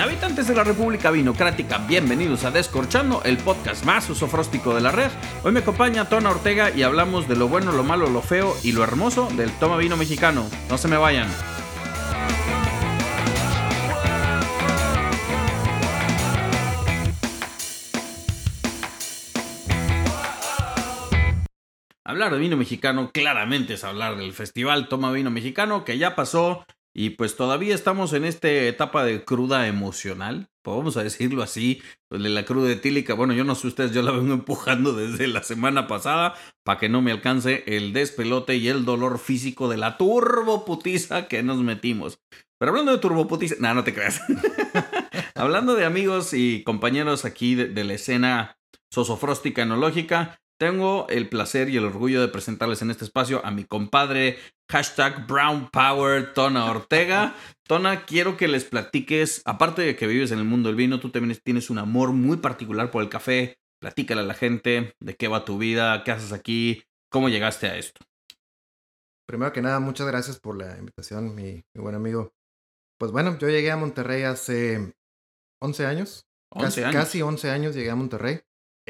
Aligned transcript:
Habitantes 0.00 0.46
de 0.46 0.54
la 0.54 0.62
República 0.62 1.10
Vinocrática, 1.10 1.78
bienvenidos 1.78 2.44
a 2.44 2.52
Descorchando, 2.52 3.20
el 3.24 3.36
podcast 3.36 3.84
más 3.84 4.08
usofróstico 4.08 4.74
de 4.74 4.80
la 4.80 4.92
red. 4.92 5.10
Hoy 5.42 5.50
me 5.50 5.60
acompaña 5.60 6.08
Tona 6.08 6.30
Ortega 6.30 6.70
y 6.70 6.82
hablamos 6.82 7.26
de 7.26 7.34
lo 7.34 7.48
bueno, 7.48 7.72
lo 7.72 7.82
malo, 7.82 8.08
lo 8.08 8.22
feo 8.22 8.54
y 8.62 8.72
lo 8.72 8.84
hermoso 8.84 9.28
del 9.36 9.50
toma 9.58 9.76
vino 9.76 9.96
mexicano. 9.96 10.48
No 10.70 10.78
se 10.78 10.86
me 10.86 10.96
vayan. 10.96 11.28
Hablar 22.04 22.32
de 22.32 22.38
vino 22.38 22.56
mexicano 22.56 23.10
claramente 23.12 23.74
es 23.74 23.84
hablar 23.84 24.16
del 24.16 24.32
festival 24.32 24.88
Toma 24.88 25.12
Vino 25.12 25.30
Mexicano 25.30 25.84
que 25.84 25.98
ya 25.98 26.14
pasó 26.14 26.64
y 26.94 27.10
pues 27.10 27.36
todavía 27.36 27.74
estamos 27.74 28.12
en 28.12 28.24
esta 28.24 28.50
etapa 28.50 29.04
de 29.04 29.24
cruda 29.24 29.66
emocional, 29.66 30.50
vamos 30.76 30.96
a 30.96 31.02
decirlo 31.02 31.42
así, 31.42 31.82
pues, 32.08 32.22
de 32.22 32.28
la 32.28 32.44
cruda 32.44 32.70
etílica. 32.70 33.14
Bueno, 33.14 33.32
yo 33.34 33.44
no 33.44 33.54
sé 33.54 33.68
ustedes, 33.68 33.92
yo 33.92 34.02
la 34.02 34.12
vengo 34.12 34.34
empujando 34.34 34.92
desde 34.92 35.26
la 35.26 35.42
semana 35.42 35.86
pasada 35.86 36.34
para 36.64 36.78
que 36.78 36.88
no 36.88 37.02
me 37.02 37.12
alcance 37.12 37.64
el 37.66 37.92
despelote 37.92 38.56
y 38.56 38.68
el 38.68 38.84
dolor 38.84 39.18
físico 39.18 39.68
de 39.68 39.76
la 39.76 39.96
turboputiza 39.96 41.28
que 41.28 41.42
nos 41.42 41.58
metimos. 41.58 42.20
Pero 42.58 42.70
hablando 42.70 42.92
de 42.92 42.98
turboputiza, 42.98 43.56
no, 43.60 43.72
no 43.74 43.84
te 43.84 43.94
creas. 43.94 44.20
hablando 45.34 45.74
de 45.74 45.84
amigos 45.84 46.34
y 46.34 46.62
compañeros 46.64 47.24
aquí 47.24 47.54
de, 47.54 47.68
de 47.68 47.84
la 47.84 47.94
escena 47.94 48.58
sosofróstica 48.90 49.62
enológica, 49.62 50.40
tengo 50.58 51.06
el 51.08 51.28
placer 51.28 51.68
y 51.68 51.76
el 51.76 51.84
orgullo 51.84 52.20
de 52.20 52.28
presentarles 52.28 52.82
en 52.82 52.90
este 52.90 53.04
espacio 53.04 53.44
a 53.44 53.50
mi 53.50 53.64
compadre 53.64 54.38
hashtag 54.70 55.26
Brown 55.26 55.70
Power 55.70 56.34
Tona 56.34 56.66
Ortega. 56.66 57.34
Tona, 57.66 58.04
quiero 58.04 58.36
que 58.36 58.48
les 58.48 58.64
platiques, 58.64 59.42
aparte 59.44 59.82
de 59.82 59.96
que 59.96 60.06
vives 60.06 60.30
en 60.30 60.38
el 60.38 60.44
mundo 60.44 60.68
del 60.68 60.76
vino, 60.76 61.00
tú 61.00 61.10
también 61.10 61.38
tienes 61.42 61.70
un 61.70 61.78
amor 61.78 62.12
muy 62.12 62.38
particular 62.38 62.90
por 62.90 63.02
el 63.02 63.08
café. 63.08 63.58
Platícale 63.80 64.22
a 64.22 64.24
la 64.24 64.34
gente 64.34 64.94
de 65.00 65.14
qué 65.14 65.28
va 65.28 65.44
tu 65.44 65.58
vida, 65.58 66.02
qué 66.04 66.10
haces 66.10 66.32
aquí, 66.32 66.82
cómo 67.10 67.28
llegaste 67.28 67.68
a 67.68 67.76
esto. 67.76 68.04
Primero 69.26 69.52
que 69.52 69.62
nada, 69.62 69.78
muchas 69.78 70.06
gracias 70.06 70.40
por 70.40 70.56
la 70.56 70.76
invitación, 70.78 71.34
mi, 71.34 71.62
buen 71.74 71.94
amigo. 71.94 72.32
Pues 72.98 73.12
bueno, 73.12 73.38
yo 73.38 73.48
llegué 73.48 73.70
a 73.70 73.76
Monterrey 73.76 74.22
hace 74.24 74.94
11 75.60 75.86
años. 75.86 76.26
11 76.50 76.66
casi, 76.66 76.82
años. 76.82 76.94
Casi 76.94 77.22
11 77.22 77.50
años 77.50 77.74
llegué 77.74 77.90
a 77.90 77.94
Monterrey. 77.94 78.40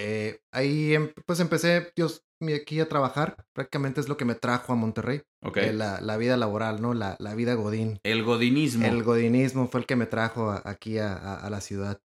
Eh, 0.00 0.38
ahí 0.52 0.94
em, 0.94 1.12
pues 1.27 1.41
empecé 1.41 1.92
Dios, 1.96 2.22
aquí 2.54 2.78
a 2.78 2.88
trabajar. 2.88 3.44
Prácticamente 3.52 4.00
es 4.00 4.08
lo 4.08 4.16
que 4.16 4.24
me 4.24 4.36
trajo 4.36 4.72
a 4.72 4.77
Monterrey. 4.77 5.22
Ok. 5.44 5.56
Eh, 5.56 5.72
la, 5.72 6.00
la, 6.00 6.16
vida 6.16 6.36
laboral, 6.36 6.80
¿no? 6.80 6.94
La, 6.94 7.16
la, 7.18 7.34
vida 7.34 7.54
godín. 7.54 7.98
El 8.04 8.22
godinismo. 8.22 8.86
El 8.86 9.02
godinismo 9.02 9.66
fue 9.66 9.80
el 9.80 9.86
que 9.86 9.96
me 9.96 10.06
trajo 10.06 10.50
a, 10.50 10.62
aquí 10.64 10.98
a, 10.98 11.14
a, 11.14 11.34
a, 11.34 11.50
la 11.50 11.60
ciudad. 11.60 12.00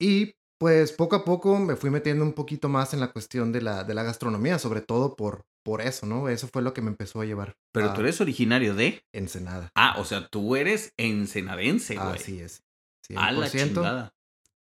Y 0.00 0.36
pues 0.58 0.92
poco 0.92 1.16
a 1.16 1.24
poco 1.24 1.58
me 1.58 1.76
fui 1.76 1.90
metiendo 1.90 2.24
un 2.24 2.32
poquito 2.32 2.70
más 2.70 2.94
en 2.94 3.00
la 3.00 3.12
cuestión 3.12 3.52
de 3.52 3.60
la, 3.60 3.84
de 3.84 3.94
la 3.94 4.04
gastronomía, 4.04 4.58
sobre 4.58 4.80
todo 4.80 5.14
por, 5.14 5.44
por 5.62 5.82
eso, 5.82 6.06
¿no? 6.06 6.30
Eso 6.30 6.48
fue 6.48 6.62
lo 6.62 6.72
que 6.72 6.80
me 6.80 6.88
empezó 6.88 7.20
a 7.20 7.26
llevar. 7.26 7.56
Pero 7.72 7.92
tú 7.92 8.00
eres 8.00 8.22
originario 8.22 8.74
de 8.74 9.04
Ensenada. 9.12 9.70
Ah, 9.74 9.96
o 9.98 10.04
sea, 10.06 10.28
tú 10.28 10.56
eres 10.56 10.94
ensenadense, 10.96 11.96
güey. 11.96 12.08
Así 12.08 12.40
es. 12.40 12.62
100%. 13.06 13.18
A 13.18 13.32
la 13.32 13.50
chingada. 13.50 14.14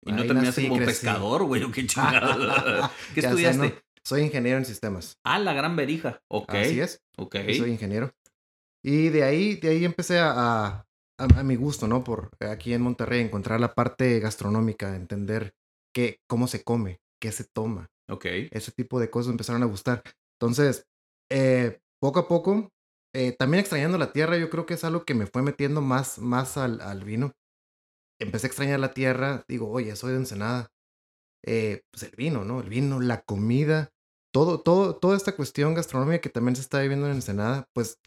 Y 0.06 0.12
no 0.12 0.26
terminaste 0.26 0.64
como 0.68 0.78
crecí. 0.78 0.92
pescador, 0.92 1.44
güey, 1.44 1.64
o 1.64 1.72
qué 1.72 1.86
chingada. 1.88 2.92
¿Qué 3.14 3.22
Ya 3.22 3.30
estudiaste? 3.30 3.70
¿no? 3.70 3.74
Soy 4.04 4.22
ingeniero 4.22 4.60
en 4.60 4.66
sistemas. 4.66 5.18
Ah, 5.24 5.40
la 5.40 5.54
gran 5.54 5.76
verija. 5.76 6.22
Ok. 6.28 6.54
Así 6.54 6.80
es. 6.80 7.02
Ok. 7.18 7.38
Yo 7.48 7.56
soy 7.56 7.72
ingeniero. 7.72 8.14
Y 8.84 9.10
de 9.10 9.24
ahí, 9.24 9.56
de 9.56 9.70
ahí 9.70 9.84
empecé 9.84 10.20
a, 10.20 10.32
a, 10.36 10.86
a, 11.18 11.44
mi 11.44 11.56
gusto, 11.56 11.88
¿no? 11.88 12.04
Por 12.04 12.30
aquí 12.40 12.74
en 12.74 12.84
Monterrey 12.84 13.22
encontrar 13.22 13.60
la 13.60 13.74
parte 13.74 14.20
gastronómica, 14.20 14.96
entender 14.96 15.56
qué, 15.92 16.20
cómo 16.28 16.48
se 16.48 16.64
come, 16.64 17.02
qué 17.20 17.32
se 17.32 17.46
toma. 17.46 17.90
Ok. 18.08 18.26
Ese 18.52 18.72
tipo 18.72 19.00
de 19.00 19.10
cosas 19.10 19.32
empezaron 19.32 19.64
a 19.64 19.66
gustar. 19.66 20.04
Entonces, 20.40 20.86
eh, 21.32 21.80
poco 22.00 22.20
a 22.20 22.28
poco, 22.28 22.70
eh, 23.16 23.32
también 23.32 23.62
extrañando 23.62 23.98
la 23.98 24.12
tierra, 24.12 24.38
yo 24.38 24.52
creo 24.52 24.68
que 24.68 24.76
es 24.76 24.84
algo 24.84 25.04
que 25.04 25.16
me 25.16 25.26
fue 25.26 25.42
metiendo 25.42 25.82
más, 25.82 26.20
más 26.20 26.58
al, 26.58 26.80
al 26.82 27.04
vino. 27.04 27.34
Empecé 28.20 28.48
a 28.48 28.50
extrañar 28.50 28.80
la 28.80 28.94
tierra, 28.94 29.44
digo, 29.48 29.70
oye, 29.70 29.96
soy 29.96 30.12
de 30.12 30.18
Ensenada. 30.18 30.72
Eh, 31.44 31.84
pues 31.92 32.04
el 32.04 32.16
vino, 32.16 32.44
¿no? 32.44 32.60
El 32.62 32.70
vino, 32.70 33.00
la 33.00 33.22
comida, 33.22 33.94
todo, 34.34 34.62
todo, 34.62 34.96
toda 34.96 35.16
esta 35.16 35.36
cuestión 35.36 35.76
gastronómica 35.76 36.20
que 36.20 36.30
también 36.30 36.56
se 36.56 36.62
está 36.62 36.82
viviendo 36.82 37.06
en 37.06 37.14
Ensenada, 37.14 37.70
pues 37.74 38.00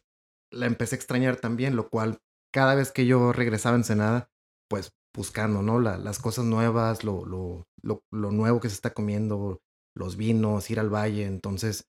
la 0.51 0.67
empecé 0.67 0.95
a 0.97 0.99
extrañar 0.99 1.37
también, 1.37 1.77
lo 1.77 1.89
cual 1.89 2.19
cada 2.53 2.75
vez 2.75 2.91
que 2.91 3.07
yo 3.07 3.33
regresaba 3.33 3.77
a 3.77 3.79
Ensenada, 3.79 4.31
pues 4.69 4.93
buscando, 5.15 5.63
¿no? 5.63 5.81
La, 5.81 5.99
las 5.99 6.19
cosas 6.19 6.45
nuevas, 6.45 7.05
lo, 7.05 7.25
lo, 7.25 7.67
lo, 7.83 8.03
lo, 8.11 8.31
nuevo 8.31 8.61
que 8.61 8.69
se 8.69 8.75
está 8.75 8.93
comiendo, 8.93 9.63
los 9.95 10.17
vinos, 10.17 10.71
ir 10.71 10.81
al 10.81 10.93
valle. 10.93 11.27
Entonces, 11.27 11.89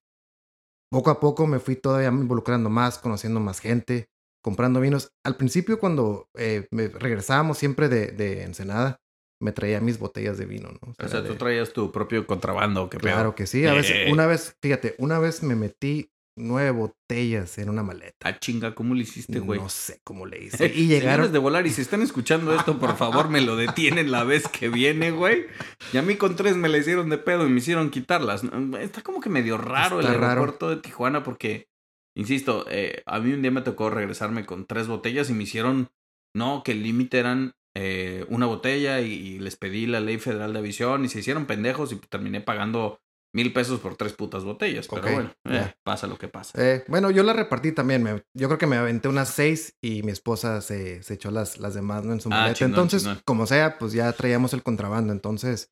poco 0.92 1.10
a 1.10 1.20
poco 1.20 1.48
me 1.48 1.60
fui 1.60 1.76
todavía 1.76 2.10
involucrando 2.10 2.70
más, 2.70 2.98
conociendo 2.98 3.40
más 3.40 3.60
gente, 3.60 4.10
comprando 4.42 4.80
vinos. 4.82 5.12
Al 5.24 5.36
principio, 5.36 5.80
cuando 5.80 6.30
eh, 6.38 6.68
me 6.72 6.88
regresábamos 6.88 7.58
siempre 7.58 7.90
de, 7.90 8.08
de, 8.08 8.44
Ensenada, 8.44 9.00
me 9.42 9.52
traía 9.52 9.80
mis 9.80 10.00
botellas 10.00 10.38
de 10.38 10.46
vino, 10.46 10.70
¿no? 10.70 10.92
O 10.92 10.94
sea, 10.94 11.06
o 11.06 11.10
sea 11.10 11.22
de... 11.22 11.30
tú 11.30 11.36
traías 11.36 11.72
tu 11.72 11.92
propio 11.92 12.28
contrabando, 12.28 12.90
¿qué 12.90 12.98
Claro 12.98 13.36
que 13.36 13.48
sí. 13.48 13.66
A 13.66 13.74
veces, 13.74 14.08
eh. 14.08 14.12
una 14.12 14.28
vez, 14.28 14.56
fíjate, 14.62 14.96
una 14.98 15.20
vez 15.20 15.44
me 15.44 15.56
metí 15.56 16.12
nueve 16.40 16.72
botellas 16.72 17.58
en 17.58 17.70
una 17.70 17.84
maleta. 17.84 18.16
Ah, 18.24 18.40
chinga, 18.40 18.74
¿cómo 18.74 18.96
le 18.96 19.04
hiciste, 19.04 19.40
güey? 19.40 19.60
No 19.60 19.70
sé 19.70 20.00
cómo 20.04 20.26
le 20.26 20.44
hice. 20.44 20.68
Y 20.80 20.88
llegaron 20.88 21.32
de 21.32 21.40
volar 21.40 21.68
y 21.68 21.70
si 21.70 21.82
están 21.82 22.02
escuchando 22.02 22.56
esto, 22.56 22.80
por 22.80 22.96
favor, 22.98 23.30
me 23.30 23.42
lo 23.42 23.56
detienen 23.56 24.12
la 24.12 24.24
vez 24.24 24.48
que 24.48 24.70
viene, 24.70 25.12
güey. 25.12 25.46
Y 25.94 25.98
a 25.98 26.02
mí 26.02 26.16
con 26.16 26.36
tres 26.36 26.56
me 26.56 26.70
la 26.70 26.78
hicieron 26.78 27.10
de 27.10 27.18
pedo 27.18 27.46
y 27.46 27.50
me 27.50 27.60
hicieron 27.60 27.90
quitarlas. 27.90 28.44
Está 28.80 29.02
como 29.02 29.20
que 29.20 29.30
medio 29.30 29.58
raro 29.58 30.00
Está 30.00 30.14
el 30.14 30.24
aeropuerto 30.24 30.68
raro. 30.68 30.76
de 30.76 30.82
Tijuana 30.82 31.24
porque, 31.24 31.68
insisto, 32.16 32.66
eh, 32.70 33.04
a 33.06 33.20
mí 33.20 33.34
un 33.34 33.42
día 33.42 33.52
me 33.52 33.62
tocó 33.62 33.90
regresarme 33.90 34.46
con 34.46 34.66
tres 34.66 34.88
botellas 34.88 35.30
y 35.30 35.34
me 35.34 35.44
hicieron, 35.44 35.90
no, 36.36 36.64
que 36.64 36.72
el 36.74 36.84
límite 36.84 37.20
eran 37.20 37.54
eh, 37.76 38.26
una 38.30 38.46
botella 38.46 39.02
y, 39.02 39.12
y, 39.14 39.40
les 39.40 39.56
pedí 39.56 39.86
la 39.86 40.00
ley 40.00 40.18
federal 40.18 40.54
de 40.54 40.60
aviación 40.60 41.06
y 41.06 41.10
se 41.10 41.20
hicieron 41.20 41.46
pendejos 41.46 41.92
y 41.92 41.96
terminé 41.98 42.42
pagando 42.42 43.00
mil 43.32 43.54
pesos 43.54 43.80
por 43.80 43.96
tres 43.96 44.14
putas 44.14 44.44
botellas. 44.44 44.88
Pero 44.88 45.04
bueno, 45.04 45.32
eh, 45.46 45.72
pasa 45.84 46.08
lo 46.08 46.18
que 46.18 46.28
pasa. 46.28 46.60
Eh, 46.62 46.84
bueno, 46.88 47.12
yo 47.12 47.22
la 47.22 47.34
repartí 47.34 47.72
también. 47.72 48.02
Me, 48.02 48.24
yo 48.34 48.48
creo 48.48 48.58
que 48.58 48.66
me 48.66 48.76
aventé 48.76 49.08
unas 49.08 49.30
seis 49.30 49.78
y 49.82 50.02
mi 50.02 50.12
esposa 50.12 50.62
se, 50.62 51.04
se 51.04 51.14
echó 51.14 51.30
las, 51.30 51.60
las 51.60 51.76
demás 51.76 52.04
¿no? 52.06 52.14
en 52.14 52.22
su 52.22 52.30
Ah, 52.32 52.52
chingón, 52.54 52.72
Entonces, 52.72 53.04
chingón. 53.04 53.22
como 53.26 53.46
sea, 53.46 53.78
pues 53.78 53.94
ya 53.94 54.12
traíamos 54.14 54.54
el 54.54 54.64
contrabando. 54.64 55.14
Entonces, 55.14 55.72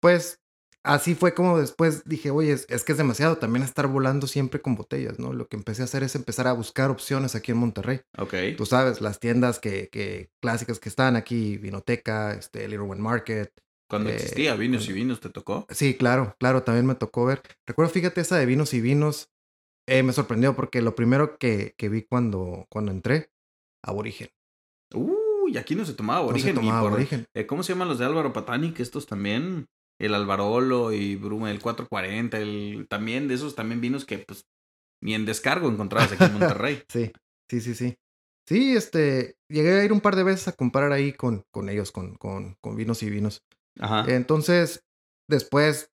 pues 0.00 0.42
así 0.84 1.14
fue 1.14 1.34
como 1.34 1.58
después 1.58 2.04
dije, 2.04 2.30
oye, 2.30 2.52
es, 2.52 2.66
es, 2.68 2.84
que 2.84 2.92
es 2.92 2.98
demasiado 2.98 3.36
también 3.38 3.62
estar 3.64 3.86
volando 3.86 4.26
siempre 4.26 4.60
con 4.60 4.74
botellas, 4.74 5.18
¿no? 5.18 5.32
Lo 5.32 5.48
que 5.48 5.56
empecé 5.56 5.82
a 5.82 5.84
hacer 5.86 6.02
es 6.02 6.14
empezar 6.14 6.46
a 6.46 6.52
buscar 6.52 6.90
opciones 6.90 7.34
aquí 7.34 7.52
en 7.52 7.58
Monterrey. 7.58 8.00
Ok. 8.16 8.34
Tú 8.56 8.66
sabes, 8.66 9.00
las 9.00 9.20
tiendas 9.20 9.58
que, 9.58 9.88
que 9.90 10.30
clásicas 10.40 10.78
que 10.80 10.88
están 10.88 11.16
aquí, 11.16 11.58
Vinoteca, 11.58 12.32
este, 12.34 12.66
Little 12.68 12.86
One 12.86 13.00
Market. 13.00 13.52
Cuando 13.90 14.10
eh, 14.10 14.14
existía 14.16 14.54
Vinos 14.54 14.88
y 14.88 14.92
Vinos, 14.92 15.20
¿te 15.20 15.30
tocó? 15.30 15.66
Sí, 15.70 15.94
claro, 15.96 16.36
claro, 16.38 16.62
también 16.62 16.86
me 16.86 16.94
tocó 16.94 17.24
ver. 17.24 17.42
Recuerdo, 17.66 17.90
fíjate, 17.92 18.20
esa 18.20 18.36
de 18.36 18.44
vinos 18.46 18.74
y 18.74 18.80
vinos, 18.82 19.30
eh, 19.88 20.02
me 20.02 20.12
sorprendió 20.12 20.54
porque 20.54 20.82
lo 20.82 20.94
primero 20.94 21.38
que, 21.38 21.74
que 21.78 21.88
vi 21.88 22.02
cuando, 22.02 22.66
cuando 22.68 22.92
entré, 22.92 23.30
aborigen. 23.82 24.28
Uy, 24.94 25.56
aquí 25.56 25.74
no 25.74 25.84
se 25.86 25.94
tomaba 25.94 26.20
No 26.20 26.26
se 26.28 26.32
origen. 26.34 26.54
tomaba 26.56 26.78
y 26.78 26.82
por- 26.82 26.88
aborigen. 26.88 27.26
eh, 27.34 27.46
¿Cómo 27.46 27.62
se 27.62 27.72
llaman 27.72 27.88
los 27.88 27.98
de 27.98 28.04
Álvaro 28.04 28.32
Patani? 28.34 28.72
Que 28.72 28.82
estos 28.82 29.06
también. 29.06 29.66
El 30.00 30.14
Alvarolo 30.14 30.92
y 30.92 31.16
Bruma, 31.16 31.50
el 31.50 31.60
440, 31.60 32.38
el, 32.38 32.86
también 32.88 33.28
de 33.28 33.34
esos 33.34 33.54
también 33.54 33.80
vinos 33.80 34.04
que 34.04 34.18
pues 34.18 34.46
ni 35.02 35.14
en 35.14 35.26
descargo 35.26 35.68
encontrabas 35.68 36.12
aquí 36.12 36.24
en 36.24 36.32
Monterrey. 36.38 36.82
Sí, 36.88 37.12
sí, 37.50 37.60
sí, 37.60 37.74
sí. 37.74 37.96
Sí, 38.48 38.76
este, 38.76 39.36
llegué 39.50 39.80
a 39.80 39.84
ir 39.84 39.92
un 39.92 40.00
par 40.00 40.16
de 40.16 40.22
veces 40.22 40.48
a 40.48 40.52
comprar 40.52 40.92
ahí 40.92 41.12
con, 41.12 41.44
con 41.50 41.68
ellos, 41.68 41.92
con, 41.92 42.14
con, 42.14 42.56
con 42.62 42.76
vinos 42.76 43.02
y 43.02 43.10
vinos. 43.10 43.42
Ajá. 43.78 44.04
Entonces, 44.08 44.84
después 45.28 45.90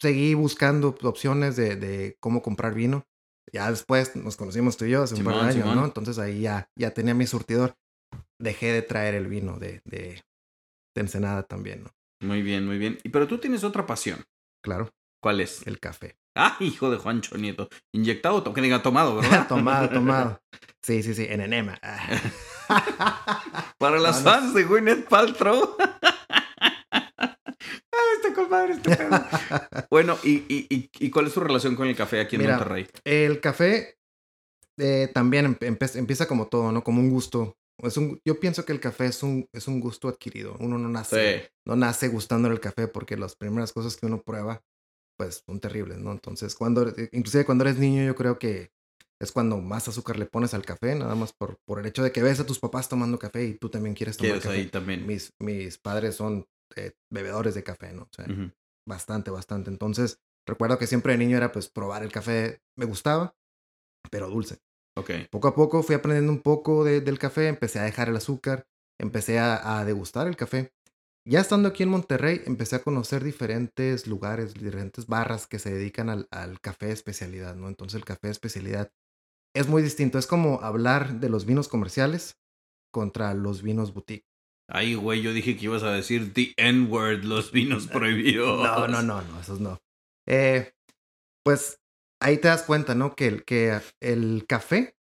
seguí 0.00 0.34
buscando 0.34 0.96
opciones 1.02 1.56
de, 1.56 1.76
de 1.76 2.16
cómo 2.20 2.42
comprar 2.42 2.74
vino. 2.74 3.06
Ya 3.52 3.70
después 3.70 4.16
nos 4.16 4.36
conocimos 4.36 4.76
tú 4.76 4.84
y 4.84 4.90
yo 4.90 5.04
hace 5.04 5.14
un 5.14 5.24
par 5.24 5.34
de 5.34 5.40
años, 5.42 5.54
Simón. 5.54 5.76
¿no? 5.76 5.84
Entonces 5.84 6.18
ahí 6.18 6.40
ya, 6.40 6.68
ya 6.76 6.92
tenía 6.92 7.14
mi 7.14 7.26
surtidor. 7.26 7.76
Dejé 8.40 8.72
de 8.72 8.82
traer 8.82 9.14
el 9.14 9.28
vino 9.28 9.58
de, 9.58 9.80
de, 9.84 10.22
de 10.94 11.00
Ensenada 11.00 11.44
también, 11.44 11.84
¿no? 11.84 11.95
Muy 12.20 12.42
bien, 12.42 12.66
muy 12.66 12.78
bien. 12.78 12.98
Y 13.04 13.08
Pero 13.10 13.26
tú 13.26 13.38
tienes 13.38 13.64
otra 13.64 13.86
pasión. 13.86 14.24
Claro, 14.62 14.90
¿Cuál 15.22 15.40
es? 15.40 15.66
el 15.66 15.78
café. 15.80 16.16
Ah, 16.36 16.56
hijo 16.60 16.90
de 16.90 16.98
Juancho 16.98 17.36
Nieto. 17.38 17.68
Inyectado, 17.92 18.52
que 18.52 18.60
diga 18.60 18.82
tomado, 18.82 19.16
¿verdad? 19.16 19.46
tomado, 19.48 19.88
tomado. 19.88 20.40
Sí, 20.82 21.02
sí, 21.02 21.14
sí, 21.16 21.26
en 21.28 21.40
enema. 21.40 21.80
Para 23.78 23.98
las 23.98 24.22
No, 24.22 24.30
no. 24.30 24.36
fans 24.36 24.54
de 24.54 24.62
Gwyneth 24.62 25.08
Paltrow. 25.08 25.76
ah, 25.80 27.38
este 28.16 28.32
compadre, 28.34 28.74
este 28.74 28.94
pedo. 28.96 29.24
Bueno, 29.90 30.16
¿y, 30.22 30.44
y, 30.48 30.88
y, 30.98 31.10
cuál 31.10 31.26
es 31.26 31.34
tu 31.34 31.40
relación 31.40 31.74
con 31.74 31.88
el 31.88 31.96
café 31.96 32.20
aquí 32.20 32.36
en 32.36 32.42
Mira, 32.42 32.58
Monterrey? 32.58 32.86
El 33.04 33.40
café 33.40 33.98
eh, 34.78 35.10
también 35.12 35.58
empieza 35.60 36.28
como 36.28 36.46
todo, 36.46 36.70
¿no? 36.70 36.84
Como 36.84 37.00
un 37.00 37.10
gusto 37.10 37.56
Es 37.82 37.96
un, 37.96 38.20
yo 38.24 38.40
pienso 38.40 38.64
que 38.64 38.72
el 38.72 38.80
café 38.80 39.06
es 39.06 39.22
un, 39.22 39.48
es 39.52 39.68
un 39.68 39.80
gusto 39.80 40.08
adquirido. 40.08 40.56
Uno 40.60 40.78
no 40.78 40.88
nace, 40.88 41.52
no 41.66 41.76
nace 41.76 42.08
gustando 42.08 42.48
el 42.48 42.60
café 42.60 42.88
porque 42.88 43.16
las 43.16 43.36
primeras 43.36 43.72
cosas 43.72 43.96
que 43.96 44.06
uno 44.06 44.22
prueba, 44.22 44.62
pues 45.18 45.42
son 45.46 45.60
terribles, 45.60 45.98
¿no? 45.98 46.12
Entonces, 46.12 46.54
cuando, 46.54 46.92
inclusive 47.12 47.44
cuando 47.44 47.64
eres 47.64 47.78
niño, 47.78 48.04
yo 48.04 48.14
creo 48.14 48.38
que 48.38 48.70
es 49.20 49.32
cuando 49.32 49.58
más 49.58 49.88
azúcar 49.88 50.18
le 50.18 50.26
pones 50.26 50.54
al 50.54 50.64
café, 50.64 50.94
nada 50.94 51.14
más 51.14 51.32
por, 51.32 51.58
por 51.66 51.80
el 51.80 51.86
hecho 51.86 52.02
de 52.02 52.12
que 52.12 52.22
ves 52.22 52.40
a 52.40 52.46
tus 52.46 52.58
papás 52.58 52.88
tomando 52.88 53.18
café 53.18 53.44
y 53.44 53.54
tú 53.54 53.68
también 53.68 53.94
quieres 53.94 54.16
tomar 54.16 54.40
café. 54.40 54.50
ahí 54.50 54.66
también. 54.66 55.06
Mis, 55.06 55.32
mis 55.38 55.78
padres 55.78 56.16
son 56.16 56.46
eh, 56.76 56.92
bebedores 57.10 57.54
de 57.54 57.62
café, 57.62 57.92
¿no? 57.92 58.02
O 58.02 58.08
sea, 58.12 58.26
bastante, 58.86 59.30
bastante. 59.30 59.70
Entonces, 59.70 60.18
recuerdo 60.46 60.78
que 60.78 60.86
siempre 60.86 61.12
de 61.12 61.18
niño 61.18 61.36
era 61.36 61.52
pues 61.52 61.68
probar 61.68 62.02
el 62.02 62.12
café, 62.12 62.60
me 62.76 62.84
gustaba, 62.84 63.34
pero 64.10 64.28
dulce. 64.28 64.58
Ok. 64.96 65.10
Poco 65.30 65.48
a 65.48 65.54
poco 65.54 65.82
fui 65.82 65.94
aprendiendo 65.94 66.32
un 66.32 66.40
poco 66.40 66.84
del 66.84 67.18
café, 67.18 67.48
empecé 67.48 67.78
a 67.78 67.84
dejar 67.84 68.08
el 68.08 68.16
azúcar, 68.16 68.66
empecé 68.98 69.38
a, 69.38 69.84
degustar 69.84 70.26
el 70.26 70.36
café. 70.36 70.72
Ya 71.28 71.40
estando 71.40 71.68
aquí 71.68 71.82
en 71.82 71.88
Monterrey, 71.88 72.42
empecé 72.46 72.76
a 72.76 72.82
conocer 72.82 73.24
diferentes 73.24 74.06
lugares, 74.06 74.54
diferentes 74.54 75.06
barras 75.06 75.46
que 75.46 75.58
se 75.58 75.72
dedican 75.74 76.08
al, 76.08 76.28
al 76.30 76.60
café 76.60 76.92
especialidad, 76.92 77.56
¿no? 77.56 77.68
Entonces 77.68 77.96
el 77.96 78.04
café 78.04 78.30
especialidad 78.30 78.92
es 79.54 79.68
muy 79.68 79.82
distinto. 79.82 80.18
Es 80.18 80.26
como 80.26 80.60
hablar 80.62 81.18
de 81.20 81.28
los 81.28 81.46
vinos 81.46 81.68
comerciales 81.68 82.38
contra 82.92 83.34
los 83.34 83.62
vinos 83.62 83.92
boutique. 83.92 84.26
Ay, 84.68 84.94
güey, 84.94 85.22
yo 85.22 85.32
dije 85.32 85.56
que 85.56 85.64
ibas 85.66 85.82
a 85.82 85.92
decir 85.92 86.32
the 86.32 86.52
N-word, 86.56 87.24
los 87.24 87.52
vinos 87.52 87.86
prohibidos. 87.86 88.58
No, 88.66 88.88
no, 88.88 89.02
no, 89.02 89.22
no, 89.22 89.40
esos 89.40 89.60
no. 89.60 89.80
Eh, 90.26 90.72
pues 91.44 91.80
ahí 92.20 92.38
te 92.38 92.48
das 92.48 92.62
cuenta, 92.62 92.94
¿no? 92.94 93.14
Que 93.14 93.26
el, 93.26 93.44
que 93.44 93.80
el 94.00 94.44
café 94.48 94.96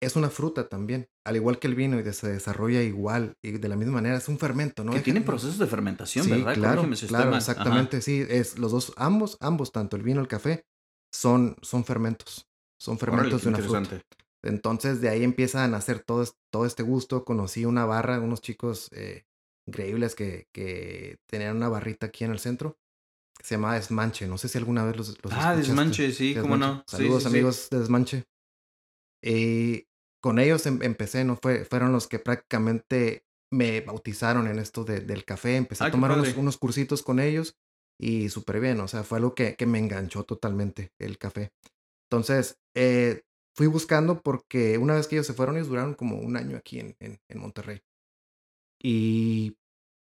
es 0.00 0.16
una 0.16 0.30
fruta 0.30 0.68
también, 0.68 1.08
al 1.24 1.36
igual 1.36 1.58
que 1.58 1.66
el 1.66 1.74
vino, 1.74 1.98
y 1.98 2.12
se 2.12 2.28
desarrolla 2.28 2.82
igual 2.82 3.36
y 3.42 3.52
de 3.52 3.68
la 3.68 3.76
misma 3.76 3.94
manera. 3.94 4.16
Es 4.16 4.28
un 4.28 4.38
fermento, 4.38 4.84
¿no? 4.84 4.92
Que 4.92 5.00
tiene 5.00 5.20
procesos 5.20 5.58
de 5.58 5.66
fermentación, 5.66 6.24
sí, 6.24 6.30
¿verdad? 6.30 6.54
Claro, 6.54 6.88
claro 7.08 7.36
exactamente, 7.36 8.00
sí. 8.00 8.24
Es, 8.28 8.58
los 8.58 8.72
dos, 8.72 8.92
ambos, 8.96 9.36
ambos, 9.40 9.72
tanto 9.72 9.96
el 9.96 10.02
vino 10.02 10.20
y 10.20 10.22
el 10.22 10.28
café, 10.28 10.64
son, 11.12 11.56
son 11.62 11.84
fermentos. 11.84 12.46
Son 12.80 12.98
fermentos 12.98 13.42
de 13.42 13.48
una 13.48 13.58
fruta. 13.58 14.00
Entonces 14.44 15.00
de 15.00 15.08
ahí 15.08 15.24
empieza 15.24 15.64
a 15.64 15.68
nacer 15.68 16.00
todo, 16.00 16.24
todo 16.52 16.64
este 16.64 16.84
gusto. 16.84 17.24
Conocí 17.24 17.64
una 17.64 17.84
barra, 17.86 18.20
unos 18.20 18.40
chicos 18.40 18.88
eh, 18.92 19.24
increíbles 19.66 20.14
que, 20.14 20.46
que 20.52 21.18
tenían 21.26 21.56
una 21.56 21.68
barrita 21.68 22.06
aquí 22.06 22.24
en 22.24 22.30
el 22.30 22.38
centro. 22.38 22.78
Que 23.38 23.44
se 23.44 23.54
llamaba 23.54 23.74
Desmanche. 23.74 24.26
No 24.26 24.36
sé 24.36 24.48
si 24.48 24.58
alguna 24.58 24.84
vez 24.84 24.96
los, 24.96 25.22
los 25.22 25.32
Ah, 25.32 25.54
Desmanche, 25.54 26.12
sí, 26.12 26.34
cómo 26.34 26.56
no. 26.56 26.84
Saludos 26.86 27.26
amigos 27.26 27.68
de 27.70 27.78
Desmanche. 27.78 28.24
Y 29.22 29.86
con 30.20 30.38
ellos 30.38 30.66
em, 30.66 30.82
empecé, 30.82 31.24
¿no? 31.24 31.36
Fue, 31.36 31.64
fueron 31.64 31.92
los 31.92 32.08
que 32.08 32.18
prácticamente 32.18 33.24
me 33.50 33.80
bautizaron 33.80 34.46
en 34.48 34.58
esto 34.58 34.84
de, 34.84 35.00
del 35.00 35.24
café. 35.24 35.56
Empecé 35.56 35.84
a 35.84 35.86
ah, 35.86 35.90
tomar 35.90 36.12
unos, 36.12 36.36
unos, 36.36 36.58
cursitos 36.58 37.02
con 37.02 37.20
ellos 37.20 37.56
y 37.98 38.28
súper 38.28 38.60
bien. 38.60 38.80
O 38.80 38.88
sea, 38.88 39.04
fue 39.04 39.18
algo 39.18 39.34
que, 39.34 39.56
que 39.56 39.66
me 39.66 39.78
enganchó 39.78 40.24
totalmente 40.24 40.92
el 40.98 41.18
café. 41.18 41.52
Entonces, 42.10 42.58
eh, 42.74 43.22
fui 43.54 43.66
buscando 43.66 44.22
porque 44.22 44.78
una 44.78 44.94
vez 44.94 45.08
que 45.08 45.16
ellos 45.16 45.26
se 45.26 45.34
fueron, 45.34 45.56
ellos 45.56 45.68
duraron 45.68 45.94
como 45.94 46.16
un 46.16 46.36
año 46.36 46.56
aquí 46.56 46.78
en, 46.78 46.96
en, 47.00 47.38
Monterrey. 47.38 47.82
Y 48.80 49.57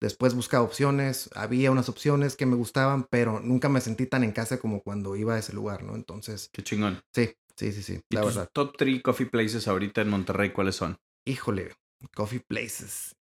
después 0.05 0.35
buscaba 0.35 0.65
opciones, 0.65 1.31
había 1.35 1.71
unas 1.71 1.89
opciones 1.89 2.37
que 2.37 2.47
me 2.47 2.57
gustaban, 2.57 3.05
pero 3.11 3.41
nunca 3.41 3.69
me 3.69 3.81
sentí 3.81 4.07
tan 4.07 4.23
en 4.23 4.33
casa 4.33 4.59
como 4.59 4.83
cuando 4.83 5.17
iba 5.17 5.35
a 5.35 5.39
ese 5.39 5.53
lugar, 5.53 5.83
¿no? 5.83 5.95
Entonces... 5.95 6.51
Qué 6.53 6.63
chingón. 6.63 7.03
Sí, 7.13 7.35
sí, 7.57 7.73
sí, 7.73 7.83
sí. 7.83 8.01
¿Y 8.11 8.15
la 8.15 8.23
tus 8.23 8.35
verdad. 8.35 8.51
top 8.53 8.77
3 8.77 9.03
coffee 9.03 9.27
places 9.27 9.67
ahorita 9.67 10.03
en 10.03 10.11
Monterrey 10.11 10.51
cuáles 10.51 10.77
son? 10.77 10.99
Híjole, 11.25 11.73
coffee 12.15 12.41
places. 12.41 13.17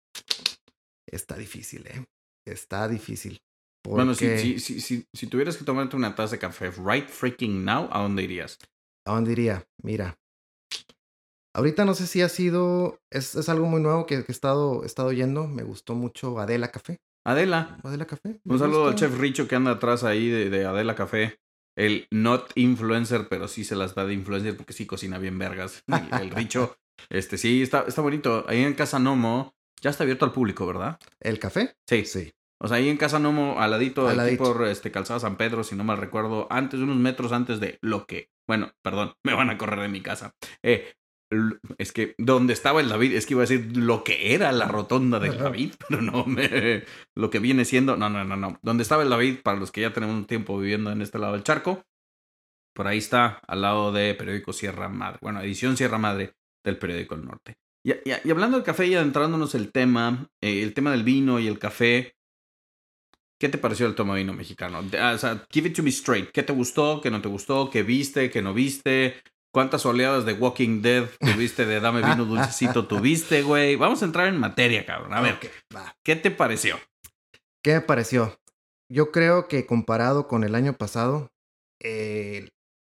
Está 1.06 1.36
difícil, 1.36 1.86
¿eh? 1.86 2.04
Está 2.46 2.88
difícil. 2.88 3.42
Bueno, 3.84 4.14
si, 4.14 4.38
si, 4.38 4.80
si, 4.80 5.06
si, 5.12 5.26
tuvieras 5.26 5.56
que 5.56 5.64
tomarte 5.64 5.96
una 5.96 6.14
taza 6.14 6.32
de 6.32 6.38
café 6.38 6.70
right 6.70 7.08
freaking 7.08 7.64
now, 7.64 7.88
¿a 7.90 8.02
dónde 8.02 8.22
irías? 8.22 8.58
¿A 9.06 9.14
dónde 9.14 9.32
iría? 9.32 9.66
Mira. 9.82 10.18
Ahorita 11.58 11.84
no 11.84 11.94
sé 11.94 12.06
si 12.06 12.22
ha 12.22 12.28
sido. 12.28 13.00
Es, 13.10 13.34
es 13.34 13.48
algo 13.48 13.66
muy 13.66 13.82
nuevo 13.82 14.06
que, 14.06 14.14
he, 14.14 14.24
estado, 14.28 14.84
estado 14.84 15.10
yendo. 15.12 15.48
Me 15.48 15.64
gustó 15.64 15.96
mucho 15.96 16.38
Adela 16.38 16.68
Café. 16.68 17.00
Adela. 17.26 17.80
Adela 17.82 18.06
Café. 18.06 18.40
Un 18.44 18.60
saludo 18.60 18.86
al 18.86 18.94
chef 18.94 19.18
Richo 19.18 19.48
que 19.48 19.56
anda 19.56 19.72
atrás 19.72 20.04
ahí 20.04 20.28
de, 20.28 20.50
de, 20.50 20.64
Adela 20.66 20.94
Café. 20.94 21.40
El 21.76 22.06
not 22.12 22.52
influencer, 22.54 23.26
pero 23.28 23.48
sí 23.48 23.64
se 23.64 23.74
las 23.74 23.96
da 23.96 24.06
de 24.06 24.14
influencer 24.14 24.56
porque 24.56 24.72
sí 24.72 24.86
cocina 24.86 25.18
bien 25.18 25.36
vergas. 25.36 25.82
El, 26.22 26.30
Richo, 26.30 26.76
este 27.10 27.36
sí, 27.36 27.60
está, 27.60 27.86
está 27.88 28.02
bonito. 28.02 28.44
Ahí 28.46 28.62
en 28.62 28.74
Casa 28.74 29.00
Nomo, 29.00 29.56
ya 29.80 29.90
está 29.90 30.04
abierto 30.04 30.26
al 30.26 30.32
público, 30.32 30.64
¿verdad? 30.64 31.00
¿El 31.18 31.40
café? 31.40 31.74
Sí. 31.88 32.04
Sí. 32.04 32.32
O 32.60 32.68
sea, 32.68 32.76
ahí 32.76 32.88
en 32.88 32.98
Casa 32.98 33.18
Nomo, 33.18 33.60
al 33.60 33.72
ladito, 33.72 34.06
aquí 34.06 34.36
por 34.36 34.64
este, 34.68 34.92
Calzada 34.92 35.18
San 35.18 35.36
Pedro, 35.36 35.64
si 35.64 35.74
no 35.74 35.82
mal 35.82 35.98
recuerdo, 35.98 36.46
antes, 36.50 36.78
unos 36.78 36.98
metros 36.98 37.32
antes 37.32 37.58
de 37.58 37.78
lo 37.82 38.06
que, 38.06 38.30
bueno, 38.46 38.70
perdón, 38.80 39.14
me 39.24 39.34
van 39.34 39.50
a 39.50 39.58
correr 39.58 39.80
de 39.80 39.88
mi 39.88 40.02
casa. 40.02 40.36
Eh, 40.62 40.92
es 41.78 41.92
que 41.92 42.14
donde 42.18 42.52
estaba 42.52 42.80
el 42.80 42.88
David, 42.88 43.14
es 43.14 43.26
que 43.26 43.34
iba 43.34 43.42
a 43.42 43.46
decir 43.46 43.76
lo 43.76 44.04
que 44.04 44.34
era 44.34 44.50
la 44.52 44.66
rotonda 44.66 45.18
del 45.18 45.38
David, 45.38 45.74
pero 45.88 46.02
no, 46.02 46.24
me, 46.24 46.84
lo 47.14 47.30
que 47.30 47.38
viene 47.38 47.64
siendo, 47.64 47.96
no, 47.96 48.08
no, 48.08 48.24
no, 48.24 48.36
no. 48.36 48.58
Donde 48.62 48.82
estaba 48.82 49.02
el 49.02 49.10
David, 49.10 49.38
para 49.42 49.58
los 49.58 49.70
que 49.70 49.82
ya 49.82 49.92
tenemos 49.92 50.16
un 50.16 50.26
tiempo 50.26 50.58
viviendo 50.58 50.90
en 50.90 51.02
este 51.02 51.18
lado 51.18 51.34
del 51.34 51.44
charco, 51.44 51.84
por 52.74 52.86
ahí 52.86 52.98
está, 52.98 53.40
al 53.46 53.62
lado 53.62 53.92
de 53.92 54.14
periódico 54.14 54.52
Sierra 54.52 54.88
Madre, 54.88 55.18
bueno, 55.20 55.40
edición 55.40 55.76
Sierra 55.76 55.98
Madre 55.98 56.34
del 56.64 56.78
periódico 56.78 57.14
El 57.14 57.26
Norte. 57.26 57.56
Y, 57.84 57.92
y, 57.92 58.30
hablando 58.30 58.56
del 58.56 58.64
café 58.64 58.86
y 58.86 58.94
adentrándonos 58.94 59.54
el 59.54 59.72
tema, 59.72 60.28
eh, 60.42 60.62
el 60.62 60.74
tema 60.74 60.90
del 60.90 61.04
vino 61.04 61.38
y 61.40 61.46
el 61.46 61.58
café, 61.58 62.14
¿Qué 63.40 63.48
te 63.48 63.58
pareció 63.58 63.86
el 63.86 63.94
toma 63.94 64.16
vino 64.16 64.32
mexicano? 64.32 64.82
Ah, 64.98 65.12
o 65.14 65.18
sea, 65.18 65.46
give 65.52 65.68
it 65.68 65.76
to 65.76 65.82
me 65.82 65.90
straight. 65.90 66.30
¿Qué 66.32 66.42
te 66.42 66.52
gustó? 66.52 67.00
¿Qué 67.00 67.08
no 67.08 67.22
te 67.22 67.28
gustó? 67.28 67.70
¿Qué 67.70 67.84
viste? 67.84 68.30
¿Qué 68.30 68.42
no 68.42 68.52
viste? 68.52 69.22
¿Cuántas 69.52 69.86
oleadas 69.86 70.26
de 70.26 70.34
Walking 70.34 70.82
Dead 70.82 71.08
tuviste 71.20 71.64
de 71.64 71.80
Dame 71.80 72.02
Vino 72.02 72.24
Dulcecito 72.26 72.86
tuviste, 72.86 73.42
güey? 73.42 73.76
Vamos 73.76 74.02
a 74.02 74.04
entrar 74.04 74.28
en 74.28 74.38
materia, 74.38 74.84
cabrón. 74.84 75.14
A 75.14 75.20
ver, 75.20 75.38
¿qué 76.04 76.16
te 76.16 76.30
pareció? 76.30 76.78
¿Qué 77.64 77.74
me 77.74 77.80
pareció? 77.80 78.38
Yo 78.90 79.10
creo 79.10 79.48
que 79.48 79.66
comparado 79.66 80.28
con 80.28 80.44
el 80.44 80.54
año 80.54 80.74
pasado, 80.74 81.30
eh, 81.82 82.48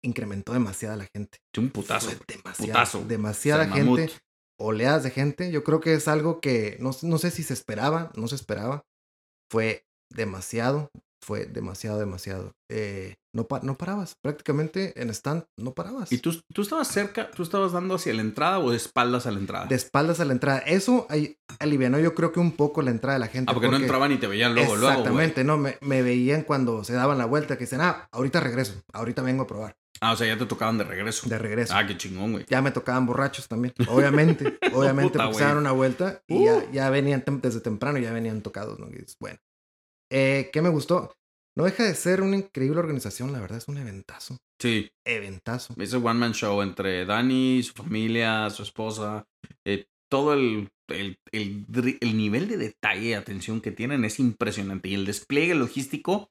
incrementó 0.02 0.52
demasiada 0.52 0.96
la 0.96 1.08
gente. 1.14 1.38
Un 1.56 1.70
putazo. 1.70 2.10
demasiado, 2.26 2.72
putazo. 2.72 3.04
Demasiada 3.04 3.68
gente. 3.68 4.10
Oleadas 4.58 5.02
de 5.02 5.10
gente. 5.10 5.50
Yo 5.50 5.64
creo 5.64 5.80
que 5.80 5.94
es 5.94 6.08
algo 6.08 6.40
que 6.40 6.76
no, 6.80 6.90
no 7.02 7.18
sé 7.18 7.30
si 7.30 7.42
se 7.42 7.54
esperaba, 7.54 8.12
no 8.16 8.28
se 8.28 8.34
esperaba. 8.34 8.84
Fue 9.50 9.84
demasiado, 10.10 10.90
fue 11.22 11.46
demasiado, 11.46 11.98
demasiado. 11.98 12.54
Eh, 12.70 13.14
no, 13.34 13.46
no 13.62 13.78
parabas, 13.78 14.16
prácticamente 14.22 15.00
en 15.00 15.10
stand 15.10 15.44
no 15.56 15.72
parabas. 15.72 16.12
¿Y 16.12 16.18
tú, 16.18 16.42
tú 16.52 16.62
estabas 16.62 16.88
cerca, 16.88 17.30
tú 17.30 17.42
estabas 17.42 17.72
dando 17.72 17.94
hacia 17.94 18.12
la 18.12 18.22
entrada 18.22 18.58
o 18.58 18.70
de 18.70 18.76
espaldas 18.76 19.26
a 19.26 19.30
la 19.30 19.38
entrada? 19.38 19.66
De 19.66 19.74
espaldas 19.74 20.20
a 20.20 20.24
la 20.24 20.32
entrada. 20.32 20.58
Eso 20.60 21.06
alivianó 21.58 21.98
yo 21.98 22.14
creo 22.14 22.32
que 22.32 22.40
un 22.40 22.52
poco 22.52 22.82
la 22.82 22.90
entrada 22.90 23.14
de 23.14 23.20
la 23.20 23.28
gente. 23.28 23.50
Ah, 23.50 23.54
porque, 23.54 23.68
no 23.68 23.76
entraban 23.76 24.12
y 24.12 24.18
te 24.18 24.26
veían 24.26 24.54
luego, 24.54 24.76
luego. 24.76 24.90
Exactamente, 24.90 25.44
no, 25.44 25.56
me, 25.56 25.78
me, 25.80 26.02
veían 26.02 26.42
cuando 26.42 26.84
se 26.84 26.92
daban 26.94 27.18
la 27.18 27.26
vuelta, 27.26 27.56
que 27.56 27.64
dicen, 27.64 27.80
ah, 27.80 28.08
ahorita 28.12 28.40
regreso, 28.40 28.74
ahorita 28.92 29.22
vengo 29.22 29.44
a 29.44 29.46
probar. 29.46 29.76
Ah, 30.02 30.12
o 30.12 30.16
sea, 30.16 30.26
ya 30.26 30.36
te 30.36 30.46
tocaban 30.46 30.78
de 30.78 30.84
regreso. 30.84 31.28
De 31.28 31.38
regreso. 31.38 31.72
Ah, 31.76 31.86
qué 31.86 31.96
chingón, 31.96 32.32
güey. 32.32 32.44
Ya 32.48 32.60
me 32.60 32.72
tocaban 32.72 33.06
borrachos 33.06 33.46
también. 33.46 33.72
Obviamente, 33.88 34.58
obviamente, 34.74 35.16
porque 35.16 35.34
se 35.34 35.44
daban 35.44 35.58
una 35.58 35.70
vuelta 35.70 36.20
y 36.26 36.44
ya, 36.44 36.56
uh. 36.56 36.72
ya, 36.72 36.90
venían 36.90 37.22
desde 37.40 37.60
temprano, 37.60 37.98
ya 37.98 38.12
venían 38.12 38.42
tocados, 38.42 38.80
¿no? 38.80 38.88
Y 38.88 39.06
bueno, 39.20 39.38
eh, 40.12 40.50
¿Qué 40.52 40.62
me 40.62 40.68
gustó? 40.68 41.14
No 41.56 41.64
deja 41.64 41.84
de 41.84 41.94
ser 41.94 42.22
una 42.22 42.36
increíble 42.36 42.78
organización, 42.78 43.32
la 43.32 43.40
verdad, 43.40 43.58
es 43.58 43.68
un 43.68 43.78
eventazo. 43.78 44.38
Sí. 44.60 44.90
Eventazo. 45.04 45.74
Es 45.78 45.92
un 45.92 46.06
one-man 46.06 46.32
show 46.32 46.62
entre 46.62 47.04
Dani, 47.04 47.62
su 47.62 47.74
familia, 47.74 48.48
su 48.50 48.62
esposa. 48.62 49.26
Eh, 49.66 49.86
todo 50.10 50.34
el, 50.34 50.70
el, 50.88 51.18
el, 51.32 52.16
nivel 52.16 52.48
de 52.48 52.56
detalle 52.56 53.08
y 53.08 53.12
atención 53.14 53.60
que 53.60 53.72
tienen 53.72 54.04
es 54.04 54.18
impresionante. 54.18 54.88
Y 54.88 54.94
el 54.94 55.04
despliegue 55.04 55.54
logístico 55.54 56.30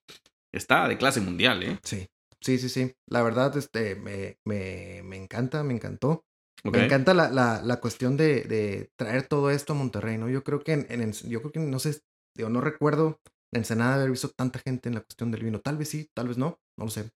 está 0.53 0.87
de 0.87 0.97
clase 0.97 1.19
mundial, 1.21 1.63
¿eh? 1.63 1.79
Sí. 1.83 2.07
Sí, 2.39 2.57
sí, 2.57 2.69
sí. 2.69 2.93
La 3.07 3.21
verdad, 3.21 3.55
este, 3.57 3.95
me, 3.95 4.37
me, 4.45 5.01
me 5.03 5.17
encanta, 5.17 5.63
me 5.63 5.73
encantó. 5.73 6.23
Me 6.63 6.85
encanta 6.85 7.13
la, 7.13 7.29
la, 7.29 7.61
la 7.63 7.79
cuestión 7.79 8.17
de, 8.17 8.43
de, 8.43 8.89
traer 8.95 9.27
todo 9.27 9.49
esto 9.49 9.73
a 9.73 9.75
Monterrey, 9.75 10.17
¿no? 10.17 10.29
Yo 10.29 10.43
creo 10.43 10.59
que 10.59 10.73
en, 10.73 10.85
en 10.89 11.11
yo 11.11 11.41
creo 11.41 11.51
que 11.51 11.59
no 11.59 11.79
sé, 11.79 12.01
digo, 12.35 12.49
no 12.49 12.61
recuerdo 12.61 13.19
Ensenada 13.53 13.95
haber 13.95 14.11
visto 14.11 14.29
tanta 14.29 14.59
gente 14.59 14.89
en 14.89 14.95
la 14.95 15.01
cuestión 15.01 15.31
del 15.31 15.43
vino. 15.43 15.59
Tal 15.59 15.77
vez 15.77 15.89
sí, 15.89 16.09
tal 16.13 16.27
vez 16.29 16.37
no, 16.37 16.59
no 16.77 16.85
lo 16.85 16.91
sé. 16.91 17.11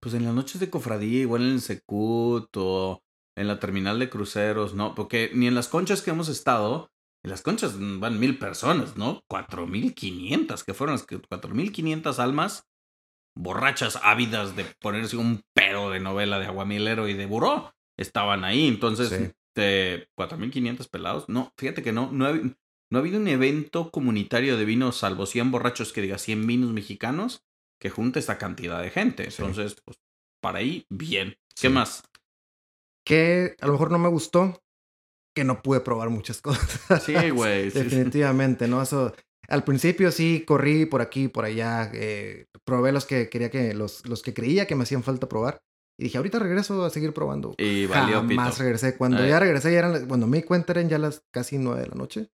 Pues 0.00 0.14
en 0.14 0.24
las 0.24 0.34
noches 0.34 0.60
de 0.60 0.70
cofradía, 0.70 1.20
igual 1.20 1.42
en 1.42 1.52
el 1.54 1.60
Secut 1.60 2.56
o 2.56 3.02
en 3.36 3.48
la 3.48 3.58
terminal 3.58 3.98
de 3.98 4.08
cruceros, 4.08 4.74
¿no? 4.74 4.94
Porque 4.94 5.30
ni 5.34 5.46
en 5.46 5.54
las 5.54 5.68
conchas 5.68 6.02
que 6.02 6.10
hemos 6.10 6.28
estado, 6.28 6.90
en 7.24 7.30
las 7.30 7.42
conchas 7.42 7.74
van 7.78 8.20
mil 8.20 8.38
personas, 8.38 8.96
¿no? 8.96 9.22
Cuatro 9.28 9.66
mil 9.66 9.94
quinientas, 9.94 10.62
que 10.62 10.74
fueron 10.74 10.94
las 10.94 11.06
cuatro 11.28 11.54
mil 11.54 11.72
quinientas 11.72 12.18
almas 12.18 12.68
borrachas 13.36 13.98
ávidas 14.02 14.54
de 14.56 14.64
ponerse 14.80 15.16
un 15.16 15.42
pedo 15.54 15.90
de 15.90 16.00
novela 16.00 16.38
de 16.38 16.46
aguamilero 16.46 17.08
y 17.08 17.14
de 17.14 17.26
buró 17.26 17.74
estaban 17.98 18.44
ahí. 18.44 18.68
Entonces, 18.68 19.34
de 19.54 20.08
4.500 20.18 20.88
pelados. 20.88 21.28
No, 21.28 21.52
fíjate 21.56 21.82
que 21.82 21.92
no, 21.92 22.10
no 22.12 22.26
no 22.90 22.98
ha 22.98 23.00
habido 23.00 23.18
un 23.18 23.28
evento 23.28 23.90
comunitario 23.90 24.56
de 24.56 24.64
vinos, 24.64 24.98
salvo 24.98 25.26
100 25.26 25.50
borrachos 25.50 25.92
que 25.92 26.02
diga 26.02 26.18
100 26.18 26.46
vinos 26.46 26.72
mexicanos, 26.72 27.44
que 27.80 27.90
junte 27.90 28.18
esta 28.18 28.38
cantidad 28.38 28.80
de 28.82 28.90
gente. 28.90 29.24
Entonces, 29.24 29.76
pues, 29.84 29.98
para 30.40 30.58
ahí, 30.58 30.86
bien. 30.90 31.36
¿Qué 31.60 31.68
más? 31.68 32.02
Que 33.04 33.56
a 33.60 33.66
lo 33.66 33.72
mejor 33.72 33.90
no 33.90 33.98
me 33.98 34.08
gustó, 34.08 34.62
que 35.34 35.44
no 35.44 35.62
pude 35.62 35.80
probar 35.80 36.10
muchas 36.10 36.40
cosas. 36.42 37.02
Sí, 37.02 37.30
güey. 37.30 37.70
Definitivamente, 37.70 38.68
¿no? 38.68 38.82
Eso, 38.82 39.14
al 39.48 39.64
principio 39.64 40.10
sí 40.10 40.44
corrí 40.46 40.86
por 40.86 41.00
aquí, 41.00 41.28
por 41.28 41.44
allá, 41.44 41.90
eh, 41.92 42.46
probé 42.64 42.92
los 42.92 43.04
que 43.04 43.28
quería 43.28 43.50
que, 43.50 43.74
los, 43.74 44.06
los 44.06 44.22
que 44.22 44.34
creía 44.34 44.66
que 44.66 44.74
me 44.74 44.84
hacían 44.84 45.02
falta 45.02 45.28
probar. 45.28 45.62
Y 45.98 46.04
dije, 46.04 46.18
ahorita 46.18 46.40
regreso 46.40 46.84
a 46.84 46.90
seguir 46.90 47.12
probando. 47.12 47.54
Y 47.56 47.86
valió 47.86 48.16
Jamás 48.16 48.58
regresé. 48.58 48.96
Cuando 48.96 49.24
ya 49.24 49.38
regresé, 49.38 49.72
ya 49.72 49.78
eran, 49.78 50.08
cuando 50.08 50.26
me 50.26 50.38
di 50.38 50.42
cuenta 50.42 50.72
eran 50.72 50.88
ya 50.88 50.98
las 50.98 51.22
casi 51.30 51.58
nueve 51.58 51.82
de 51.82 51.86
la 51.88 51.94
noche. 51.94 52.30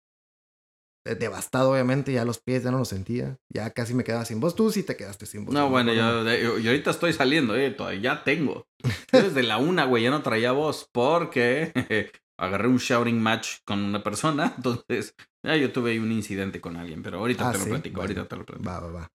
Devastado, 1.16 1.72
obviamente, 1.72 2.12
ya 2.14 2.26
los 2.26 2.40
pies 2.40 2.64
ya 2.64 2.72
no 2.72 2.80
los 2.80 2.90
sentía. 2.90 3.38
Ya 3.50 3.70
casi 3.72 3.94
me 3.94 4.04
quedaba 4.04 4.26
sin 4.26 4.40
voz. 4.40 4.56
Tú 4.56 4.72
sí 4.72 4.84
te 4.84 4.96
quedaste 4.96 5.26
sin 5.26 5.46
voz. 5.46 5.54
No, 5.54 5.70
bueno, 5.70 5.94
yo, 5.94 6.24
yo, 6.60 6.70
ahorita 6.72 6.92
estoy 6.92 7.14
saliendo, 7.14 7.56
eh, 7.56 7.72
todavía 7.72 8.24
tengo. 8.24 8.68
Desde 9.12 9.44
la 9.44 9.58
una, 9.58 9.86
güey, 9.86 10.04
ya 10.04 10.10
no 10.10 10.22
traía 10.24 10.52
voz 10.52 10.90
porque 10.92 11.72
agarré 12.40 12.68
un 12.68 12.78
shouting 12.78 13.20
match 13.22 13.60
con 13.66 13.84
una 13.84 14.04
persona. 14.04 14.54
Entonces, 14.58 15.16
ya 15.46 15.56
yo 15.56 15.72
tuve 15.72 15.92
ahí 15.92 16.00
un 16.00 16.12
incidente 16.12 16.60
con 16.62 16.76
alguien, 16.78 17.04
pero 17.04 17.20
ahorita 17.20 17.50
Ah, 17.50 17.52
te 17.52 17.58
lo 17.60 17.64
¿sí? 17.64 17.70
platico, 17.72 17.96
Bueno. 17.98 18.10
ahorita 18.14 18.28
te 18.28 18.36
lo 18.36 18.46
platico. 18.46 18.70
Va, 18.70 18.80
va, 18.80 18.92
va. 18.92 19.12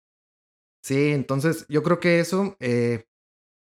Sí, 0.84 1.10
entonces 1.12 1.64
yo 1.68 1.82
creo 1.82 2.00
que 2.00 2.18
eso, 2.20 2.56
eh, 2.58 3.04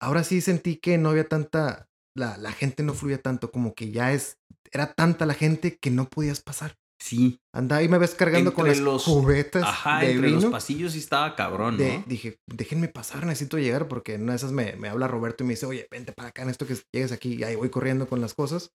ahora 0.01 0.25
sí 0.25 0.41
sentí 0.41 0.77
que 0.77 0.99
no 0.99 1.09
había 1.11 1.27
tanta, 1.27 1.89
la, 2.15 2.37
la 2.37 2.53
gente 2.53 2.83
no 2.83 2.93
fluía 2.95 3.23
tanto, 3.23 3.51
como 3.51 3.75
que 3.75 3.91
ya 3.91 4.13
es, 4.13 4.39
era 4.73 4.93
tanta 4.93 5.25
la 5.25 5.33
gente 5.35 5.79
que 5.79 5.91
no 5.91 6.09
podías 6.11 6.43
pasar. 6.43 6.77
Sí. 7.00 7.40
Andaba 7.55 7.83
y 7.83 7.88
me 7.88 7.99
ves 7.99 8.14
cargando 8.14 8.52
con 8.52 8.67
las 8.67 8.78
los- 8.81 9.05
cubetas 9.05 9.62
Ajá, 9.62 10.00
de 10.00 10.11
entre 10.12 10.28
vino. 10.28 10.40
los 10.40 10.50
pasillos 10.50 10.93
sí 10.93 10.99
estaba 10.99 11.37
cabrón, 11.37 11.76
¿no? 11.76 11.83
de- 11.85 12.02
dije, 12.07 12.38
déjenme 12.47 12.88
pasar, 12.88 13.25
necesito 13.25 13.57
llegar, 13.59 13.87
porque 13.88 14.14
en 14.14 14.23
una 14.25 14.33
de 14.33 14.37
esas 14.38 14.50
me, 14.52 14.75
me 14.76 14.88
habla 14.88 15.07
Roberto 15.07 15.45
y 15.45 15.47
me 15.47 15.52
dice, 15.52 15.67
oye, 15.67 15.87
vente 15.90 16.12
para 16.12 16.31
acá 16.31 16.43
en 16.43 16.50
esto 16.50 16.67
que 16.67 16.76
llegues 16.93 17.12
aquí, 17.12 17.35
y 17.37 17.45
ahí 17.45 17.55
voy 17.57 17.71
corriendo 17.71 18.09
con 18.09 18.21
las 18.21 18.35
cosas. 18.35 18.73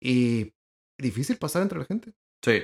Y 0.00 0.52
difícil 1.00 1.38
pasar 1.38 1.62
entre 1.62 1.78
la 1.78 1.84
gente. 1.86 2.12
Sí. 2.44 2.62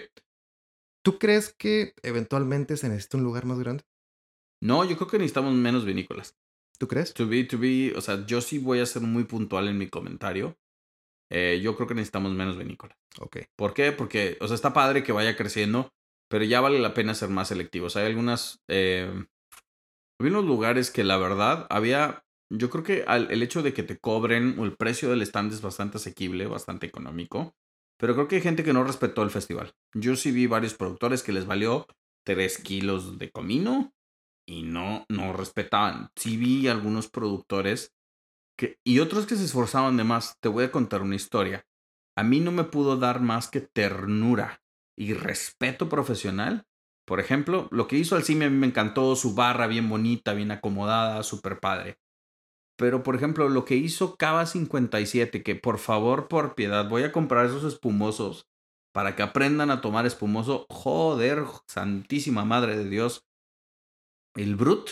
¿Tú 1.04 1.18
crees 1.18 1.52
que 1.58 1.94
eventualmente 2.02 2.76
se 2.76 2.88
necesita 2.88 3.16
un 3.16 3.24
lugar 3.24 3.44
más 3.44 3.58
grande? 3.58 3.84
No, 4.62 4.84
yo 4.84 4.96
creo 4.96 5.08
que 5.08 5.18
necesitamos 5.18 5.52
menos 5.54 5.84
vinícolas. 5.84 6.36
¿Tú 6.78 6.86
crees? 6.86 7.12
To 7.14 7.26
be, 7.28 7.42
to 7.44 7.58
be, 7.58 7.92
o 7.96 8.00
sea, 8.00 8.24
yo 8.26 8.40
sí 8.40 8.58
voy 8.58 8.78
a 8.78 8.86
ser 8.86 9.02
muy 9.02 9.24
puntual 9.24 9.66
en 9.68 9.78
mi 9.78 9.88
comentario. 9.88 10.56
Eh, 11.32 11.60
yo 11.62 11.74
creo 11.76 11.88
que 11.88 11.94
necesitamos 11.94 12.32
menos 12.32 12.58
vinícolas. 12.58 12.98
Ok. 13.20 13.38
¿Por 13.56 13.72
qué? 13.74 13.92
Porque, 13.92 14.36
o 14.40 14.46
sea, 14.48 14.54
está 14.54 14.72
padre 14.74 15.02
que 15.02 15.12
vaya 15.12 15.34
creciendo, 15.36 15.90
pero 16.28 16.44
ya 16.44 16.60
vale 16.60 16.78
la 16.78 16.94
pena 16.94 17.14
ser 17.14 17.30
más 17.30 17.48
selectivos. 17.48 17.96
Hay 17.96 18.06
algunas, 18.06 18.60
eh, 18.68 19.10
había 20.20 20.32
unos 20.32 20.44
lugares 20.44 20.90
que 20.90 21.04
la 21.04 21.16
verdad 21.16 21.66
había, 21.70 22.24
yo 22.50 22.70
creo 22.70 22.84
que 22.84 23.04
al- 23.06 23.30
el 23.30 23.42
hecho 23.42 23.62
de 23.62 23.72
que 23.72 23.82
te 23.82 23.98
cobren, 23.98 24.56
o 24.58 24.64
el 24.64 24.76
precio 24.76 25.10
del 25.10 25.22
stand 25.22 25.52
es 25.52 25.62
bastante 25.62 25.96
asequible, 25.98 26.46
bastante 26.46 26.86
económico, 26.86 27.54
pero 27.98 28.14
creo 28.14 28.28
que 28.28 28.36
hay 28.36 28.42
gente 28.42 28.64
que 28.64 28.72
no 28.72 28.84
respetó 28.84 29.22
el 29.22 29.30
festival. 29.30 29.72
Yo 29.94 30.16
sí 30.16 30.30
vi 30.32 30.46
varios 30.46 30.74
productores 30.74 31.22
que 31.22 31.32
les 31.32 31.46
valió 31.46 31.86
3 32.24 32.58
kilos 32.58 33.18
de 33.18 33.30
comino 33.30 33.92
y 34.46 34.62
no, 34.62 35.06
no 35.08 35.32
respetaban. 35.32 36.10
Sí 36.16 36.36
vi 36.36 36.68
algunos 36.68 37.08
productores 37.08 37.92
y 38.84 38.98
otros 39.00 39.26
que 39.26 39.36
se 39.36 39.44
esforzaban 39.44 39.96
de 39.96 40.04
más. 40.04 40.36
Te 40.40 40.48
voy 40.48 40.64
a 40.64 40.72
contar 40.72 41.02
una 41.02 41.16
historia. 41.16 41.66
A 42.16 42.22
mí 42.22 42.40
no 42.40 42.52
me 42.52 42.64
pudo 42.64 42.96
dar 42.96 43.20
más 43.20 43.48
que 43.48 43.60
ternura 43.60 44.62
y 44.96 45.14
respeto 45.14 45.88
profesional. 45.88 46.66
Por 47.06 47.20
ejemplo, 47.20 47.68
lo 47.70 47.88
que 47.88 47.96
hizo 47.96 48.16
Alcime 48.16 48.44
a 48.44 48.50
mí 48.50 48.56
me 48.56 48.66
encantó, 48.66 49.16
su 49.16 49.34
barra 49.34 49.66
bien 49.66 49.88
bonita, 49.88 50.34
bien 50.34 50.50
acomodada, 50.50 51.22
súper 51.22 51.58
padre. 51.58 51.98
Pero, 52.76 53.02
por 53.02 53.16
ejemplo, 53.16 53.48
lo 53.48 53.64
que 53.64 53.76
hizo 53.76 54.16
Cava 54.16 54.46
57, 54.46 55.42
que 55.42 55.54
por 55.54 55.78
favor, 55.78 56.28
por 56.28 56.54
piedad, 56.54 56.88
voy 56.88 57.02
a 57.02 57.12
comprar 57.12 57.46
esos 57.46 57.64
espumosos 57.64 58.48
para 58.92 59.16
que 59.16 59.22
aprendan 59.22 59.70
a 59.70 59.80
tomar 59.80 60.06
espumoso. 60.06 60.66
Joder, 60.68 61.44
santísima 61.66 62.44
madre 62.44 62.76
de 62.76 62.88
Dios. 62.88 63.26
El 64.34 64.56
Brut 64.56 64.90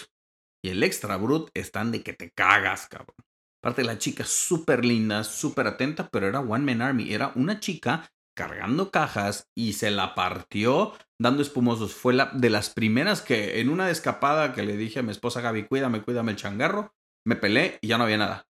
y 0.63 0.71
el 0.71 0.83
Extra 0.83 1.17
Brut 1.17 1.51
están 1.55 1.93
de 1.93 2.03
que 2.03 2.13
te 2.13 2.31
cagas, 2.31 2.89
cabrón. 2.89 3.17
Aparte, 3.63 3.85
la 3.85 3.99
chica 3.99 4.25
súper 4.25 4.85
linda, 4.85 5.23
súper 5.23 5.67
atenta, 5.67 6.09
pero 6.09 6.27
era 6.27 6.41
One 6.41 6.65
Man 6.65 6.83
Army. 6.83 7.13
Era 7.13 7.33
una 7.35 7.61
chica 7.61 8.11
cargando 8.35 8.91
cajas 8.91 9.51
y 9.55 9.75
se 9.75 9.91
la 9.91 10.15
partió 10.15 10.95
dando 11.19 11.43
espumosos. 11.43 11.95
Fue 11.95 12.15
la 12.15 12.31
de 12.33 12.49
las 12.49 12.71
primeras 12.71 13.21
que 13.21 13.61
en 13.61 13.69
una 13.69 13.91
escapada 13.91 14.55
que 14.55 14.63
le 14.63 14.77
dije 14.77 15.01
a 15.01 15.03
mi 15.03 15.11
esposa 15.11 15.43
Gaby, 15.43 15.67
cuídame, 15.67 16.03
cuídame 16.03 16.33
el 16.33 16.39
changarro, 16.39 16.95
me 17.27 17.37
pelé 17.37 17.79
y 17.83 17.89
ya 17.89 17.99
no 17.99 18.05
había 18.05 18.17
nada. 18.17 18.47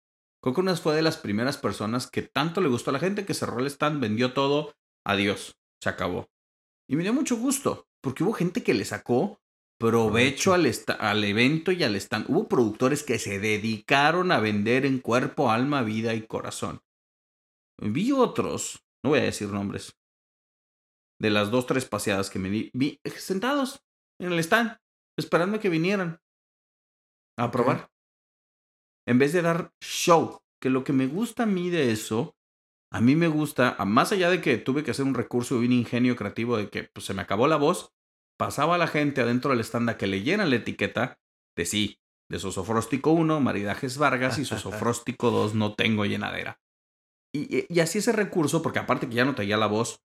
Una 0.43 0.75
fue 0.75 0.95
de 0.95 1.01
las 1.01 1.17
primeras 1.17 1.57
personas 1.57 2.05
que 2.05 2.21
tanto 2.21 2.61
le 2.61 2.69
gustó 2.69 2.91
a 2.91 2.93
la 2.93 2.99
gente 2.99 3.25
que 3.25 3.33
cerró 3.33 3.59
el 3.59 3.65
stand, 3.65 3.99
vendió 3.99 4.33
todo, 4.33 4.75
adiós, 5.03 5.57
se 5.81 5.89
acabó. 5.89 6.29
Y 6.87 6.95
me 6.95 7.01
dio 7.01 7.13
mucho 7.13 7.35
gusto, 7.35 7.87
porque 7.99 8.23
hubo 8.23 8.31
gente 8.31 8.61
que 8.61 8.75
le 8.75 8.85
sacó 8.85 9.41
provecho 9.79 10.53
al, 10.53 10.71
al 10.99 11.23
evento 11.23 11.71
y 11.71 11.83
al 11.83 11.95
stand. 11.95 12.25
Hubo 12.29 12.47
productores 12.47 13.03
que 13.03 13.19
se 13.19 13.39
dedicaron 13.39 14.31
a 14.31 14.39
vender 14.39 14.85
en 14.85 14.99
cuerpo, 14.99 15.51
alma, 15.51 15.81
vida 15.81 16.13
y 16.13 16.25
corazón. 16.25 16.81
Vi 17.81 18.11
otros, 18.11 18.85
no 19.03 19.11
voy 19.11 19.19
a 19.19 19.23
decir 19.23 19.49
nombres, 19.49 19.97
de 21.19 21.29
las 21.29 21.51
dos, 21.51 21.65
tres 21.65 21.85
paseadas 21.85 22.29
que 22.29 22.39
me 22.39 22.49
di, 22.49 22.71
vi 22.73 22.99
sentados 23.05 23.83
en 24.19 24.31
el 24.31 24.39
stand, 24.39 24.77
esperando 25.17 25.59
que 25.59 25.69
vinieran 25.69 26.19
a 27.37 27.51
probar. 27.51 27.89
En 29.07 29.19
vez 29.19 29.33
de 29.33 29.41
dar 29.41 29.71
show, 29.81 30.39
que 30.61 30.69
lo 30.69 30.83
que 30.83 30.93
me 30.93 31.07
gusta 31.07 31.43
a 31.43 31.47
mí 31.47 31.69
de 31.69 31.91
eso, 31.91 32.35
a 32.91 33.01
mí 33.01 33.15
me 33.15 33.27
gusta, 33.27 33.75
más 33.85 34.11
allá 34.11 34.29
de 34.29 34.41
que 34.41 34.57
tuve 34.57 34.83
que 34.83 34.91
hacer 34.91 35.05
un 35.05 35.13
recurso 35.13 35.61
y 35.61 35.65
un 35.65 35.73
ingenio 35.73 36.15
creativo 36.15 36.57
de 36.57 36.69
que 36.69 36.83
pues, 36.83 37.05
se 37.05 37.13
me 37.13 37.21
acabó 37.21 37.47
la 37.47 37.57
voz, 37.57 37.93
pasaba 38.37 38.75
a 38.75 38.77
la 38.77 38.87
gente 38.87 39.21
adentro 39.21 39.51
del 39.51 39.59
stand 39.61 39.89
a 39.89 39.97
que 39.97 40.07
leyeran 40.07 40.49
la 40.49 40.57
etiqueta 40.57 41.19
de 41.57 41.65
sí, 41.65 41.99
de 42.29 42.39
Sosofróstico 42.39 43.11
1, 43.11 43.39
Maridajes 43.39 43.97
Vargas 43.97 44.37
y 44.39 44.45
Sosofróstico 44.45 45.31
2, 45.31 45.55
no 45.55 45.73
tengo 45.75 46.05
llenadera. 46.05 46.59
Y, 47.33 47.65
y- 47.73 47.79
así 47.79 47.99
ese 47.99 48.11
recurso, 48.11 48.61
porque 48.61 48.79
aparte 48.79 49.09
que 49.09 49.15
ya 49.15 49.25
no 49.25 49.35
traía 49.35 49.57
la 49.57 49.67
voz, 49.67 50.01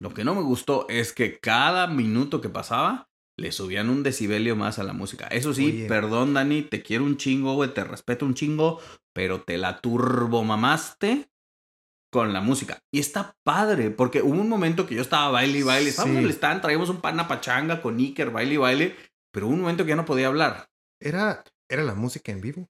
lo 0.00 0.12
que 0.12 0.24
no 0.24 0.34
me 0.34 0.42
gustó 0.42 0.86
es 0.88 1.12
que 1.12 1.38
cada 1.38 1.86
minuto 1.86 2.40
que 2.40 2.48
pasaba 2.48 3.08
le 3.38 3.52
subían 3.52 3.90
un 3.90 4.02
decibelio 4.02 4.56
más 4.56 4.78
a 4.78 4.82
la 4.84 4.92
música. 4.92 5.26
Eso 5.28 5.52
sí, 5.52 5.66
Oye. 5.66 5.86
perdón 5.88 6.34
Dani, 6.34 6.62
te 6.62 6.82
quiero 6.82 7.04
un 7.04 7.16
chingo, 7.18 7.54
güey, 7.54 7.72
te 7.72 7.84
respeto 7.84 8.24
un 8.24 8.34
chingo, 8.34 8.80
pero 9.14 9.42
te 9.42 9.58
la 9.58 9.80
turbomamaste 9.80 11.30
con 12.12 12.32
la 12.32 12.40
música. 12.40 12.78
Y 12.92 13.00
está 13.00 13.34
padre, 13.44 13.90
porque 13.90 14.22
hubo 14.22 14.40
un 14.40 14.48
momento 14.48 14.86
que 14.86 14.94
yo 14.94 15.02
estaba 15.02 15.30
baile 15.30 15.58
y 15.58 15.62
baile, 15.62 15.90
estábamos 15.90 16.14
Sí. 16.16 16.18
en 16.20 16.24
el 16.24 16.30
stand, 16.32 16.62
traíamos 16.62 16.88
un 16.88 17.00
pana 17.00 17.28
pachanga 17.28 17.82
con 17.82 17.98
Iker, 17.98 18.30
baile 18.30 18.54
y 18.54 18.58
baile, 18.58 18.96
pero 19.32 19.46
hubo 19.46 19.54
un 19.54 19.60
momento 19.62 19.84
que 19.84 19.90
ya 19.90 19.96
no 19.96 20.04
podía 20.04 20.28
hablar. 20.28 20.66
Era, 21.00 21.44
era 21.68 21.82
la 21.84 21.94
música 21.94 22.32
en 22.32 22.40
vivo. 22.40 22.66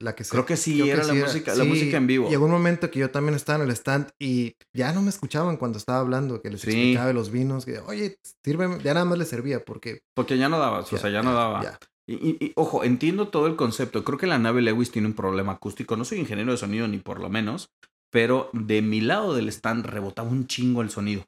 La 0.00 0.16
que 0.16 0.24
se- 0.24 0.30
Creo 0.32 0.44
que 0.44 0.56
sí, 0.56 0.88
era 0.90 1.04
la 1.04 1.14
música- 1.14 1.54
la 1.54 1.62
música 1.62 1.96
en 1.98 2.08
vivo. 2.08 2.28
Llegó 2.28 2.46
un 2.46 2.50
momento 2.50 2.90
que 2.90 2.98
yo 2.98 3.10
también 3.10 3.36
estaba 3.36 3.62
en 3.62 3.70
el 3.70 3.76
stand 3.76 4.10
y 4.18 4.56
ya 4.74 4.92
no 4.92 5.02
me 5.02 5.08
escuchaban 5.08 5.56
cuando 5.56 5.78
estaba 5.78 6.00
hablando, 6.00 6.42
que 6.42 6.50
les 6.50 6.62
Sí. 6.62 6.70
explicaba 6.70 7.06
de 7.06 7.14
los 7.14 7.30
vinos, 7.30 7.64
que, 7.64 7.78
oye, 7.78 8.18
sírveme, 8.44 8.82
ya 8.82 8.92
nada 8.94 9.06
más 9.06 9.18
les 9.18 9.28
servía 9.28 9.64
porque... 9.64 10.00
Porque 10.16 10.36
ya 10.36 10.48
no 10.48 10.58
dabas, 10.58 10.92
o 10.92 10.98
sea, 10.98 11.10
ya 11.10 11.22
no 11.22 11.32
daba. 11.32 11.62
ya. 11.62 11.78
Y, 12.08 12.14
y- 12.14 12.36
y, 12.44 12.52
ojo, 12.56 12.82
entiendo 12.84 13.28
todo 13.28 13.46
el 13.46 13.54
concepto. 13.56 14.04
Creo 14.04 14.18
que 14.18 14.26
la 14.26 14.38
nave 14.38 14.60
Lewis 14.62 14.90
tiene 14.90 15.06
un 15.08 15.14
problema 15.14 15.52
acústico. 15.52 15.96
No 15.96 16.04
soy 16.04 16.18
ingeniero 16.18 16.50
de 16.52 16.58
sonido 16.58 16.88
ni 16.88 16.98
por 16.98 17.20
lo 17.20 17.30
menos, 17.30 17.70
pero 18.14 18.48
de 18.52 18.80
mi 18.80 19.00
lado 19.00 19.34
del 19.34 19.48
stand 19.48 19.86
rebotaba 19.86 20.28
un 20.30 20.46
chingo 20.46 20.82
el 20.82 20.90
sonido. 20.90 21.24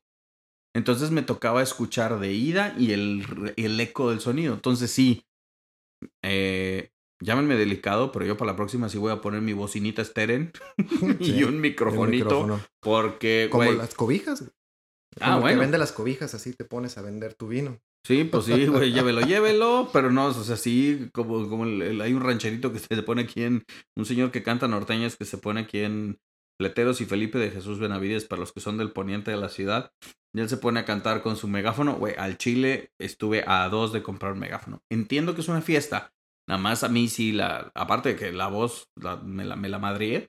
Entonces 0.73 1.11
me 1.11 1.23
tocaba 1.23 1.61
escuchar 1.61 2.21
de 2.21 2.33
ida 2.33 2.77
y 2.79 2.93
el, 2.93 3.53
el 3.57 3.81
eco 3.81 4.11
del 4.11 4.21
sonido. 4.21 4.55
Entonces 4.55 4.93
sí, 4.93 5.25
eh, 6.23 6.91
llámenme 7.21 7.57
delicado, 7.57 8.13
pero 8.13 8.25
yo 8.25 8.37
para 8.37 8.53
la 8.53 8.57
próxima 8.57 8.89
sí 8.89 8.99
voy 8.99 9.11
a 9.11 9.21
poner 9.21 9.43
mi 9.43 9.53
bocinita 9.53 10.05
Steren 10.05 10.53
y 11.19 11.43
un 11.43 11.61
microfonito. 11.61 12.61
Porque, 12.81 13.49
Como 13.51 13.73
las 13.73 13.95
cobijas. 13.97 14.45
Ah, 15.19 15.35
Como 15.35 15.37
el 15.37 15.41
bueno. 15.41 15.57
que 15.57 15.61
vende 15.63 15.79
las 15.79 15.91
cobijas, 15.91 16.35
así 16.35 16.53
te 16.53 16.65
pones 16.65 16.99
a 16.99 17.03
vender 17.03 17.35
tu 17.35 17.49
vino. 17.49 17.81
Sí, 18.07 18.23
pues 18.23 18.45
sí, 18.45 18.67
güey, 18.67 18.93
llévelo, 18.93 19.23
llévelo, 19.23 19.91
pero 19.93 20.13
no, 20.13 20.27
o 20.27 20.33
sea, 20.33 20.57
sí, 20.57 21.09
como, 21.13 21.49
como 21.49 21.65
el- 21.65 21.83
el- 21.83 22.01
hay 22.01 22.13
un 22.13 22.23
rancherito 22.23 22.73
que 22.73 22.79
se 22.79 23.03
pone 23.03 23.23
aquí 23.23 23.43
en, 23.43 23.65
un 23.97 24.05
señor 24.05 24.31
que 24.31 24.45
canta 24.45 24.69
norteñas 24.69 25.17
que 25.17 25.25
se 25.25 25.39
pone 25.39 25.63
aquí 25.63 25.81
en 25.81 26.21
Leteros 26.61 27.01
y 27.01 27.07
Felipe 27.07 27.39
de 27.39 27.51
Jesús 27.51 27.79
Benavides, 27.79 28.25
para 28.25 28.41
los 28.41 28.53
que 28.53 28.61
son 28.61 28.79
del 28.79 28.93
poniente 28.93 29.31
de 29.31 29.37
la 29.37 29.49
ciudad, 29.49 29.91
y 30.35 30.41
él 30.41 30.49
se 30.49 30.57
pone 30.57 30.81
a 30.81 30.85
cantar 30.85 31.23
con 31.23 31.37
su 31.37 31.49
megáfono, 31.49 31.95
güey, 31.95 32.15
al 32.19 32.37
Chile 32.39 32.91
estuve 33.01 33.45
a 33.47 33.69
dos 33.69 33.93
de 33.93 34.03
comprar 34.03 34.33
un 34.33 34.39
megáfono. 34.41 34.81
Entiendo 34.91 35.35
que 35.35 35.41
es 35.41 35.49
una 35.49 35.63
fiesta, 35.63 36.13
nada 36.49 36.61
más 36.61 36.85
a 36.85 36.89
mí 36.89 37.09
sí, 37.09 37.33
la, 37.33 37.71
aparte 37.75 38.11
de 38.11 38.17
que 38.17 38.33
la 38.33 38.49
voz 38.49 38.89
la- 39.01 39.17
me, 39.17 39.45
la, 39.45 39.57
me 39.57 39.69
la 39.69 39.79
madrié, 39.79 40.29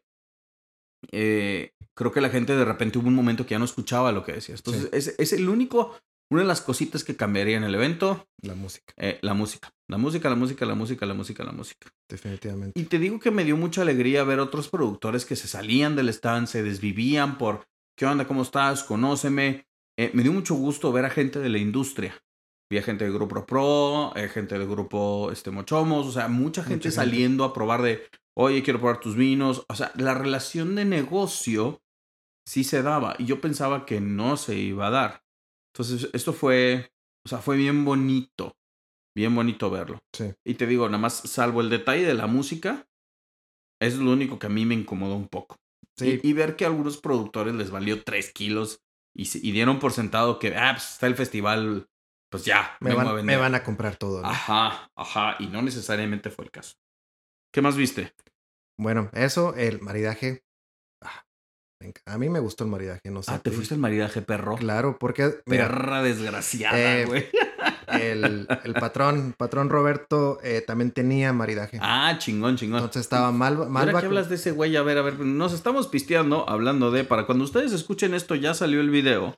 eh, 1.12 1.72
creo 1.96 2.12
que 2.12 2.22
la 2.22 2.29
gente 2.29 2.55
de 2.55 2.65
repente 2.65 2.98
hubo 2.98 3.07
un 3.07 3.15
momento 3.15 3.46
que 3.46 3.51
ya 3.51 3.60
no 3.60 3.65
escuchaba 3.65 4.12
lo 4.12 4.24
que 4.24 4.34
decías. 4.34 4.60
Entonces, 4.65 4.89
es, 4.93 5.15
es 5.19 5.34
el 5.34 5.48
único, 5.50 5.98
una 6.29 6.41
de 6.41 6.48
las 6.48 6.62
cositas 6.62 7.03
que 7.03 7.15
cambiaría 7.15 7.57
en 7.57 7.63
el 7.63 7.75
evento, 7.75 8.27
La 8.41 8.55
música, 8.55 8.93
eh, 8.98 9.19
la 9.22 9.34
música. 9.34 9.72
La 9.88 9.98
música, 9.98 10.29
la 10.29 10.36
música, 10.36 10.65
la 10.65 10.75
música, 10.75 11.05
la 11.05 11.13
música, 11.13 11.43
la 11.43 11.51
música. 11.53 11.89
definitivamente. 12.10 12.79
Y 12.79 12.86
te 12.86 13.00
digo 13.00 13.19
que 13.19 13.31
me 13.31 13.46
dio 13.46 13.55
mucha 13.55 13.81
alegría 13.81 14.24
ver 14.24 14.39
otros 14.39 14.67
productores 14.67 15.25
que 15.25 15.36
se 15.36 15.48
salían 15.48 15.96
del 15.96 16.10
stand, 16.10 16.48
se 16.48 16.63
desvivían 16.63 17.38
por 17.38 17.65
¿qué 17.98 18.05
onda? 18.05 18.27
¿Cómo 18.27 18.43
estás? 18.43 18.84
Conóceme. 18.84 19.65
Eh, 19.98 20.12
me 20.13 20.24
dio 20.24 20.31
mucho 20.31 20.55
gusto 20.55 20.91
ver 20.91 21.05
a 21.05 21.10
gente 21.10 21.39
de 21.39 21.50
la 21.50 21.57
industria. 21.57 22.22
Vi 22.69 22.77
a 22.77 22.84
gente 22.84 23.05
del 23.05 23.13
Grupo 23.13 23.46
Pro, 23.46 24.13
eh, 24.15 24.27
gente 24.27 24.57
del 24.57 24.67
Grupo 24.67 25.31
este, 25.31 25.51
Mochomos, 25.51 26.05
o 26.05 26.12
sea, 26.12 26.27
mucha 26.27 26.62
gente 26.62 26.89
gente. 26.89 26.91
saliendo 26.91 27.46
a 27.46 27.53
probar 27.53 27.81
de, 27.81 28.03
oye, 28.36 28.62
quiero 28.62 28.79
probar 28.79 29.00
tus 29.00 29.15
vinos. 29.15 29.63
O 29.69 29.75
sea, 29.75 29.91
la 29.96 30.13
relación 30.13 30.75
de 30.75 30.84
negocio 30.84 31.81
sí 32.46 32.63
se 32.63 32.84
daba 32.84 33.15
y 33.17 33.25
yo 33.25 33.39
pensaba 33.41 33.86
que 33.86 34.01
no 34.01 34.38
se 34.38 34.57
iba 34.57 34.88
a 34.88 34.91
dar. 34.91 35.26
Entonces, 35.77 36.10
esto 36.13 36.34
fue, 36.34 36.89
o 37.24 37.29
sea, 37.29 37.38
fue 37.38 37.55
bien 37.55 37.86
bonito, 37.86 38.57
bien 39.15 39.36
bonito 39.36 39.69
verlo. 39.69 40.00
Sí. 40.12 40.34
Y 40.43 40.55
te 40.55 40.65
digo, 40.65 40.88
nada 40.88 40.98
más, 40.98 41.13
salvo 41.13 41.62
el 41.62 41.69
detalle 41.69 42.03
de 42.05 42.15
la 42.15 42.25
música, 42.25 42.88
es 43.79 43.98
lo 43.98 44.12
único 44.12 44.39
que 44.39 44.48
a 44.48 44.50
mí 44.50 44.65
me 44.65 44.74
incomodó 44.74 45.15
un 45.15 45.27
poco. 45.27 45.57
Sí, 45.96 46.19
Y, 46.24 46.29
y 46.29 46.34
ver 46.34 46.55
que 46.55 46.65
a 46.65 46.69
algunos 46.69 46.98
productores 46.98 47.53
les 47.53 47.69
valió 47.69 48.03
3 48.03 48.31
kilos 48.34 48.81
y, 49.15 49.24
y 49.48 49.51
dieron 49.51 49.77
por 49.77 49.91
sentado 49.93 50.39
que, 50.39 50.55
ah, 50.55 50.72
pues 50.74 50.93
está 50.93 51.05
el 51.05 51.15
festival, 51.15 51.88
pues 52.31 52.43
ya, 52.43 52.75
me, 52.79 52.91
a 52.91 52.96
van, 52.96 53.07
vender. 53.07 53.25
me 53.25 53.38
van 53.38 53.53
a 53.53 53.63
comprar 53.63 53.98
todo. 53.98 54.22
¿no? 54.24 54.27
Ajá, 54.27 54.89
ajá, 54.96 55.36
y 55.39 55.46
no 55.48 55.62
necesariamente 55.62 56.31
fue 56.31 56.46
el 56.46 56.51
caso. 56.51 56.75
¿Qué 57.53 57.62
más 57.62 57.77
viste? 57.77 58.13
Bueno, 58.79 59.10
eso, 59.13 59.53
el 59.55 59.79
maridaje. 59.81 60.43
A 62.05 62.17
mí 62.17 62.29
me 62.29 62.39
gustó 62.39 62.63
el 62.63 62.69
maridaje, 62.69 63.10
no 63.12 63.22
sé. 63.24 63.31
Ah, 63.31 63.39
te 63.39 63.51
fuiste 63.51 63.74
al 63.75 63.79
maridaje, 63.79 64.22
perro. 64.22 64.55
Claro, 64.55 64.98
porque, 65.00 65.36
mira, 65.46 65.67
Perra 65.67 66.01
desgraciada, 66.03 66.77
Eh, 67.00 67.05
güey. 67.05 67.25
el, 67.88 68.48
el 68.63 68.74
patrón, 68.74 69.34
patrón 69.38 69.69
Roberto 69.69 70.39
eh, 70.43 70.62
también 70.65 70.91
tenía 70.91 71.34
maridaje. 71.34 71.77
Ah, 71.81 72.15
chingón, 72.17 72.57
chingón. 72.57 72.79
Entonces 72.79 73.01
estaba 73.03 73.31
mal, 73.31 73.55
Ahora 73.57 73.69
Malva. 73.69 74.00
que 74.00 74.05
hablas 74.07 74.29
de 74.29 74.36
ese 74.36 74.51
güey, 74.51 74.75
a 74.75 74.81
ver, 74.81 74.98
a 74.98 75.01
ver, 75.03 75.19
nos 75.19 75.53
estamos 75.53 75.88
pisteando, 75.88 76.50
hablando 76.50 76.91
de, 76.91 77.03
para 77.03 77.25
cuando 77.25 77.43
ustedes 77.43 77.72
escuchen 77.72 78.13
esto, 78.13 78.36
ya 78.36 78.53
salió 78.53 78.81
el 78.81 78.89
video. 78.89 79.38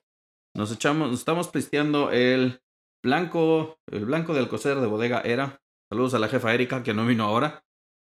Nos 0.55 0.71
echamos, 0.71 1.09
nos 1.11 1.19
estamos 1.19 1.49
pisteando 1.49 2.11
el 2.11 2.61
blanco, 3.03 3.77
el 3.91 4.05
blanco 4.05 4.33
del 4.33 4.47
coser 4.47 4.79
de 4.79 4.87
bodega 4.87 5.21
era. 5.21 5.61
Saludos 5.91 6.13
a 6.13 6.19
la 6.19 6.27
jefa 6.27 6.53
Erika, 6.53 6.83
que 6.83 6.93
no 6.93 7.05
vino 7.05 7.23
ahora, 7.25 7.63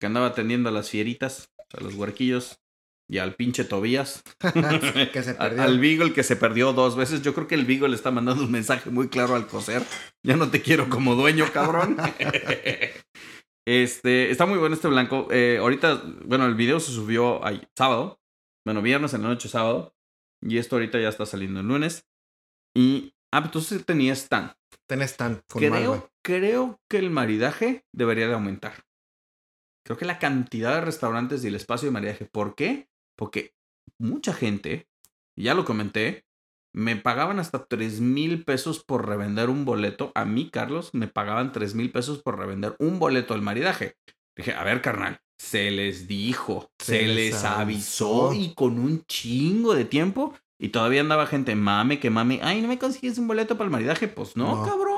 que 0.01 0.07
andaba 0.07 0.27
atendiendo 0.27 0.69
a 0.69 0.73
las 0.73 0.91
fieritas, 0.91 1.49
a 1.77 1.81
los 1.83 1.95
huerquillos, 1.95 2.61
y 3.09 3.19
al 3.19 3.35
pinche 3.35 3.65
Tobías. 3.65 4.23
que 5.13 5.23
se 5.23 5.35
perdió. 5.39 5.63
Al 5.63 5.79
Beagle 5.79 6.13
que 6.13 6.23
se 6.23 6.37
perdió 6.37 6.73
dos 6.73 6.97
veces. 6.97 7.23
Yo 7.23 7.35
creo 7.35 7.47
que 7.47 7.55
el 7.55 7.67
Beagle 7.67 7.91
le 7.91 7.97
está 7.97 8.11
mandando 8.11 8.45
un 8.45 8.51
mensaje 8.51 8.91
muy 8.91 9.09
claro 9.09 9.35
al 9.35 9.47
coser. 9.47 9.83
Ya 10.23 10.37
no 10.37 10.51
te 10.51 10.63
quiero 10.63 10.89
como 10.89 11.15
dueño, 11.15 11.47
cabrón. 11.53 11.97
este, 13.67 14.31
está 14.31 14.47
muy 14.47 14.59
bueno 14.59 14.75
este 14.75 14.89
blanco. 14.89 15.29
Eh, 15.31 15.59
ahorita, 15.61 16.03
bueno, 16.25 16.47
el 16.47 16.55
video 16.55 16.81
se 16.81 16.93
subió 16.93 17.45
ay- 17.45 17.67
sábado. 17.77 18.21
Bueno, 18.67 18.83
viernes 18.83 19.13
en 19.15 19.23
la 19.23 19.29
noche, 19.29 19.49
sábado. 19.49 19.95
Y 20.43 20.59
esto 20.59 20.77
ahorita 20.77 20.99
ya 21.01 21.09
está 21.09 21.27
saliendo 21.27 21.61
el 21.61 21.69
lunes. 21.69 22.07
Y, 22.77 23.15
ah, 23.33 23.41
pues 23.41 23.47
entonces 23.47 23.85
tenía 23.87 24.13
stand. 24.15 24.53
Tenés 24.89 25.17
tan 25.17 25.43
con 25.49 25.61
Creo, 25.61 26.11
creo 26.23 26.81
que 26.91 26.99
el 26.99 27.11
maridaje 27.11 27.85
debería 27.93 28.27
de 28.29 28.35
aumentar. 28.35 28.85
Creo 29.87 29.97
que 29.99 30.05
la 30.05 30.19
cantidad 30.19 30.75
de 30.75 30.81
restaurantes 30.81 31.45
y 31.45 31.49
el 31.49 31.55
espacio 31.55 31.87
de 31.87 31.93
maridaje. 31.93 32.27
¿Por 32.27 32.55
qué? 32.55 32.89
Porque 33.17 33.55
mucha 33.99 34.33
gente, 34.33 34.89
ya 35.37 35.55
lo 35.55 35.65
comenté, 35.65 36.25
me 36.75 36.97
pagaban 36.97 37.39
hasta 37.39 37.67
3 37.67 38.01
mil 38.01 38.45
pesos 38.45 38.83
por 38.83 39.07
revender 39.09 39.49
un 39.49 39.65
boleto. 39.65 40.11
A 40.15 40.25
mí, 40.25 40.51
Carlos, 40.51 40.91
me 40.93 41.07
pagaban 41.07 41.53
3 41.53 41.75
mil 41.75 41.93
pesos 41.93 42.23
por 42.23 42.39
revender 42.39 42.75
un 42.79 42.99
boleto 42.99 43.35
al 43.35 43.43
maridaje. 43.43 43.95
Dije, 44.37 44.53
a 44.55 44.65
ver, 44.65 44.83
carnal, 44.83 45.21
se 45.39 45.71
les 45.71 46.09
dijo, 46.09 46.71
se, 46.81 46.99
Se 46.99 47.03
les 47.07 47.17
les 47.17 47.45
avisó 47.45 48.31
avisó. 48.31 48.35
y 48.35 48.55
con 48.55 48.79
un 48.81 49.05
chingo 49.07 49.75
de 49.75 49.85
tiempo. 49.85 50.35
Y 50.59 50.69
todavía 50.71 51.01
andaba 51.01 51.27
gente 51.27 51.55
mame 51.57 51.99
que 52.01 52.11
mame. 52.11 52.41
Ay, 52.43 52.63
¿no 52.63 52.69
me 52.69 52.79
consigues 52.79 53.19
un 53.19 53.27
boleto 53.29 53.57
para 53.57 53.67
el 53.67 53.73
maridaje? 53.73 54.09
Pues 54.09 54.37
no, 54.37 54.57
No. 54.57 54.65
cabrón. 54.69 54.94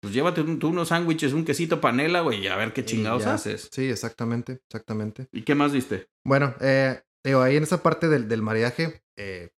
Pues 0.00 0.12
llévate 0.14 0.40
un- 0.40 0.58
tú 0.58 0.68
unos 0.68 0.88
sándwiches, 0.88 1.32
un 1.32 1.44
quesito 1.44 1.80
panela, 1.80 2.20
güey, 2.20 2.40
y 2.40 2.46
a 2.48 2.56
ver 2.56 2.72
qué 2.72 2.84
chingados 2.84 3.26
haces. 3.26 3.68
Sí, 3.72 3.88
exactamente, 3.88 4.60
exactamente. 4.68 5.28
¿Y 5.32 5.42
qué 5.42 5.54
más 5.54 5.72
viste? 5.72 6.08
Bueno, 6.24 6.54
eh, 6.60 7.02
digo, 7.24 7.40
ahí 7.42 7.56
en 7.56 7.62
esa 7.62 7.82
parte 7.82 8.08
del, 8.08 8.28
del 8.28 8.42
eh, 9.16 9.50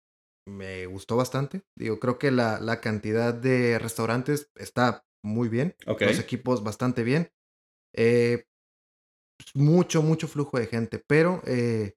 me 0.47 0.87
gustó 0.87 1.17
bastante. 1.17 1.63
Digo, 1.77 1.99
creo 1.99 2.19
que 2.19 2.31
la, 2.31 2.59
la 2.61 2.81
cantidad 2.81 3.35
de 3.35 3.79
restaurantes 3.79 4.51
está 4.55 5.05
muy 5.23 5.49
bien. 5.49 5.75
Los 5.87 6.19
equipos 6.19 6.63
bastante 6.65 7.03
bien. 7.03 7.31
Eh, 7.95 8.45
pues, 9.39 9.55
mucho, 9.55 10.03
mucho 10.03 10.29
flujo 10.29 10.59
de 10.59 10.67
gente, 10.67 11.03
pero 11.07 11.43
eh, 11.47 11.95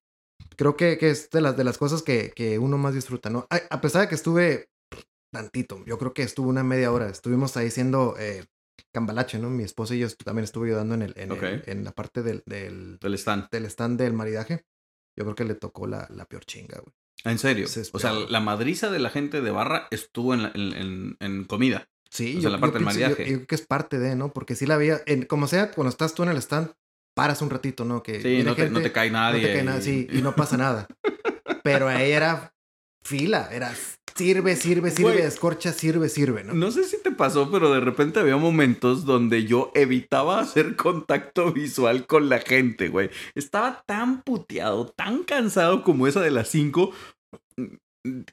creo 0.58 0.76
que, 0.76 0.98
que 0.98 1.10
es 1.12 1.30
de 1.30 1.42
las, 1.42 1.56
de 1.58 1.64
las 1.64 1.78
cosas 1.78 2.02
que, 2.04 2.32
que 2.36 2.60
uno 2.60 2.78
más 2.78 2.94
disfruta, 2.94 3.30
¿no? 3.30 3.48
A, 3.50 3.60
a 3.70 3.82
pesar 3.82 4.02
de 4.02 4.08
que 4.10 4.16
estuve 4.16 4.70
tantito, 5.32 5.84
yo 5.86 5.98
creo 5.98 6.14
que 6.14 6.24
estuve 6.24 6.48
una 6.50 6.64
media 6.64 6.92
hora. 6.92 7.10
Estuvimos 7.10 7.56
ahí 7.58 7.72
siendo 7.72 8.16
eh, 8.20 8.46
cambalache, 8.94 9.40
¿no? 9.40 9.50
Mi 9.50 9.64
esposa 9.64 9.96
y 9.96 10.00
yo 10.00 10.08
también 10.24 10.44
estuve 10.44 10.68
ayudando 10.70 10.96
en, 10.96 11.02
el, 11.04 11.14
en, 11.18 11.32
el- 11.32 11.38
Ok. 11.38 11.68
en 11.68 11.84
la 11.84 11.92
parte 11.92 12.22
del, 12.24 12.44
del, 12.46 12.98
Del 13.00 13.14
stand. 13.16 13.50
del 13.50 13.66
stand 13.66 14.00
del 14.00 14.14
maridaje, 14.14 14.66
yo 15.18 15.24
creo 15.26 15.36
que 15.36 15.46
le 15.46 15.56
tocó 15.56 15.88
la, 15.88 16.08
la 16.12 16.26
peor 16.26 16.46
chinga, 16.46 16.80
güey. 16.82 16.94
En 17.24 17.38
serio. 17.38 17.68
Se 17.68 17.84
O 17.94 18.00
sea, 18.00 18.14
la 18.14 18.40
madriza 18.40 18.90
de 18.90 18.98
la 19.00 19.10
gente 19.12 19.42
de 19.42 19.52
barra 19.52 19.88
estuvo 19.92 20.34
en, 20.34 20.44
la- 20.44 20.52
en- 20.56 21.18
en- 21.20 21.44
comida. 21.46 21.88
Sí, 22.10 22.38
O 22.38 22.42
sea, 22.42 22.50
la 22.50 22.60
parte 22.60 22.80
del 22.80 22.86
pienso- 22.88 23.00
yo- 23.00 23.06
maridaje. 23.08 23.30
Yo, 23.32 23.38
creo 23.38 23.48
que 23.48 23.56
es 23.56 23.62
parte 23.66 24.00
de, 24.00 24.16
¿no? 24.16 24.34
Porque 24.34 24.56
sí 24.56 24.66
la 24.66 24.76
veía, 24.78 25.02
como 25.28 25.48
sea, 25.48 25.72
cuando 25.72 25.90
estás 25.90 26.14
tú 26.14 26.24
en 26.24 26.30
el 26.30 26.38
stand, 26.38 26.72
paras 27.16 27.42
un 27.42 27.50
ratito, 27.50 27.86
¿no? 27.86 28.02
Que 28.04 28.22
Sí, 28.22 28.44
no 28.44 28.56
te, 28.56 28.70
no 28.70 28.82
cae 28.92 29.10
no 29.12 29.18
nadie. 29.20 29.48
te 29.48 29.54
cae 29.54 29.64
nada, 29.64 29.82
sí, 29.82 30.08
y 30.12 30.22
no 30.22 30.36
pasa 30.36 30.58
nada. 30.58 30.88
Pero 31.64 31.88
ahí 31.88 32.12
era 32.12 32.54
fila, 33.04 33.50
era 33.52 33.74
sirve, 34.16 34.56
sirve, 34.56 34.92
sirve, 34.92 35.14
Güey. 35.14 35.26
escorcha, 35.26 35.74
sirve, 35.74 36.10
sirve, 36.10 36.44
¿no? 36.44 36.54
No 36.54 36.72
sé 36.72 36.84
si 36.84 37.02
te 37.02 37.12
pasó, 37.12 37.50
pero 37.52 37.72
de 37.74 37.80
repente 37.80 38.20
había 38.20 38.38
momentos 38.38 39.06
donde 39.06 39.46
yo 39.46 39.72
evitaba 39.76 40.40
hacer 40.40 40.76
contacto 40.76 41.52
visual 41.52 42.06
con 42.08 42.30
la 42.30 42.40
gente, 42.40 42.90
güey. 42.90 43.10
Estaba 43.36 43.84
tan 43.86 44.22
puteado, 44.24 44.88
tan 44.88 45.24
cansado 45.24 45.84
como 45.84 46.08
esa 46.08 46.22
de 46.22 46.32
las 46.32 46.48
5. 46.50 46.92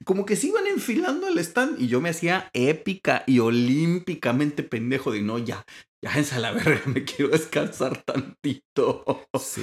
Como 0.05 0.25
que 0.25 0.37
se 0.37 0.47
iban 0.47 0.67
enfilando 0.67 1.27
al 1.27 1.39
stand 1.39 1.81
y 1.81 1.89
yo 1.89 2.01
me 2.01 2.09
hacía 2.09 2.51
épica 2.55 3.25
y 3.27 3.41
olímpicamente 3.41 4.63
pendejo 4.63 5.13
de 5.13 5.21
no, 5.21 5.39
ya, 5.39 5.65
ya 6.03 6.13
en 6.15 6.43
la 6.43 6.53
verga, 6.53 6.81
me 6.87 7.05
quiero 7.05 7.31
descansar 7.33 8.03
tantito. 8.03 9.05
Sí. 9.39 9.63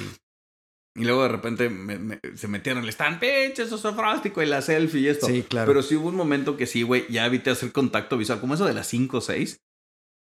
Y 0.96 1.04
luego 1.04 1.22
de 1.24 1.28
repente 1.28 1.68
me- 1.68 1.98
me- 1.98 2.20
se 2.34 2.48
metieron 2.48 2.82
al 2.82 2.88
stand, 2.88 3.20
pinche, 3.20 3.62
eso 3.64 3.76
es 3.76 3.94
frástico 3.96 4.42
y 4.42 4.46
la 4.46 4.62
selfie 4.62 5.00
y 5.02 5.08
esto. 5.08 5.26
Sí, 5.26 5.42
claro. 5.42 5.66
Pero 5.68 5.82
sí 5.82 5.96
hubo 5.96 6.08
un 6.08 6.16
momento 6.16 6.56
que 6.56 6.66
sí, 6.66 6.82
güey, 6.82 7.04
ya 7.10 7.26
evité 7.26 7.50
hacer 7.50 7.72
contacto 7.72 8.16
visual, 8.16 8.40
como 8.40 8.54
eso 8.54 8.64
de 8.64 8.74
las 8.74 8.86
5 8.86 9.18
o 9.18 9.20
6, 9.20 9.60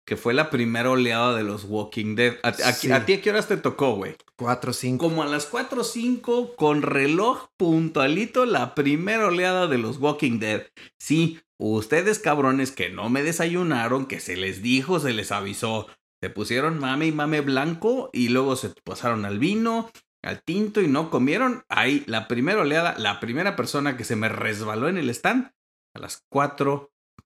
que 0.08 0.18
fue 0.18 0.34
la 0.34 0.50
primera 0.50 0.90
oleada 0.90 1.36
de 1.36 1.44
los 1.44 1.66
Walking 1.66 2.16
Dead. 2.16 2.36
¿A, 2.44 2.50
a- 2.50 2.74
Sí. 2.74 2.92
a 2.92 3.06
ti 3.06 3.14
a 3.14 3.22
qué 3.22 3.30
horas 3.30 3.48
te 3.48 3.58
tocó, 3.58 3.96
güey? 3.96 4.16
Cuatro, 4.36 4.74
cinco. 4.74 5.08
Como 5.10 5.24
a 5.24 5.28
las 5.28 5.46
4 5.46 5.82
o 5.82 5.84
5, 5.84 6.56
con 6.56 6.82
reloj 6.82 7.50
puntualito, 7.58 8.46
la 8.46 8.74
primera 8.74 9.28
oleada 9.28 9.68
de 9.68 9.78
los 9.78 9.98
Walking 9.98 10.40
Dead. 10.40 10.64
Sí, 11.00 11.40
ustedes 11.60 12.18
cabrones 12.20 12.72
que 12.72 12.90
no 12.90 13.10
me 13.10 13.22
desayunaron, 13.24 14.06
que 14.08 14.20
se 14.20 14.38
les 14.38 14.62
dijo, 14.64 15.00
se 15.00 15.14
les 15.14 15.32
avisó. 15.32 15.88
Se 16.24 16.30
pusieron 16.30 16.80
mame 16.80 17.08
y 17.08 17.12
mame 17.12 17.42
blanco 17.42 18.10
y 18.14 18.30
luego 18.30 18.56
se 18.56 18.70
pasaron 18.84 19.26
al 19.26 19.40
vino, 19.40 19.90
al 20.24 20.44
tinto 20.44 20.82
y 20.82 20.88
no 20.88 21.10
comieron. 21.10 21.64
Ahí, 21.70 22.04
la 22.08 22.28
primera 22.28 22.62
oleada, 22.62 22.96
la 22.98 23.20
primera 23.20 23.56
persona 23.56 23.98
que 23.98 24.04
se 24.04 24.16
me 24.16 24.30
resbaló 24.30 24.88
en 24.88 24.98
el 24.98 25.10
stand, 25.10 25.52
a 25.96 26.00
las 26.00 26.26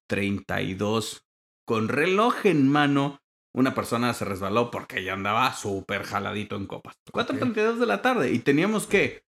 4.32, 0.10 1.22
con 1.66 1.88
reloj 1.90 2.46
en 2.46 2.70
mano, 2.70 3.20
una 3.54 3.74
persona 3.74 4.14
se 4.14 4.26
resbaló 4.26 4.70
porque 4.72 5.04
ya 5.04 5.14
andaba 5.14 5.54
súper 5.54 6.04
jaladito 6.04 6.56
en 6.56 6.68
copas. 6.68 6.96
4.32 7.12 7.78
de 7.78 7.86
la 7.86 8.02
tarde 8.02 8.32
y 8.32 8.40
teníamos 8.40 8.86
que 8.88 9.24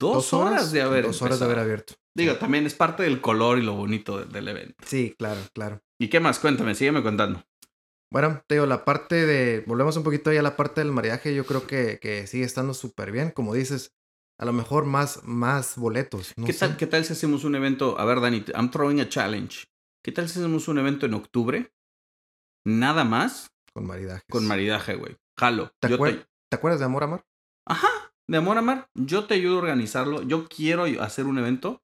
dos, 0.00 0.32
horas, 0.32 0.72
de 0.72 0.82
haber 0.82 1.04
Dos 1.06 1.20
horas 1.22 1.38
de 1.38 1.44
haber 1.44 1.58
abierto. 1.58 1.94
Digo, 2.16 2.34
también 2.36 2.66
es 2.66 2.74
parte 2.74 3.02
del 3.04 3.20
color 3.20 3.58
y 3.58 3.62
lo 3.62 3.74
bonito 3.74 4.18
de- 4.18 4.24
del 4.26 4.48
evento. 4.48 4.74
Sí, 4.86 5.14
claro, 5.18 5.40
claro. 5.52 5.80
¿Y 6.00 6.08
qué 6.08 6.18
más? 6.20 6.38
Cuéntame, 6.38 6.74
sígueme 6.74 7.02
contando. 7.02 7.44
Bueno, 8.10 8.42
te 8.46 8.54
digo, 8.54 8.66
la 8.66 8.84
parte 8.84 9.26
de. 9.26 9.64
Volvemos 9.66 9.96
un 9.96 10.02
poquito 10.04 10.30
ahí 10.30 10.36
a 10.38 10.42
la 10.42 10.56
parte 10.56 10.80
del 10.80 10.92
maridaje. 10.92 11.34
Yo 11.34 11.44
creo 11.44 11.66
que, 11.66 11.98
que 12.00 12.26
sigue 12.26 12.44
estando 12.44 12.72
súper 12.74 13.12
bien. 13.12 13.30
Como 13.30 13.52
dices, 13.54 13.92
a 14.40 14.44
lo 14.46 14.52
mejor 14.52 14.86
más, 14.86 15.22
más 15.24 15.76
boletos. 15.76 16.32
No 16.36 16.46
¿Qué, 16.46 16.52
sé. 16.54 16.60
tal, 16.60 16.76
¿Qué 16.76 16.86
tal 16.86 17.04
si 17.04 17.12
hacemos 17.12 17.44
un 17.44 17.54
evento? 17.54 17.98
A 17.98 18.04
ver, 18.06 18.20
Dani, 18.20 18.44
I'm 18.54 18.70
throwing 18.70 19.00
a 19.00 19.08
challenge. 19.08 19.64
¿Qué 20.02 20.12
tal 20.12 20.28
si 20.28 20.38
hacemos 20.38 20.68
un 20.68 20.78
evento 20.78 21.04
en 21.06 21.14
octubre? 21.14 21.70
Nada 22.66 23.04
más 23.04 23.48
Con 23.74 23.86
maridaje. 23.86 24.22
con 24.30 24.46
maridaje, 24.46 24.94
güey. 24.96 25.16
Jalo. 25.38 25.70
¿Te, 25.80 25.88
Yo 25.90 25.96
acuer- 25.98 26.20
te- 26.22 26.26
¿Te 26.50 26.56
acuerdas 26.56 26.80
de 26.80 26.86
Amor 26.86 27.04
Amor? 27.04 27.26
Ajá. 27.66 27.88
de 28.30 28.36
amor 28.38 28.56
a 28.58 28.62
mar, 28.62 28.88
yo 28.94 29.26
te 29.26 29.34
ayudo 29.34 29.56
a 29.56 29.58
organizarlo. 29.62 30.22
Yo 30.22 30.48
quiero 30.48 30.84
hacer 31.02 31.24
un 31.26 31.38
evento 31.38 31.82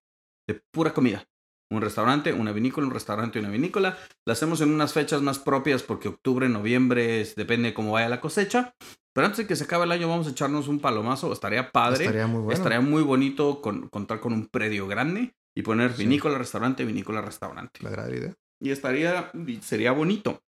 de 0.48 0.62
pura 0.72 0.92
comida. 0.94 1.26
Un 1.74 1.82
restaurante, 1.82 2.32
una 2.32 2.52
vinícola, 2.52 2.86
un 2.86 2.92
restaurante, 2.92 3.38
una 3.38 3.50
vinícola. 3.50 3.98
Lo 4.26 4.32
hacemos 4.32 4.60
en 4.60 4.70
unas 4.72 4.92
fechas 4.92 5.22
más 5.22 5.38
propias 5.38 5.82
porque 5.82 6.08
octubre, 6.08 6.48
noviembre, 6.48 7.20
es, 7.20 7.34
depende 7.34 7.68
de 7.68 7.74
cómo 7.74 7.92
vaya 7.92 8.08
la 8.08 8.20
cosecha. 8.20 8.74
Pero 9.14 9.26
antes 9.26 9.38
de 9.38 9.46
que 9.46 9.54
se 9.56 9.64
acabe 9.64 9.84
el 9.84 9.92
año 9.92 10.08
vamos 10.08 10.26
a 10.26 10.30
echarnos 10.30 10.66
un 10.68 10.80
palomazo. 10.80 11.32
Estaría 11.32 11.70
padre. 11.70 12.04
Estaría 12.04 12.26
muy 12.26 12.40
bueno. 12.42 12.52
Estaría 12.56 12.80
muy 12.80 13.02
bonito 13.02 13.60
con- 13.62 13.88
contar 13.88 14.20
con 14.20 14.32
un 14.32 14.46
predio 14.48 14.86
grande 14.88 15.34
y 15.56 15.62
poner 15.62 15.92
Sí. 15.94 16.02
vinícola, 16.02 16.36
restaurante, 16.38 16.84
vinícola, 16.84 17.20
restaurante. 17.22 17.80
La 17.82 17.90
idea. 18.10 18.34
Y 18.60 18.70
estaría, 18.70 19.30
y 19.46 19.56
sería 19.58 19.92
bonito. 19.92 20.42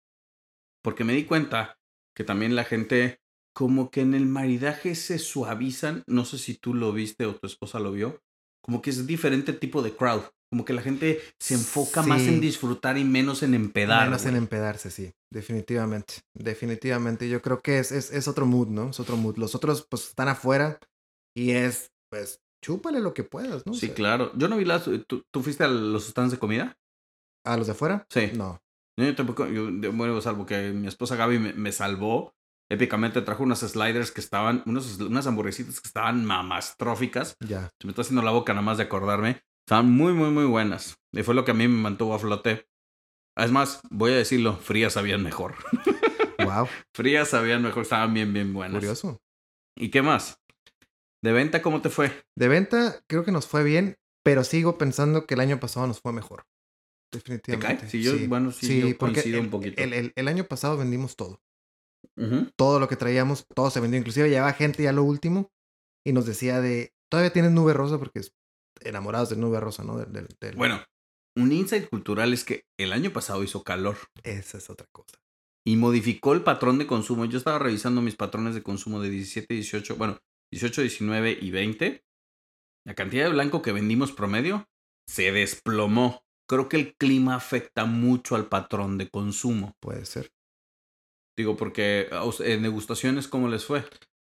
Porque 0.82 1.04
me 1.04 1.12
di 1.14 1.24
cuenta 1.24 1.78
que 2.16 2.24
también 2.24 2.54
la 2.56 2.64
gente, 2.64 3.20
como 3.54 3.90
que 3.90 4.00
en 4.00 4.14
el 4.14 4.26
maridaje 4.26 4.94
se 4.94 5.18
suavizan. 5.18 6.02
No 6.06 6.24
sé 6.24 6.38
si 6.38 6.54
tú 6.54 6.74
lo 6.74 6.92
viste 6.92 7.26
o 7.26 7.34
tu 7.34 7.46
esposa 7.46 7.78
lo 7.80 7.92
vio. 7.92 8.20
Como 8.62 8.80
que 8.80 8.90
es 8.90 9.06
diferente 9.06 9.52
tipo 9.52 9.82
de 9.82 9.94
crowd. 9.94 10.22
Como 10.54 10.64
que 10.64 10.72
la 10.72 10.82
gente 10.82 11.20
se 11.40 11.54
enfoca 11.54 12.04
más 12.04 12.22
en 12.22 12.40
disfrutar 12.40 12.96
y 12.96 13.02
menos 13.02 13.42
en 13.42 13.54
empedar. 13.54 14.04
Menos 14.04 14.24
en 14.24 14.36
empedarse, 14.36 14.88
sí. 14.88 15.12
Definitivamente. 15.32 16.20
Definitivamente. 16.32 17.28
Yo 17.28 17.42
creo 17.42 17.60
que 17.60 17.80
es, 17.80 17.90
es, 17.90 18.12
es 18.12 18.28
otro 18.28 18.46
mood, 18.46 18.68
¿no? 18.68 18.90
Es 18.90 19.00
otro 19.00 19.16
mood. 19.16 19.36
Los 19.36 19.56
otros, 19.56 19.84
pues, 19.90 20.10
están 20.10 20.28
afuera 20.28 20.78
y 21.36 21.50
es, 21.50 21.90
pues, 22.08 22.40
chúpale 22.64 23.00
lo 23.00 23.14
que 23.14 23.24
puedas, 23.24 23.66
¿no? 23.66 23.72
O 23.72 23.74
Sí, 23.74 23.86
sea, 23.86 23.96
claro. 23.96 24.30
Yo 24.36 24.46
no 24.46 24.56
vi 24.56 24.64
las. 24.64 24.84
¿Tú, 25.08 25.24
tú 25.32 25.42
fuiste 25.42 25.64
a 25.64 25.66
los 25.66 26.06
stands 26.06 26.30
de 26.30 26.38
comida? 26.38 26.78
¿A 27.44 27.56
los 27.56 27.66
de 27.66 27.72
afuera? 27.72 28.06
Sí. 28.10 28.30
No. 28.36 28.62
Yo 28.96 29.12
tampoco, 29.16 29.48
yo, 29.48 29.72
bueno, 29.92 30.20
salvo 30.20 30.46
que 30.46 30.70
mi 30.70 30.86
esposa 30.86 31.16
Gaby 31.16 31.40
me, 31.40 31.52
me 31.54 31.72
salvó. 31.72 32.32
Épicamente 32.70 33.22
trajo 33.22 33.42
unas 33.42 33.58
sliders 33.58 34.12
que 34.12 34.20
estaban, 34.20 34.62
unos, 34.66 35.00
unas 35.00 35.26
hamburguesitas 35.26 35.80
que 35.80 35.88
estaban 35.88 36.24
mamastróficas. 36.24 37.34
Ya. 37.44 37.72
Se 37.80 37.88
me 37.88 37.90
está 37.90 38.02
haciendo 38.02 38.22
la 38.22 38.30
boca 38.30 38.52
nada 38.52 38.64
más 38.64 38.78
de 38.78 38.84
acordarme. 38.84 39.42
Estaban 39.66 39.90
muy, 39.90 40.12
muy, 40.12 40.30
muy 40.30 40.44
buenas. 40.44 40.96
Y 41.12 41.22
fue 41.22 41.34
lo 41.34 41.44
que 41.44 41.52
a 41.52 41.54
mí 41.54 41.66
me 41.68 41.80
mantuvo 41.80 42.14
a 42.14 42.18
flote. 42.18 42.66
Es 43.36 43.50
más, 43.50 43.80
voy 43.90 44.12
a 44.12 44.16
decirlo, 44.16 44.56
frías 44.56 44.94
sabían 44.94 45.22
mejor. 45.22 45.54
Wow. 46.44 46.68
frías 46.94 47.28
sabían 47.28 47.62
mejor, 47.62 47.82
estaban 47.84 48.12
bien, 48.12 48.32
bien 48.34 48.52
buenas. 48.52 48.74
Curioso. 48.74 49.22
¿Y 49.78 49.90
qué 49.90 50.02
más? 50.02 50.40
¿De 51.22 51.32
venta 51.32 51.62
cómo 51.62 51.80
te 51.80 51.88
fue? 51.88 52.12
De 52.36 52.48
venta, 52.48 53.00
creo 53.08 53.24
que 53.24 53.32
nos 53.32 53.46
fue 53.46 53.64
bien, 53.64 53.96
pero 54.22 54.44
sigo 54.44 54.76
pensando 54.76 55.26
que 55.26 55.34
el 55.34 55.40
año 55.40 55.58
pasado 55.58 55.86
nos 55.86 56.00
fue 56.00 56.12
mejor. 56.12 56.44
¿Te 57.10 57.18
Definitivamente. 57.18 57.82
cae? 57.82 57.88
Sí, 57.90 58.02
yo, 58.02 58.12
bueno, 58.28 58.50
sí, 58.50 58.80
yo 58.80 58.98
porque 58.98 59.14
coincido 59.22 59.38
el, 59.38 59.44
un 59.46 59.50
poquito. 59.50 59.82
El, 59.82 59.92
el- 59.94 60.12
el 60.14 60.28
año 60.28 60.44
pasado 60.44 60.76
vendimos 60.76 61.16
todo. 61.16 61.40
Todo 62.56 62.78
lo 62.78 62.88
que 62.88 62.96
traíamos, 62.96 63.46
todo 63.54 63.70
se 63.70 63.80
vendió. 63.80 63.98
Inclusive 63.98 64.28
llevaba 64.28 64.52
gente 64.52 64.82
ya 64.82 64.92
lo 64.92 65.04
último 65.04 65.50
y 66.04 66.12
nos 66.12 66.26
decía 66.26 66.60
de, 66.60 66.92
todavía 67.10 67.32
tienes 67.32 67.52
nube 67.52 67.72
rosa 67.72 67.98
porque 67.98 68.18
es 68.18 68.34
enamorados 68.80 69.30
de 69.30 69.36
nube 69.36 69.60
rosa, 69.60 69.82
¿no? 69.84 69.98
Del, 69.98 70.12
del- 70.12 70.36
del- 70.40 70.56
Bueno, 70.56 70.82
un 71.36 71.52
insight 71.52 71.88
cultural 71.88 72.32
es 72.32 72.44
que 72.44 72.64
el 72.78 72.92
año 72.92 73.10
pasado 73.12 73.42
hizo 73.42 73.62
calor. 73.64 73.96
Esa 74.22 74.58
es 74.58 74.70
otra 74.70 74.86
cosa. 74.92 75.16
y 75.66 75.76
modificó 75.76 76.34
el 76.34 76.42
patrón 76.42 76.78
de 76.78 76.86
consumo. 76.86 77.24
Yo 77.24 77.38
estaba 77.38 77.58
revisando 77.58 78.02
mis 78.02 78.16
patrones 78.16 78.54
de 78.54 78.62
consumo 78.62 79.00
de 79.00 79.08
17, 79.08 79.54
18, 79.54 79.96
bueno, 79.96 80.18
18, 80.52 80.82
19 80.82 81.38
y 81.40 81.50
20. 81.50 82.04
La 82.86 82.94
cantidad 82.94 83.24
de 83.24 83.30
blanco 83.32 83.62
que 83.62 83.72
vendimos 83.72 84.12
promedio 84.12 84.68
se 85.08 85.32
desplomó. 85.32 86.22
Creo 86.46 86.68
que 86.68 86.76
el 86.76 86.94
clima 86.96 87.34
afecta 87.34 87.86
mucho 87.86 88.36
al 88.36 88.46
patrón 88.46 88.98
de 88.98 89.08
consumo. 89.08 89.74
Puede 89.80 90.04
ser. 90.04 90.30
Digo, 91.36 91.56
porque 91.56 92.08
en 92.40 92.62
degustaciones, 92.62 93.26
¿cómo 93.26 93.48
les 93.48 93.64
fue? 93.64 93.84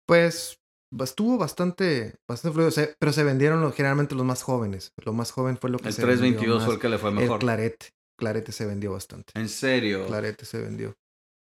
Pues 0.05 0.59
estuvo 0.99 1.37
bastante, 1.37 2.15
bastante 2.27 2.53
fluido, 2.53 2.71
se- 2.71 2.95
pero 2.99 3.13
se 3.13 3.23
vendieron 3.23 3.61
los- 3.61 3.73
generalmente 3.75 4.15
los 4.15 4.25
más 4.25 4.43
jóvenes. 4.43 4.91
Lo 5.05 5.13
más 5.13 5.31
joven 5.31 5.57
fue 5.57 5.69
lo 5.69 5.79
que 5.79 5.87
El 5.89 5.93
se 5.93 6.01
vendió 6.05 6.17
322 6.19 6.57
más. 6.59 6.65
fue 6.65 6.75
el 6.75 6.81
que 6.81 6.89
le 6.89 6.97
fue 6.97 7.09
El 7.09 7.15
mejor. 7.15 7.39
clarete. 7.39 7.89
Clarete 8.19 8.51
se 8.51 8.65
vendió 8.65 8.91
bastante. 8.91 9.31
En 9.35 9.49
serio. 9.49 10.05
Clarete 10.05 10.45
se 10.45 10.59
vendió. 10.61 10.95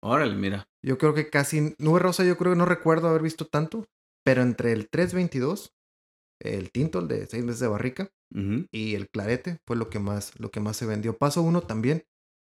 Órale, 0.03 0.35
mira. 0.35 0.67
Yo 0.85 0.97
creo 0.99 1.13
que 1.15 1.29
casi. 1.29 1.75
Nube 1.79 2.01
Rosa, 2.01 2.25
yo 2.25 2.37
creo 2.37 2.53
que 2.53 2.59
no 2.59 2.65
recuerdo 2.65 3.09
haber 3.09 3.23
visto 3.23 3.47
tanto. 3.47 3.85
Pero 4.25 4.43
entre 4.43 4.73
el 4.73 4.89
322, 4.89 5.73
el 6.41 6.71
tinto, 6.71 7.01
el 7.01 7.09
de 7.09 7.27
seis 7.27 7.45
meses 7.45 7.61
de 7.61 7.67
barrica, 7.69 8.11
y 8.71 8.95
el 8.95 9.11
clarete 9.11 9.59
fue 9.67 9.77
lo 9.77 9.91
que 9.91 9.99
más, 9.99 10.33
lo 10.41 10.51
que 10.51 10.61
más 10.61 10.77
se 10.77 10.87
vendió. 10.87 11.19
Paso 11.19 11.43
uno 11.43 11.61
también. 11.61 12.05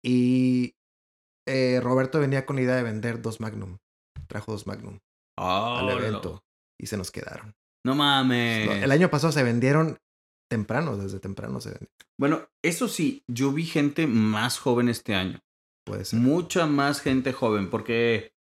Y 0.04 0.76
eh, 1.48 1.80
Roberto 1.84 2.20
venía 2.20 2.46
con 2.46 2.56
la 2.56 2.64
idea 2.64 2.76
de 2.76 2.84
vender 2.84 3.22
dos 3.22 3.40
Magnum. 3.40 3.78
Trajo 4.28 4.52
dos 4.54 4.66
Magnum 4.68 5.00
al 5.38 5.86
Órale. 5.86 6.08
evento. 6.08 6.44
Y 6.80 6.88
se 6.88 6.98
nos 6.98 7.12
quedaron. 7.12 7.56
No 7.86 7.96
mames. 7.96 8.84
El 8.84 8.92
año 8.92 9.10
pasado 9.10 9.32
se 9.32 9.44
vendieron 9.44 9.98
temprano, 10.50 10.98
desde 10.98 11.20
temprano 11.20 11.60
se 11.62 11.70
vendieron. 11.70 11.94
Bueno, 12.20 12.50
eso 12.64 12.88
sí, 12.88 13.24
yo 13.28 13.52
vi 13.52 13.66
gente 13.66 14.08
más 14.08 14.60
joven 14.60 14.90
este 14.90 15.16
año. 15.16 15.40
Puede 15.86 16.04
ser. 16.04 16.20
mucha 16.20 16.66
más 16.66 17.00
gente 17.00 17.32
joven, 17.32 17.70
porque 17.70 18.34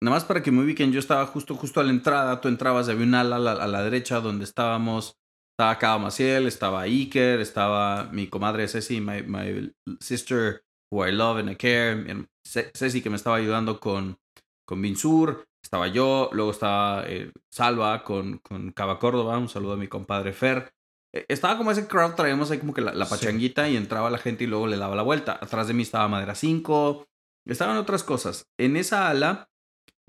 nada 0.00 0.16
más 0.16 0.24
para 0.24 0.42
que 0.44 0.52
me 0.52 0.62
ubiquen, 0.62 0.92
yo 0.92 1.00
estaba 1.00 1.26
justo, 1.26 1.56
justo 1.56 1.80
a 1.80 1.84
la 1.84 1.90
entrada, 1.90 2.40
tú 2.40 2.46
entrabas, 2.46 2.88
había 2.88 3.04
un 3.04 3.16
ala 3.16 3.36
a 3.36 3.40
la, 3.40 3.52
a 3.52 3.66
la 3.66 3.82
derecha 3.82 4.20
donde 4.20 4.44
estábamos, 4.44 5.16
estaba 5.58 5.78
Cabo 5.78 5.98
Maciel, 6.00 6.46
estaba 6.46 6.82
Iker, 6.82 7.40
estaba 7.40 8.04
mi 8.12 8.28
comadre 8.28 8.68
Ceci, 8.68 9.00
my, 9.00 9.22
my 9.22 9.72
sister 10.00 10.62
who 10.92 11.04
I 11.04 11.10
love 11.10 11.38
and 11.38 11.50
I 11.50 11.56
care, 11.56 12.04
Ceci 12.44 13.02
que 13.02 13.10
me 13.10 13.16
estaba 13.16 13.36
ayudando 13.36 13.80
con, 13.80 14.16
con 14.64 14.80
Binsur, 14.82 15.46
estaba 15.62 15.88
yo, 15.88 16.30
luego 16.32 16.50
estaba 16.50 17.04
eh, 17.08 17.32
Salva 17.50 18.04
con, 18.04 18.38
con 18.38 18.72
Cava 18.72 18.98
Córdoba, 18.98 19.38
un 19.38 19.48
saludo 19.48 19.72
a 19.74 19.76
mi 19.76 19.88
compadre 19.88 20.32
Fer. 20.32 20.72
Eh, 21.12 21.24
Estaba 21.28 21.56
como 21.56 21.70
ese 21.70 21.86
crowd, 21.86 22.14
traíamos 22.14 22.50
ahí 22.50 22.58
como 22.58 22.74
que 22.74 22.80
la, 22.80 22.92
la 22.92 23.06
Sí. 23.06 23.10
pachanguita 23.10 23.68
y 23.68 23.76
entraba 23.76 24.10
la 24.10 24.18
gente 24.18 24.44
y 24.44 24.46
luego 24.46 24.66
le 24.66 24.76
daba 24.76 24.96
la 24.96 25.02
vuelta. 25.02 25.38
Atrás 25.40 25.68
de 25.68 25.74
mí 25.74 25.82
estaba 25.82 26.08
Madera 26.08 26.34
5, 26.34 27.06
estaban 27.46 27.76
otras 27.76 28.02
cosas. 28.04 28.46
En 28.58 28.76
esa 28.76 29.08
ala 29.08 29.48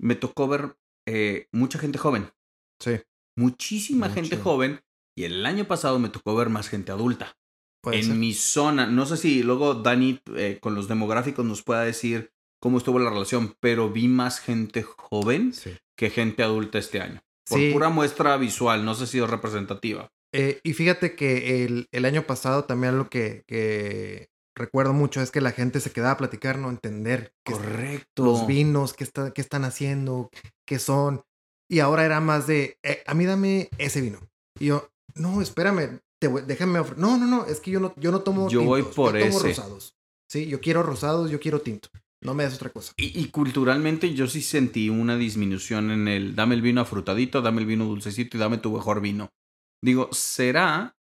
me 0.00 0.14
tocó 0.14 0.48
ver 0.48 0.76
eh, 1.08 1.46
mucha 1.52 1.78
gente 1.78 1.98
joven, 1.98 2.30
Sí, 2.82 3.00
muchísima 3.38 4.10
gente 4.10 4.36
joven. 4.36 4.80
Y 5.18 5.24
el 5.24 5.46
año 5.46 5.64
pasado 5.66 5.98
me 5.98 6.10
tocó 6.10 6.34
ver 6.36 6.50
más 6.50 6.68
gente 6.68 6.92
adulta. 6.92 7.36
en 7.84 8.04
ser. 8.04 8.14
mi 8.16 8.34
zona, 8.34 8.86
no 8.86 9.06
sé 9.06 9.16
si 9.16 9.42
luego 9.42 9.74
Dani 9.74 10.20
eh, 10.34 10.58
con 10.60 10.74
los 10.74 10.88
demográficos 10.88 11.44
nos 11.46 11.62
pueda 11.62 11.82
decir 11.82 12.32
cómo 12.60 12.78
estuvo 12.78 12.98
la 12.98 13.10
relación, 13.10 13.54
pero 13.60 13.90
vi 13.90 14.08
más 14.08 14.40
gente 14.40 14.82
joven 14.82 15.52
Sí. 15.52 15.76
que 15.96 16.10
gente 16.10 16.42
adulta 16.42 16.78
este 16.78 17.00
año. 17.00 17.20
Por 17.48 17.58
Sí. 17.60 17.70
pura 17.72 17.88
muestra 17.88 18.36
visual, 18.36 18.84
no 18.84 18.94
sé 18.94 19.06
si 19.06 19.18
es 19.18 19.28
representativa. 19.30 20.08
Eh, 20.32 20.60
y 20.64 20.72
fíjate 20.74 21.14
que 21.14 21.64
el, 21.64 21.88
el 21.92 22.04
año 22.04 22.24
pasado 22.26 22.64
también 22.64 22.98
lo 22.98 23.08
que, 23.08 23.44
que 23.46 24.28
recuerdo 24.56 24.92
mucho 24.92 25.20
es 25.22 25.30
que 25.30 25.40
la 25.40 25.52
gente 25.52 25.80
se 25.80 25.92
quedaba 25.92 26.12
a 26.12 26.16
platicar, 26.18 26.58
no 26.58 26.68
entender 26.70 27.32
Correcto. 27.44 28.24
los 28.24 28.46
vinos, 28.46 28.92
qué, 28.94 29.04
está, 29.04 29.30
qué 29.32 29.40
están 29.40 29.64
haciendo, 29.64 30.30
qué 30.66 30.78
son. 30.78 31.22
Y 31.70 31.78
ahora 31.80 32.04
era 32.04 32.20
más 32.20 32.46
de, 32.46 32.78
eh, 32.82 33.02
a 33.06 33.14
mí 33.14 33.24
dame 33.24 33.68
ese 33.78 34.00
vino. 34.00 34.18
Y 34.58 34.66
yo, 34.66 34.88
no, 35.14 35.40
espérame, 35.40 36.00
te 36.20 36.28
voy- 36.28 36.42
déjame 36.46 36.80
ofre- 36.80 36.96
No, 36.96 37.16
no, 37.16 37.26
no, 37.26 37.46
es 37.46 37.60
que 37.60 37.70
yo 37.70 37.80
no, 37.80 37.94
yo 37.96 38.10
no 38.10 38.20
tomo 38.20 38.48
Yo 38.48 38.62
voy 38.64 38.82
por 38.82 39.14
yo 39.16 39.26
tomo 39.26 39.38
ese. 39.38 39.48
rosados. 39.48 39.94
Sí, 40.28 40.46
yo 40.48 40.60
quiero 40.60 40.82
rosados, 40.82 41.30
yo 41.30 41.38
quiero 41.38 41.60
tinto. 41.60 41.88
No 42.22 42.34
me 42.34 42.44
des 42.44 42.54
otra 42.54 42.70
cosa. 42.70 42.92
Y, 42.96 43.28
culturalmente 43.28 44.14
yo 44.14 44.26
sí 44.26 44.40
sentí 44.40 44.88
una 44.88 45.16
disminución 45.16 45.90
en 45.90 46.08
el 46.08 46.34
dame 46.34 46.54
el 46.54 46.62
vino 46.62 46.80
afrutadito, 46.80 47.42
dame 47.42 47.60
el 47.60 47.66
vino 47.66 47.84
dulcecito 47.84 48.36
y 48.36 48.40
dame 48.40 48.58
tu 48.58 48.72
mejor 48.72 49.00
vino. 49.00 49.30
Digo, 49.82 50.08
será 50.12 50.96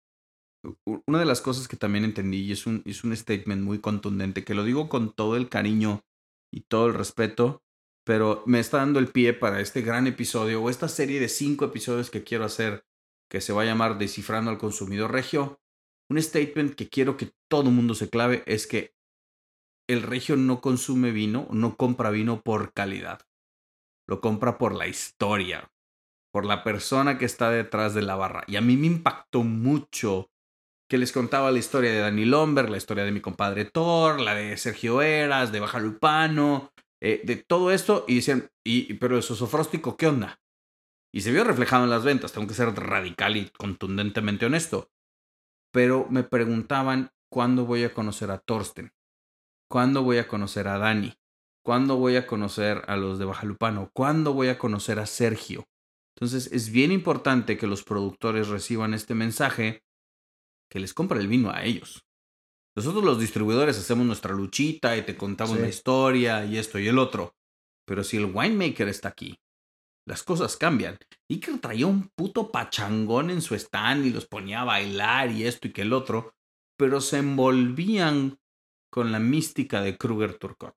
una 1.07 1.19
de 1.19 1.25
las 1.25 1.41
cosas 1.41 1.67
que 1.67 1.77
también 1.77 2.05
entendí 2.05 2.37
y 2.37 2.51
es 2.51 2.65
un, 2.65 2.81
es 2.85 3.03
un 3.03 3.15
statement 3.15 3.61
muy 3.63 3.79
contundente, 3.79 4.43
que 4.43 4.55
lo 4.55 4.63
digo 4.63 4.89
con 4.89 5.13
todo 5.13 5.35
el 5.35 5.49
cariño 5.49 6.03
y 6.51 6.61
todo 6.61 6.87
el 6.87 6.93
respeto, 6.93 7.63
pero 8.05 8.43
me 8.45 8.59
está 8.59 8.77
dando 8.77 8.99
el 8.99 9.07
pie 9.07 9.33
para 9.33 9.59
este 9.59 9.81
gran 9.81 10.07
episodio 10.07 10.61
o 10.61 10.69
esta 10.69 10.87
serie 10.87 11.19
de 11.19 11.29
cinco 11.29 11.65
episodios 11.65 12.09
que 12.09 12.23
quiero 12.23 12.45
hacer, 12.45 12.85
que 13.29 13.41
se 13.41 13.53
va 13.53 13.63
a 13.63 13.65
llamar 13.65 13.97
Descifrando 13.97 14.51
al 14.51 14.57
Consumidor 14.57 15.11
Regio. 15.11 15.59
Un 16.09 16.21
statement 16.21 16.75
que 16.75 16.89
quiero 16.89 17.17
que 17.17 17.31
todo 17.49 17.71
mundo 17.71 17.95
se 17.95 18.09
clave 18.09 18.43
es 18.45 18.67
que 18.67 18.92
el 19.87 20.01
regio 20.01 20.35
no 20.35 20.61
consume 20.61 21.11
vino, 21.11 21.47
no 21.51 21.75
compra 21.75 22.09
vino 22.09 22.41
por 22.41 22.73
calidad. 22.73 23.21
Lo 24.07 24.21
compra 24.21 24.57
por 24.57 24.75
la 24.75 24.87
historia, 24.87 25.71
por 26.31 26.45
la 26.45 26.63
persona 26.63 27.17
que 27.17 27.25
está 27.25 27.49
detrás 27.49 27.93
de 27.93 28.01
la 28.01 28.15
barra. 28.15 28.43
Y 28.47 28.55
a 28.55 28.61
mí 28.61 28.77
me 28.77 28.87
impactó 28.87 29.43
mucho 29.43 30.29
que 30.89 30.97
les 30.97 31.11
contaba 31.11 31.51
la 31.51 31.59
historia 31.59 31.91
de 31.91 31.99
Dani 31.99 32.25
Lomberg, 32.25 32.69
la 32.69 32.77
historia 32.77 33.03
de 33.03 33.11
mi 33.11 33.21
compadre 33.21 33.65
Thor, 33.65 34.19
la 34.19 34.35
de 34.35 34.57
Sergio 34.57 35.01
Eras, 35.01 35.51
de 35.51 35.59
Baja 35.59 35.79
Lupano, 35.79 36.71
eh, 37.01 37.21
de 37.23 37.37
todo 37.37 37.71
esto. 37.71 38.05
Y 38.07 38.15
decían, 38.15 38.51
y, 38.63 38.93
pero 38.95 39.15
el 39.17 39.23
sosofróstico, 39.23 39.97
¿qué 39.97 40.07
onda? 40.07 40.39
Y 41.13 41.21
se 41.21 41.31
vio 41.31 41.43
reflejado 41.43 41.83
en 41.83 41.89
las 41.89 42.03
ventas, 42.03 42.33
tengo 42.33 42.47
que 42.47 42.53
ser 42.53 42.73
radical 42.73 43.37
y 43.37 43.49
contundentemente 43.49 44.45
honesto. 44.45 44.89
Pero 45.71 46.07
me 46.09 46.23
preguntaban, 46.23 47.11
¿cuándo 47.29 47.65
voy 47.65 47.83
a 47.83 47.93
conocer 47.93 48.31
a 48.31 48.39
Thorsten? 48.39 48.91
¿Cuándo 49.73 50.03
voy 50.03 50.19
a 50.19 50.27
conocer 50.27 50.67
a 50.67 50.77
Dani? 50.77 51.15
¿Cuándo 51.65 51.97
voy 51.97 52.15
a 52.15 52.27
conocer 52.27 52.83
a 52.85 52.95
los 52.95 53.17
de 53.17 53.25
Bajalupano? 53.25 53.89
¿Cuándo 53.91 54.31
voy 54.31 54.49
a 54.49 54.59
conocer 54.59 54.99
a 54.99 55.07
Sergio? 55.07 55.67
Entonces 56.15 56.51
es 56.51 56.69
bien 56.69 56.91
importante 56.91 57.57
que 57.57 57.65
los 57.65 57.83
productores 57.83 58.49
reciban 58.49 58.93
este 58.93 59.15
mensaje 59.15 59.83
que 60.69 60.79
les 60.79 60.93
compra 60.93 61.19
el 61.19 61.27
vino 61.27 61.49
a 61.49 61.63
ellos. 61.63 62.05
Nosotros 62.75 63.03
los 63.03 63.19
distribuidores 63.19 63.79
hacemos 63.79 64.05
nuestra 64.05 64.35
luchita 64.35 64.95
y 64.95 65.01
te 65.01 65.17
contamos 65.17 65.57
una 65.57 65.69
historia 65.69 66.45
y 66.45 66.59
esto 66.59 66.77
y 66.77 66.87
el 66.87 66.99
otro. 66.99 67.33
Pero 67.87 68.03
si 68.03 68.17
el 68.17 68.25
winemaker 68.25 68.87
está 68.87 69.09
aquí, 69.09 69.39
las 70.05 70.21
cosas 70.21 70.55
cambian. 70.55 70.99
Iker 71.31 71.57
traía 71.57 71.87
un 71.87 72.09
puto 72.09 72.51
pachangón 72.51 73.31
en 73.31 73.41
su 73.41 73.55
stand 73.55 74.05
y 74.05 74.11
los 74.11 74.27
ponía 74.27 74.61
a 74.61 74.65
bailar 74.65 75.31
y 75.31 75.47
esto 75.47 75.67
y 75.67 75.73
que 75.73 75.81
el 75.81 75.93
otro, 75.93 76.35
pero 76.77 77.01
se 77.01 77.17
envolvían 77.17 78.37
con 78.93 79.11
la 79.11 79.17
mística 79.17 79.81
de 79.81 79.97
Kruger 79.97 80.35
Turcot. 80.35 80.75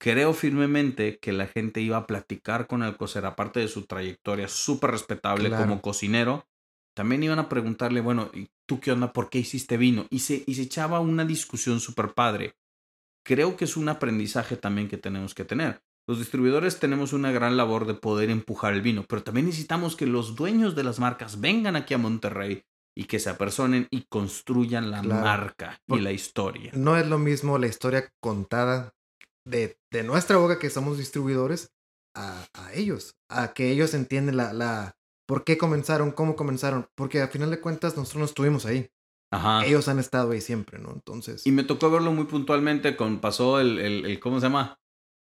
Creo 0.00 0.34
firmemente 0.34 1.20
que 1.20 1.30
la 1.30 1.46
gente 1.46 1.80
iba 1.80 1.96
a 1.96 2.08
platicar 2.08 2.66
con 2.66 2.82
Alcocer, 2.82 3.24
aparte 3.24 3.60
de 3.60 3.68
su 3.68 3.86
trayectoria 3.86 4.48
súper 4.48 4.90
respetable 4.90 5.48
como 5.50 5.80
cocinero, 5.80 6.48
también 6.96 7.22
iban 7.22 7.38
a 7.38 7.48
preguntarle, 7.48 8.00
bueno, 8.00 8.32
¿y 8.34 8.48
tú 8.66 8.80
qué 8.80 8.90
onda? 8.90 9.12
¿Por 9.12 9.30
qué 9.30 9.38
hiciste 9.38 9.76
vino? 9.76 10.06
Y 10.10 10.18
se, 10.18 10.42
y 10.44 10.56
se 10.56 10.62
echaba 10.62 10.98
una 10.98 11.24
discusión 11.24 11.78
súper 11.78 12.14
padre. 12.14 12.56
Creo 13.24 13.56
que 13.56 13.66
es 13.66 13.76
un 13.76 13.88
aprendizaje 13.88 14.56
también 14.56 14.88
que 14.88 14.98
tenemos 14.98 15.36
que 15.36 15.44
tener. 15.44 15.84
Los 16.08 16.18
distribuidores 16.18 16.80
tenemos 16.80 17.12
una 17.12 17.30
gran 17.30 17.56
labor 17.56 17.86
de 17.86 17.94
poder 17.94 18.28
empujar 18.28 18.72
el 18.72 18.82
vino, 18.82 19.04
pero 19.08 19.22
también 19.22 19.46
necesitamos 19.46 19.94
que 19.94 20.06
los 20.06 20.34
dueños 20.34 20.74
de 20.74 20.82
las 20.82 20.98
marcas 20.98 21.40
vengan 21.40 21.76
aquí 21.76 21.94
a 21.94 21.98
Monterrey 21.98 22.64
y 22.96 23.04
que 23.04 23.18
se 23.18 23.30
apersonen 23.30 23.88
y 23.90 24.04
construyan 24.08 24.90
la 24.90 25.02
marca 25.02 25.80
y 25.88 26.00
la 26.00 26.12
historia. 26.12 26.72
No 26.74 26.96
es 26.96 27.06
lo 27.06 27.18
mismo 27.18 27.58
la 27.58 27.66
historia 27.66 28.10
contada 28.20 28.94
de, 29.46 29.78
de 29.90 30.02
nuestra 30.02 30.36
boca 30.36 30.58
que 30.58 30.70
somos 30.70 30.98
distribuidores 30.98 31.72
a, 32.14 32.46
a, 32.54 32.72
ellos, 32.74 33.16
a 33.30 33.52
que 33.54 33.70
ellos 33.70 33.94
entienden 33.94 34.36
la, 34.36 34.52
la, 34.52 34.96
por 35.26 35.44
qué 35.44 35.56
comenzaron, 35.56 36.12
cómo 36.12 36.36
comenzaron, 36.36 36.88
porque 36.94 37.20
al 37.20 37.28
final 37.28 37.50
de 37.50 37.60
cuentas 37.60 37.96
nosotros 37.96 38.20
no 38.20 38.26
estuvimos 38.26 38.66
ahí. 38.66 38.90
Ajá. 39.32 39.64
Ellos 39.64 39.88
han 39.88 39.98
estado 39.98 40.32
ahí 40.32 40.42
siempre, 40.42 40.78
¿no? 40.78 40.92
Entonces. 40.92 41.46
Y 41.46 41.52
me 41.52 41.64
tocó 41.64 41.90
verlo 41.90 42.12
muy 42.12 42.26
puntualmente 42.26 42.96
con 42.96 43.18
pasó 43.18 43.60
el, 43.60 43.78
el, 43.78 44.04
el 44.04 44.20
¿cómo 44.20 44.40
se 44.40 44.46
llama? 44.46 44.78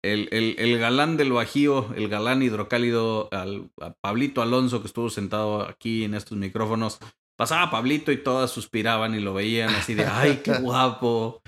El, 0.04 0.28
el, 0.30 0.54
el, 0.58 0.78
galán 0.78 1.16
del 1.16 1.32
Bajío, 1.32 1.92
el 1.96 2.08
galán 2.08 2.40
hidrocálido, 2.40 3.28
al, 3.32 3.72
a 3.80 3.94
Pablito 3.94 4.40
Alonso, 4.40 4.80
que 4.80 4.86
estuvo 4.86 5.10
sentado 5.10 5.62
aquí 5.62 6.04
en 6.04 6.14
estos 6.14 6.38
micrófonos. 6.38 7.00
Pasaba 7.38 7.70
Pablito 7.70 8.10
y 8.10 8.16
todas 8.16 8.50
suspiraban 8.50 9.14
y 9.14 9.20
lo 9.20 9.32
veían 9.32 9.72
así 9.76 9.94
de, 9.94 10.04
ay, 10.04 10.40
qué 10.42 10.54
guapo. 10.60 11.40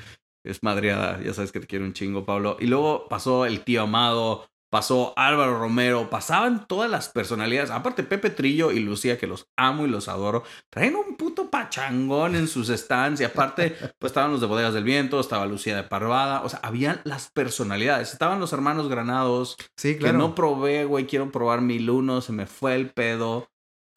Es 0.44 0.62
madreada, 0.62 1.20
ya 1.20 1.34
sabes 1.34 1.50
que 1.50 1.58
te 1.58 1.66
quiero 1.66 1.84
un 1.84 1.94
chingo, 1.94 2.24
Pablo. 2.24 2.56
Y 2.60 2.66
luego 2.66 3.08
pasó 3.08 3.44
el 3.44 3.64
tío 3.64 3.82
Amado, 3.82 4.48
pasó 4.70 5.12
Álvaro 5.16 5.58
Romero, 5.58 6.08
pasaban 6.08 6.68
todas 6.68 6.88
las 6.88 7.08
personalidades, 7.08 7.70
aparte 7.70 8.04
Pepe 8.04 8.30
Trillo 8.30 8.70
y 8.70 8.78
Lucía, 8.78 9.18
que 9.18 9.26
los 9.26 9.48
amo 9.56 9.84
y 9.84 9.90
los 9.90 10.08
adoro, 10.08 10.44
traen 10.70 10.94
un 10.94 11.16
puto 11.16 11.50
pachangón 11.50 12.36
en 12.36 12.46
sus 12.46 12.68
stands 12.68 13.20
y 13.20 13.24
aparte, 13.24 13.76
pues 13.98 14.10
estaban 14.10 14.30
los 14.30 14.40
de 14.40 14.46
Bodegas 14.46 14.72
del 14.72 14.84
Viento, 14.84 15.18
estaba 15.18 15.44
Lucía 15.44 15.74
de 15.74 15.82
Parvada, 15.82 16.42
o 16.42 16.48
sea, 16.48 16.60
habían 16.62 17.00
las 17.02 17.30
personalidades, 17.32 18.12
estaban 18.12 18.38
los 18.38 18.52
hermanos 18.52 18.88
Granados, 18.88 19.56
sí, 19.76 19.96
claro. 19.98 20.12
que 20.12 20.18
no 20.18 20.34
probé, 20.36 20.84
güey, 20.84 21.06
quiero 21.06 21.32
probar 21.32 21.62
mil 21.62 21.90
uno, 21.90 22.20
se 22.20 22.32
me 22.32 22.46
fue 22.46 22.76
el 22.76 22.90
pedo. 22.90 23.48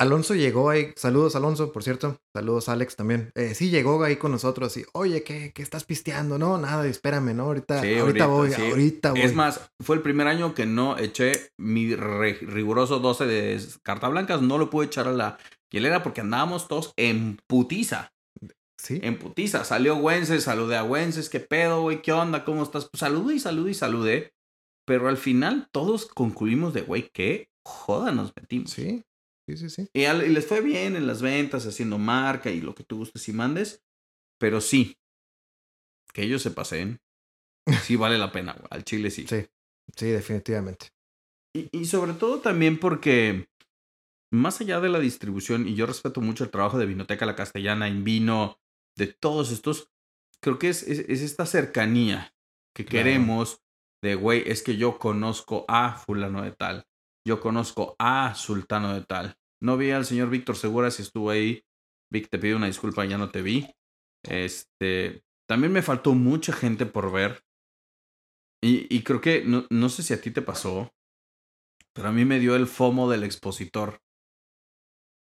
Alonso 0.03 0.35
llegó 0.35 0.69
ahí, 0.69 0.91
saludos 0.97 1.35
Alonso, 1.37 1.71
por 1.71 1.81
cierto, 1.81 2.19
saludos 2.35 2.67
Alex 2.67 2.97
también. 2.97 3.31
Eh, 3.35 3.55
sí, 3.55 3.69
llegó 3.69 4.03
ahí 4.03 4.17
con 4.17 4.31
nosotros 4.31 4.75
y, 4.75 4.83
oye, 4.91 5.23
¿qué, 5.23 5.53
¿qué, 5.53 5.63
estás 5.63 5.85
pisteando? 5.85 6.37
No, 6.37 6.57
nada, 6.57 6.85
espérame, 6.87 7.33
¿no? 7.33 7.43
Ahorita, 7.43 7.79
ahorita, 7.79 8.25
voy, 8.25 8.53
ahorita 8.53 9.11
voy. 9.11 9.21
Es 9.21 9.33
más, 9.33 9.71
fue 9.79 9.95
el 9.95 10.01
primer 10.01 10.27
año 10.27 10.53
que 10.53 10.65
no 10.65 10.97
eché 10.97 11.51
mi 11.57 11.95
riguroso 11.95 12.99
12 12.99 13.25
de 13.25 13.61
carta 13.81 14.09
blancas, 14.09 14.41
no 14.41 14.57
lo 14.57 14.69
pude 14.69 14.87
echar 14.87 15.07
a 15.07 15.13
la 15.13 15.37
hielera 15.71 16.03
porque 16.03 16.19
andábamos 16.19 16.67
todos 16.67 16.91
en 16.97 17.39
putiza. 17.47 18.11
Sí. 18.77 18.99
En 19.03 19.17
putiza. 19.17 19.63
Salió 19.63 19.95
Wences, 19.95 20.43
saludé 20.43 20.75
a 20.75 20.83
Wences, 20.83 21.29
¿qué 21.29 21.39
pedo, 21.39 21.81
güey? 21.83 22.01
¿Qué 22.01 22.11
onda? 22.11 22.43
¿Cómo 22.43 22.61
estás? 22.61 22.89
Pues 22.91 22.99
saludé 22.99 23.35
y 23.35 23.39
saludé 23.39 23.71
y 23.71 23.75
saludé. 23.75 24.33
Pero 24.85 25.07
al 25.07 25.15
final 25.15 25.69
todos 25.71 26.07
concluimos 26.07 26.73
de, 26.73 26.81
güey, 26.81 27.09
qué 27.13 27.47
joda 27.65 28.11
nos 28.11 28.33
metimos. 28.35 28.71
Sí. 28.71 29.05
Sí, 29.47 29.57
sí, 29.57 29.69
sí. 29.69 29.89
Y, 29.93 30.05
les 30.07 30.45
fue 30.45 30.61
bien 30.61 30.95
en 30.95 31.07
las 31.07 31.21
ventas, 31.21 31.65
haciendo 31.65 31.97
marca 31.97 32.49
y 32.49 32.61
lo 32.61 32.73
que 32.75 32.83
tú 32.83 32.97
gustes 32.97 33.27
y 33.27 33.33
mandes. 33.33 33.83
Pero 34.39 34.61
sí, 34.61 34.97
que 36.13 36.23
ellos 36.23 36.41
se 36.41 36.51
pasen, 36.51 37.01
sí 37.83 37.95
vale 37.95 38.17
la 38.17 38.31
pena, 38.31 38.55
Al 38.69 38.83
chile 38.83 39.11
sí. 39.11 39.25
Sí, 39.27 39.45
sí, 39.95 40.07
definitivamente. 40.07 40.89
Y, 41.55 41.69
y 41.77 41.85
sobre 41.85 42.13
todo 42.13 42.39
también 42.39 42.79
porque, 42.79 43.47
más 44.31 44.61
allá 44.61 44.79
de 44.79 44.89
la 44.89 44.99
distribución, 44.99 45.67
y 45.67 45.75
yo 45.75 45.85
respeto 45.85 46.21
mucho 46.21 46.43
el 46.43 46.49
trabajo 46.49 46.77
de 46.77 46.85
Vinoteca 46.85 47.25
La 47.25 47.35
Castellana, 47.35 47.87
en 47.87 48.03
vino, 48.03 48.59
de 48.97 49.07
todos 49.07 49.51
estos, 49.51 49.91
creo 50.41 50.57
que 50.57 50.69
es, 50.69 50.83
es, 50.83 51.21
esta 51.21 51.45
cercanía 51.45 52.33
que 52.75 52.85
queremos 52.85 53.61
de, 54.01 54.15
güey, 54.15 54.43
es 54.45 54.63
que 54.63 54.77
yo 54.77 54.97
conozco 54.99 55.65
a 55.67 55.95
fulano 55.95 56.41
de 56.41 56.51
tal 56.51 56.85
yo 57.25 57.39
conozco 57.39 57.95
a 57.99 58.35
Sultano 58.35 58.93
de 58.93 59.01
Tal. 59.05 59.37
No 59.61 59.77
vi 59.77 59.91
al 59.91 60.05
señor 60.05 60.29
Víctor 60.29 60.57
Segura 60.57 60.91
si 60.91 61.01
estuvo 61.01 61.29
ahí. 61.29 61.63
Vic, 62.11 62.29
te 62.29 62.37
pido 62.37 62.57
una 62.57 62.67
disculpa, 62.67 63.05
ya 63.05 63.17
no 63.17 63.31
te 63.31 63.41
vi. 63.41 63.73
Este, 64.23 65.23
también 65.47 65.71
me 65.71 65.81
faltó 65.81 66.13
mucha 66.13 66.53
gente 66.53 66.85
por 66.85 67.11
ver. 67.11 67.43
Y, 68.61 68.93
y 68.93 69.03
creo 69.03 69.21
que, 69.21 69.43
no, 69.45 69.65
no, 69.69 69.89
sé 69.89 70.03
si 70.03 70.13
a 70.13 70.21
ti 70.21 70.31
te 70.31 70.41
pasó, 70.41 70.93
pero 71.93 72.09
a 72.09 72.11
mí 72.11 72.23
me 72.25 72.39
dio 72.39 72.55
el 72.55 72.67
FOMO 72.67 73.09
del 73.09 73.23
expositor. 73.23 74.01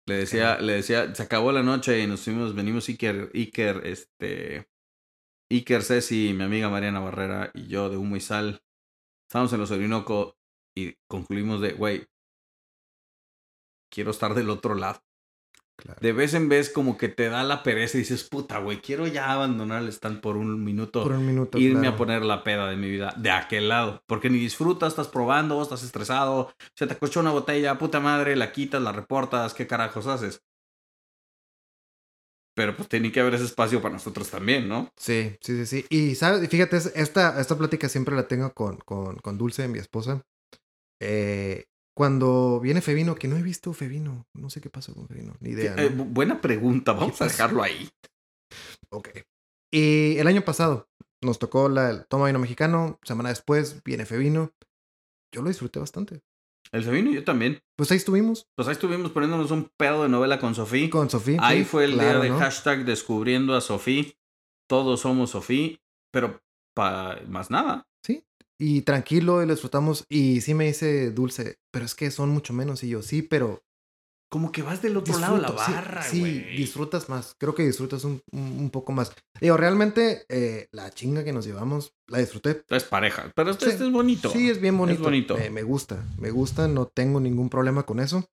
Le 0.08 0.16
decía, 0.16 0.58
le 0.60 0.74
decía, 0.74 1.14
se 1.14 1.24
acabó 1.24 1.52
la 1.52 1.64
noche 1.64 2.02
y 2.02 2.08
nos 2.08 2.22
fuimos, 2.24 2.56
venimos 2.56 2.90
Iker, 2.90 3.32
Iker, 3.34 3.86
este, 3.86 4.68
Iker 5.52 5.84
Ceci, 5.84 6.34
mi 6.34 6.44
amiga 6.44 6.70
Mariana 6.70 7.00
Barrera 7.00 7.52
y 7.54 7.68
yo 7.68 7.90
de 7.90 7.98
Humo 7.98 8.16
y 8.16 8.22
Sal. 8.22 8.64
Estábamos 9.28 9.54
en 9.54 9.60
los 9.60 9.72
Orinoco 9.72 10.39
y 10.80 10.98
concluimos 11.08 11.62
de, 11.62 11.74
güey, 11.74 12.06
quiero 13.92 14.12
estar 14.12 14.34
del 14.34 14.50
otro 14.50 14.76
lado. 14.76 15.02
De 16.02 16.12
vez 16.12 16.34
en 16.34 16.50
vez 16.50 16.70
como 16.70 16.98
que 16.98 17.08
te 17.08 17.30
da 17.30 17.44
la 17.44 17.64
pereza 17.64 17.98
y 17.98 18.02
dices, 18.02 18.26
puta, 18.26 18.60
güey, 18.60 18.82
quiero 18.82 19.08
ya 19.08 19.32
abandonar 19.32 19.82
el 19.82 19.88
stand 19.90 20.20
por 20.20 20.36
un 20.36 20.62
minuto. 20.62 21.04
Por 21.04 21.14
un 21.14 21.26
minuto. 21.26 21.58
Irme 21.58 21.88
a 21.88 21.96
poner 21.96 22.24
la 22.24 22.44
peda 22.44 22.70
de 22.70 22.76
mi 22.76 22.90
vida 22.90 23.14
de 23.18 23.32
aquel 23.32 23.70
lado. 23.70 24.04
Porque 24.06 24.30
ni 24.30 24.40
disfrutas, 24.40 24.90
estás 24.90 25.08
probando, 25.08 25.62
estás 25.62 25.84
estresado, 25.84 26.54
se 26.76 26.86
te 26.86 26.94
acochó 26.94 27.22
una 27.22 27.32
botella, 27.32 27.78
puta 27.78 28.02
madre, 28.02 28.36
la 28.36 28.52
quitas, 28.52 28.82
la 28.82 28.92
reportas, 28.92 29.54
¿qué 29.54 29.68
carajos 29.68 30.08
haces? 30.08 30.42
Pero 32.56 32.76
pues 32.76 32.90
tiene 32.90 33.10
que 33.10 33.22
haber 33.22 33.36
ese 33.36 33.46
espacio 33.46 33.82
para 33.82 33.94
nosotros 33.94 34.30
también, 34.30 34.68
¿no? 34.68 34.90
Sí, 34.98 35.38
sí, 35.40 35.66
sí, 35.66 35.66
sí. 35.66 35.86
Y 35.90 36.16
sabes, 36.16 36.50
fíjate, 36.50 36.76
esta, 36.76 37.40
esta 37.40 37.58
plática 37.58 37.88
siempre 37.88 38.18
la 38.18 38.28
tengo 38.28 38.54
con, 38.54 38.76
con, 38.80 39.16
con 39.16 39.38
Dulce, 39.38 39.70
mi 39.70 39.80
esposa. 39.80 40.26
Eh, 41.02 41.66
cuando 41.96 42.60
viene 42.60 42.82
Fevino, 42.82 43.16
que 43.16 43.28
no 43.28 43.38
he 43.38 43.44
visto 43.44 43.74
Fevino, 43.74 44.28
no 44.34 44.50
sé 44.50 44.62
qué 44.62 44.70
pasó 44.70 44.94
con 44.94 45.08
Fevino, 45.08 45.36
ni 45.40 45.52
idea. 45.52 45.76
Eh, 45.78 45.90
buena 45.90 46.40
pregunta, 46.40 46.94
vamos 46.94 47.22
a 47.22 47.26
dejarlo 47.26 47.62
ahí. 47.62 47.90
Ok. 48.90 49.10
Y 49.72 50.18
el 50.18 50.28
año 50.28 50.44
pasado 50.44 50.88
nos 51.22 51.40
tocó 51.40 51.70
la, 51.70 51.90
el 51.90 52.06
toma 52.08 52.28
vino 52.28 52.40
mexicano, 52.40 53.00
semana 53.04 53.30
después 53.30 53.84
viene 53.84 54.06
Fevino. 54.06 54.54
Yo 55.34 55.42
lo 55.42 55.50
disfruté 55.50 55.80
bastante. 55.80 56.22
El 56.72 56.84
Fevino 56.84 57.12
yo 57.12 57.24
también. 57.24 57.62
Pues 57.76 57.92
ahí 57.92 57.98
estuvimos. 57.98 58.48
Pues 58.56 58.68
ahí 58.68 58.74
estuvimos 58.74 59.12
poniéndonos 59.12 59.52
un 59.52 59.70
pedo 59.78 60.04
de 60.04 60.10
novela 60.10 60.40
con 60.40 60.56
Sofía. 60.56 60.90
Con 60.90 61.10
Sofía. 61.10 61.40
Ahí 61.42 61.64
fue 61.64 61.86
el 61.86 61.94
día 61.94 62.20
de 62.20 62.30
hashtag 62.30 62.86
descubriendo 62.86 63.56
a 63.56 63.62
Sofía. 63.62 64.06
Todos 64.68 65.02
somos 65.02 65.32
Sofía, 65.32 65.78
pero 66.12 66.42
para 66.76 67.22
más 67.28 67.50
nada. 67.50 67.88
Sí, 68.06 68.24
y 68.60 68.82
tranquilo, 68.82 69.42
y 69.42 69.46
lo 69.46 69.54
disfrutamos. 69.54 70.04
Y 70.10 70.42
sí 70.42 70.54
me 70.54 70.66
dice 70.66 71.12
Dulce, 71.12 71.60
pero 71.72 71.86
es 71.86 71.96
que 71.96 72.12
son 72.12 72.30
mucho 72.30 72.54
menos. 72.54 72.84
Y 72.84 72.90
yo, 72.90 73.02
sí, 73.02 73.22
pero. 73.22 73.64
Como 74.30 74.52
que 74.52 74.62
vas 74.62 74.84
del 74.84 74.96
otro 74.96 75.18
lado 75.18 75.38
de 75.38 75.42
la 75.42 75.50
barra, 75.50 76.04
Sí, 76.04 76.22
sí 76.22 76.40
disfrutas 76.56 77.10
más. 77.10 77.36
Creo 77.40 77.56
que 77.56 77.66
disfrutas 77.66 78.04
un, 78.04 78.22
un, 78.32 78.70
poco 78.70 78.92
más. 78.92 79.12
Digo, 79.42 79.58
realmente, 79.58 80.26
eh, 80.30 80.68
la 80.72 80.92
chinga 80.92 81.24
que 81.24 81.34
nos 81.34 81.46
llevamos, 81.46 81.96
la 82.06 82.20
disfruté. 82.20 82.62
Es 82.70 82.84
pareja. 82.84 83.32
Pero 83.34 83.50
este, 83.50 83.70
es 83.70 83.92
bonito. 83.92 84.30
Sí, 84.30 84.48
es 84.48 84.62
bien 84.62 84.78
bonito. 84.78 85.00
Es 85.00 85.04
bonito. 85.04 85.36
Me, 85.36 85.50
me, 85.50 85.64
gusta, 85.64 86.06
me 86.20 86.30
gusta. 86.30 86.68
No 86.68 86.86
tengo 86.86 87.20
ningún 87.20 87.50
problema 87.50 87.84
con 87.84 88.00
eso. 88.00 88.30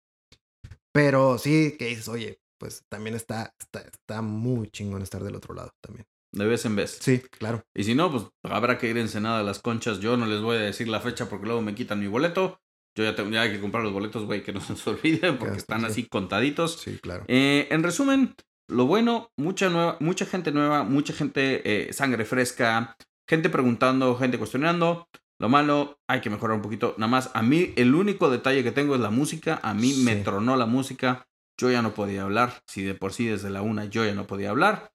Pero 0.92 1.38
sí, 1.38 1.76
que 1.78 1.86
dices, 1.86 2.08
oye, 2.08 2.40
pues 2.58 2.84
también 2.90 3.16
está, 3.16 3.54
está, 3.58 3.80
está 3.80 4.20
muy 4.20 4.68
chingón 4.68 5.00
estar 5.00 5.24
del 5.24 5.36
otro 5.36 5.54
lado 5.54 5.70
también 5.80 6.06
de 6.32 6.46
vez 6.46 6.64
en 6.64 6.76
vez. 6.76 6.98
Sí, 7.00 7.20
claro. 7.30 7.62
Y 7.74 7.84
si 7.84 7.94
no, 7.94 8.10
pues 8.10 8.24
habrá 8.42 8.78
que 8.78 8.88
ir 8.88 8.98
en 8.98 9.08
Senada 9.08 9.40
a 9.40 9.42
las 9.42 9.60
Conchas. 9.60 10.00
Yo 10.00 10.16
no 10.16 10.26
les 10.26 10.40
voy 10.40 10.56
a 10.56 10.60
decir 10.60 10.88
la 10.88 11.00
fecha 11.00 11.28
porque 11.28 11.46
luego 11.46 11.62
me 11.62 11.74
quitan 11.74 12.00
mi 12.00 12.06
boleto. 12.06 12.60
Yo 12.96 13.04
ya 13.04 13.14
tengo 13.14 13.30
que 13.30 13.60
comprar 13.60 13.84
los 13.84 13.92
boletos, 13.92 14.24
güey, 14.24 14.42
que 14.42 14.52
no 14.52 14.60
se 14.60 14.72
nos 14.72 14.86
olviden 14.86 15.38
porque 15.38 15.58
están 15.58 15.84
así 15.84 16.06
contaditos. 16.06 16.80
Sí, 16.80 16.98
claro. 16.98 17.24
Eh, 17.28 17.68
en 17.70 17.82
resumen, 17.82 18.34
lo 18.68 18.86
bueno, 18.86 19.30
mucha, 19.36 19.68
nueva, 19.68 19.96
mucha 20.00 20.24
gente 20.26 20.50
nueva, 20.50 20.82
mucha 20.82 21.12
gente 21.12 21.62
eh, 21.64 21.92
sangre 21.92 22.24
fresca, 22.24 22.96
gente 23.28 23.50
preguntando, 23.50 24.16
gente 24.16 24.38
cuestionando. 24.38 25.08
Lo 25.38 25.50
malo, 25.50 26.00
hay 26.08 26.22
que 26.22 26.30
mejorar 26.30 26.56
un 26.56 26.62
poquito. 26.62 26.94
Nada 26.96 27.10
más, 27.10 27.30
a 27.34 27.42
mí 27.42 27.74
el 27.76 27.94
único 27.94 28.30
detalle 28.30 28.64
que 28.64 28.72
tengo 28.72 28.94
es 28.94 29.00
la 29.00 29.10
música. 29.10 29.60
A 29.62 29.74
mí 29.74 29.92
me 30.02 30.16
tronó 30.16 30.56
la 30.56 30.66
música. 30.66 31.26
Yo 31.58 31.70
ya 31.70 31.82
no 31.82 31.92
podía 31.92 32.22
hablar. 32.22 32.62
Si 32.66 32.82
de 32.82 32.94
por 32.94 33.12
sí 33.12 33.26
desde 33.26 33.50
la 33.50 33.60
una 33.60 33.84
yo 33.84 34.04
ya 34.06 34.14
no 34.14 34.26
podía 34.26 34.50
hablar. 34.50 34.92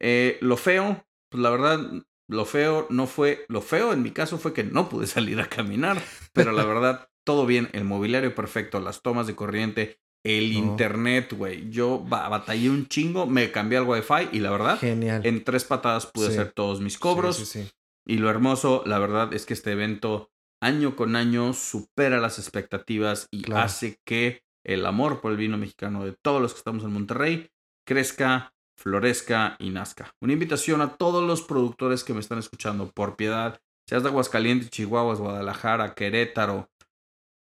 Eh, 0.00 0.38
lo 0.40 0.56
feo, 0.56 1.04
pues 1.30 1.42
la 1.42 1.50
verdad, 1.50 1.80
lo 2.28 2.44
feo 2.44 2.86
no 2.90 3.06
fue. 3.06 3.44
Lo 3.48 3.60
feo 3.62 3.92
en 3.92 4.02
mi 4.02 4.10
caso 4.10 4.38
fue 4.38 4.52
que 4.52 4.64
no 4.64 4.88
pude 4.88 5.06
salir 5.06 5.40
a 5.40 5.48
caminar. 5.48 6.00
Pero 6.32 6.52
la 6.52 6.64
verdad, 6.64 7.08
todo 7.24 7.46
bien. 7.46 7.68
El 7.72 7.84
mobiliario 7.84 8.34
perfecto, 8.34 8.80
las 8.80 9.02
tomas 9.02 9.26
de 9.26 9.34
corriente, 9.34 9.98
el 10.24 10.52
No. 10.52 10.58
internet, 10.58 11.32
güey. 11.36 11.70
Yo 11.70 11.98
ba- 12.06 12.28
batallé 12.28 12.70
un 12.70 12.86
chingo, 12.88 13.26
me 13.26 13.50
cambié 13.52 13.78
al 13.78 13.84
wifi 13.88 14.28
y 14.32 14.40
la 14.40 14.50
verdad, 14.50 14.78
Genial. 14.78 15.24
en 15.24 15.44
tres 15.44 15.64
patadas 15.64 16.06
pude 16.06 16.26
Sí. 16.26 16.32
hacer 16.32 16.52
todos 16.52 16.80
mis 16.80 16.98
cobros. 16.98 17.36
Sí, 17.36 17.46
sí, 17.46 17.62
sí. 17.64 17.70
Y 18.06 18.16
lo 18.18 18.30
hermoso, 18.30 18.82
la 18.86 18.98
verdad, 18.98 19.32
es 19.34 19.44
que 19.46 19.52
este 19.54 19.72
evento 19.72 20.30
año 20.62 20.96
con 20.96 21.14
año 21.14 21.52
supera 21.52 22.18
las 22.18 22.38
expectativas 22.38 23.28
y 23.30 23.42
Claro. 23.42 23.62
hace 23.64 24.00
que 24.04 24.42
el 24.64 24.84
amor 24.86 25.20
por 25.20 25.30
el 25.30 25.38
vino 25.38 25.56
mexicano 25.56 26.04
de 26.04 26.16
todos 26.20 26.42
los 26.42 26.52
que 26.52 26.58
estamos 26.58 26.82
en 26.84 26.92
Monterrey 26.92 27.50
crezca, 27.86 28.54
florezca 28.78 29.56
y 29.58 29.70
nazca. 29.70 30.14
Una 30.20 30.32
invitación 30.32 30.80
a 30.80 30.96
todos 30.96 31.26
los 31.26 31.42
productores 31.42 32.04
que 32.04 32.14
me 32.14 32.20
están 32.20 32.38
escuchando, 32.38 32.90
por 32.92 33.16
piedad, 33.16 33.60
seas 33.88 34.04
de 34.04 34.08
Aguascalientes, 34.08 34.70
Chihuahua, 34.70 35.16
Guadalajara, 35.16 35.94
Querétaro, 35.94 36.70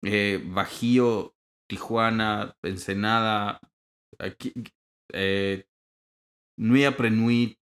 eh, 0.04 0.42
Bajío, 0.46 1.34
Tijuana, 1.68 2.56
Ensenada, 2.62 3.60
aquí, 4.18 4.52
eh, 5.12 5.66
Nui 6.56 6.84
Aprenui, 6.84 7.58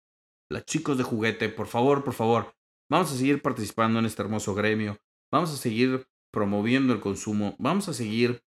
las 0.49 0.65
chicos 0.65 0.97
de 0.97 1.03
juguete, 1.03 1.49
por 1.49 1.67
favor, 1.67 2.06
por 2.06 2.13
favor, 2.13 2.56
vamos 2.89 3.12
a 3.12 3.17
seguir 3.17 3.41
participando 3.41 3.99
en 3.99 4.06
este 4.06 4.21
hermoso 4.21 4.56
gremio, 4.56 4.97
vamos 5.30 5.51
a 5.53 5.58
seguir 5.58 6.08
promoviendo 6.32 6.93
el 6.93 7.01
consumo, 7.01 7.56
vamos 7.60 7.89
a 7.89 7.93
seguir 7.93 8.43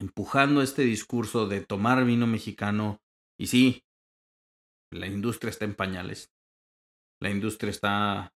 empujando 0.00 0.60
este 0.62 0.82
discurso 0.82 1.46
de 1.46 1.60
tomar 1.60 2.04
vino 2.04 2.26
mexicano. 2.26 3.00
Y 3.38 3.46
sí, 3.46 3.84
la 4.90 5.06
industria 5.06 5.50
está 5.50 5.64
en 5.64 5.74
pañales, 5.74 6.32
la 7.20 7.30
industria 7.30 7.70
está 7.70 8.34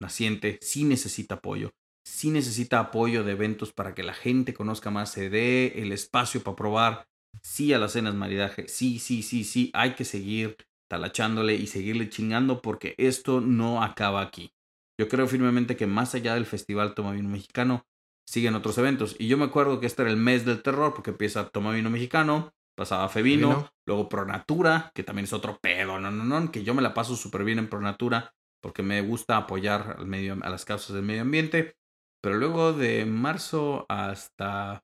naciente, 0.00 0.58
sí 0.62 0.84
necesita 0.84 1.36
apoyo, 1.36 1.72
sí 2.04 2.30
necesita 2.30 2.78
apoyo 2.80 3.24
de 3.24 3.32
eventos 3.32 3.72
para 3.72 3.94
que 3.94 4.02
la 4.02 4.14
gente 4.14 4.54
conozca 4.54 4.90
más, 4.90 5.10
se 5.10 5.30
dé 5.30 5.80
el 5.80 5.92
espacio 5.92 6.42
para 6.42 6.56
probar, 6.56 7.08
sí 7.42 7.72
a 7.72 7.78
las 7.78 7.92
cenas 7.92 8.14
maridaje, 8.14 8.68
sí, 8.68 8.98
sí, 8.98 9.22
sí, 9.22 9.44
sí, 9.44 9.70
hay 9.74 9.94
que 9.94 10.04
seguir 10.04 10.56
talachándole 10.88 11.54
y 11.54 11.66
seguirle 11.66 12.08
chingando 12.08 12.62
porque 12.62 12.94
esto 12.98 13.40
no 13.40 13.82
acaba 13.82 14.22
aquí. 14.22 14.52
Yo 14.98 15.08
creo 15.08 15.26
firmemente 15.26 15.76
que 15.76 15.86
más 15.86 16.14
allá 16.14 16.34
del 16.34 16.46
Festival 16.46 16.94
Toma 16.94 17.12
Vino 17.12 17.28
Mexicano, 17.28 17.86
siguen 18.28 18.54
otros 18.54 18.76
eventos. 18.78 19.16
Y 19.18 19.28
yo 19.28 19.38
me 19.38 19.44
acuerdo 19.44 19.80
que 19.80 19.86
este 19.86 20.02
era 20.02 20.10
el 20.10 20.16
mes 20.16 20.44
del 20.44 20.62
terror 20.62 20.94
porque 20.94 21.10
empieza 21.10 21.48
Toma 21.48 21.72
Vino 21.72 21.90
Mexicano, 21.90 22.52
pasaba 22.76 23.08
Fevino, 23.08 23.48
Fevino. 23.50 23.70
luego 23.86 24.08
Pronatura, 24.08 24.92
que 24.94 25.02
también 25.02 25.24
es 25.24 25.32
otro 25.32 25.58
pedo, 25.60 25.98
no, 25.98 26.10
no, 26.10 26.24
no, 26.24 26.52
que 26.52 26.62
yo 26.62 26.74
me 26.74 26.82
la 26.82 26.94
paso 26.94 27.16
súper 27.16 27.42
bien 27.42 27.58
en 27.58 27.68
Pronatura 27.68 28.32
porque 28.66 28.82
me 28.82 29.00
gusta 29.00 29.36
apoyar 29.36 29.96
al 29.98 30.06
medio, 30.06 30.36
a 30.42 30.50
las 30.50 30.64
causas 30.64 30.94
del 30.94 31.04
medio 31.04 31.22
ambiente. 31.22 31.76
Pero 32.20 32.36
luego 32.36 32.72
de 32.72 33.06
marzo 33.06 33.86
hasta 33.88 34.82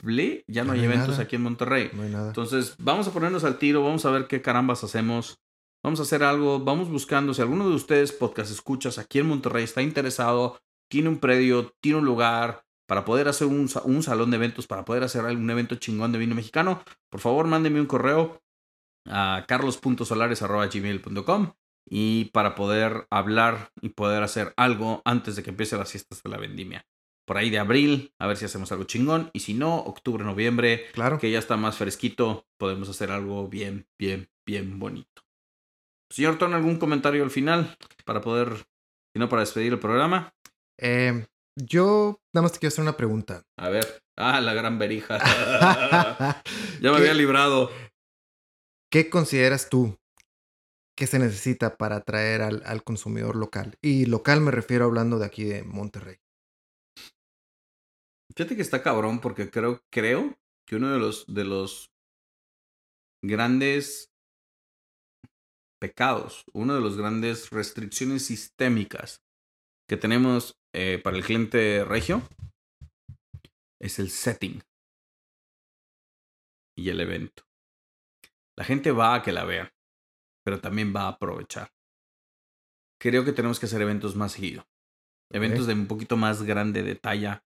abril 0.00 0.44
ya 0.46 0.64
no 0.64 0.72
hay 0.72 0.80
hay 0.80 0.84
eventos 0.86 1.18
aquí 1.18 1.34
en 1.36 1.42
Monterrey. 1.42 1.90
No 1.92 2.02
hay 2.02 2.10
nada. 2.10 2.28
Entonces, 2.28 2.76
vamos 2.78 3.08
a 3.08 3.12
ponernos 3.12 3.42
al 3.42 3.58
tiro, 3.58 3.82
vamos 3.82 4.04
a 4.04 4.10
ver 4.10 4.28
qué 4.28 4.40
carambas 4.40 4.84
hacemos. 4.84 5.40
Vamos 5.82 5.98
a 5.98 6.04
hacer 6.04 6.22
algo, 6.22 6.60
vamos 6.60 6.88
buscando. 6.88 7.34
Si 7.34 7.42
alguno 7.42 7.68
de 7.68 7.74
ustedes, 7.74 8.12
podcast 8.12 8.52
escuchas 8.52 8.98
aquí 8.98 9.18
en 9.18 9.26
Monterrey, 9.26 9.64
está 9.64 9.82
interesado, 9.82 10.60
tiene 10.88 11.08
un 11.08 11.18
predio, 11.18 11.74
tiene 11.80 11.98
un 11.98 12.04
lugar 12.04 12.64
para 12.86 13.04
poder 13.04 13.28
hacer 13.28 13.46
un, 13.46 13.68
un 13.84 14.02
salón 14.02 14.30
de 14.30 14.36
eventos, 14.36 14.66
para 14.66 14.84
poder 14.84 15.04
hacer 15.04 15.24
algún 15.24 15.48
evento 15.50 15.76
chingón 15.76 16.12
de 16.12 16.18
vino 16.18 16.34
mexicano, 16.34 16.82
por 17.10 17.20
favor, 17.20 17.46
mándeme 17.46 17.80
un 17.80 17.86
correo 17.86 18.42
a 19.06 19.44
carlos.solares.gmail.com 19.48 21.52
y 21.88 22.26
para 22.26 22.54
poder 22.54 23.06
hablar 23.10 23.70
y 23.80 23.90
poder 23.90 24.22
hacer 24.22 24.54
algo 24.56 25.02
antes 25.04 25.36
de 25.36 25.42
que 25.42 25.50
empiece 25.50 25.76
las 25.76 25.90
fiestas 25.90 26.22
de 26.22 26.30
la 26.30 26.38
vendimia. 26.38 26.86
Por 27.26 27.38
ahí 27.38 27.50
de 27.50 27.58
abril, 27.58 28.12
a 28.18 28.26
ver 28.26 28.36
si 28.36 28.44
hacemos 28.44 28.70
algo 28.72 28.84
chingón. 28.84 29.30
Y 29.32 29.40
si 29.40 29.54
no, 29.54 29.78
octubre, 29.78 30.24
noviembre, 30.24 30.86
Claro. 30.92 31.18
que 31.18 31.30
ya 31.30 31.38
está 31.38 31.56
más 31.56 31.78
fresquito, 31.78 32.46
podemos 32.58 32.88
hacer 32.88 33.10
algo 33.10 33.48
bien, 33.48 33.86
bien, 33.98 34.28
bien 34.46 34.78
bonito. 34.78 35.22
Señor 36.10 36.38
Ton, 36.38 36.54
¿algún 36.54 36.78
comentario 36.78 37.24
al 37.24 37.30
final 37.30 37.76
para 38.04 38.20
poder, 38.20 38.54
si 39.14 39.18
no, 39.18 39.28
para 39.28 39.40
despedir 39.40 39.72
el 39.72 39.78
programa? 39.78 40.34
Eh, 40.78 41.26
yo 41.56 42.20
nada 42.34 42.42
más 42.42 42.52
te 42.52 42.58
quiero 42.58 42.68
hacer 42.72 42.82
una 42.82 42.96
pregunta. 42.96 43.42
A 43.58 43.68
ver. 43.68 44.02
Ah, 44.16 44.40
la 44.40 44.54
gran 44.54 44.78
berija. 44.78 45.18
ya 45.20 46.42
me 46.80 46.80
¿Qué- 46.80 46.88
había 46.88 47.14
librado. 47.14 47.70
¿Qué 48.90 49.10
consideras 49.10 49.68
tú 49.68 49.96
que 50.96 51.08
se 51.08 51.18
necesita 51.18 51.76
para 51.76 51.96
atraer 51.96 52.42
al, 52.42 52.62
al 52.64 52.84
consumidor 52.84 53.34
local? 53.34 53.76
Y 53.82 54.06
local 54.06 54.40
me 54.40 54.52
refiero 54.52 54.84
hablando 54.84 55.18
de 55.18 55.26
aquí 55.26 55.44
de 55.44 55.64
Monterrey. 55.64 56.16
Fíjate 58.36 58.54
que 58.56 58.62
está 58.62 58.82
cabrón 58.82 59.20
porque 59.20 59.50
creo, 59.50 59.80
creo 59.92 60.34
que 60.66 60.76
uno 60.76 60.92
de 60.92 60.98
los, 60.98 61.24
de 61.26 61.44
los 61.44 61.90
grandes 63.22 64.10
pecados, 65.80 66.44
una 66.52 66.74
de 66.76 66.80
las 66.80 66.96
grandes 66.96 67.50
restricciones 67.50 68.26
sistémicas 68.26 69.23
que 69.88 69.96
tenemos 69.96 70.56
eh, 70.74 71.00
para 71.02 71.16
el 71.16 71.24
cliente 71.24 71.84
regio 71.84 72.22
es 73.80 73.98
el 73.98 74.10
setting 74.10 74.62
y 76.76 76.88
el 76.88 77.00
evento. 77.00 77.44
La 78.56 78.64
gente 78.64 78.92
va 78.92 79.14
a 79.14 79.22
que 79.22 79.32
la 79.32 79.44
vean, 79.44 79.70
pero 80.44 80.60
también 80.60 80.94
va 80.94 81.02
a 81.02 81.08
aprovechar. 81.08 81.70
Creo 83.00 83.24
que 83.24 83.32
tenemos 83.32 83.60
que 83.60 83.66
hacer 83.66 83.82
eventos 83.82 84.16
más 84.16 84.32
seguido. 84.32 84.66
Eventos 85.30 85.66
de 85.66 85.74
un 85.74 85.86
poquito 85.86 86.16
más 86.16 86.42
grande 86.42 86.82
de 86.82 86.94
talla, 86.94 87.44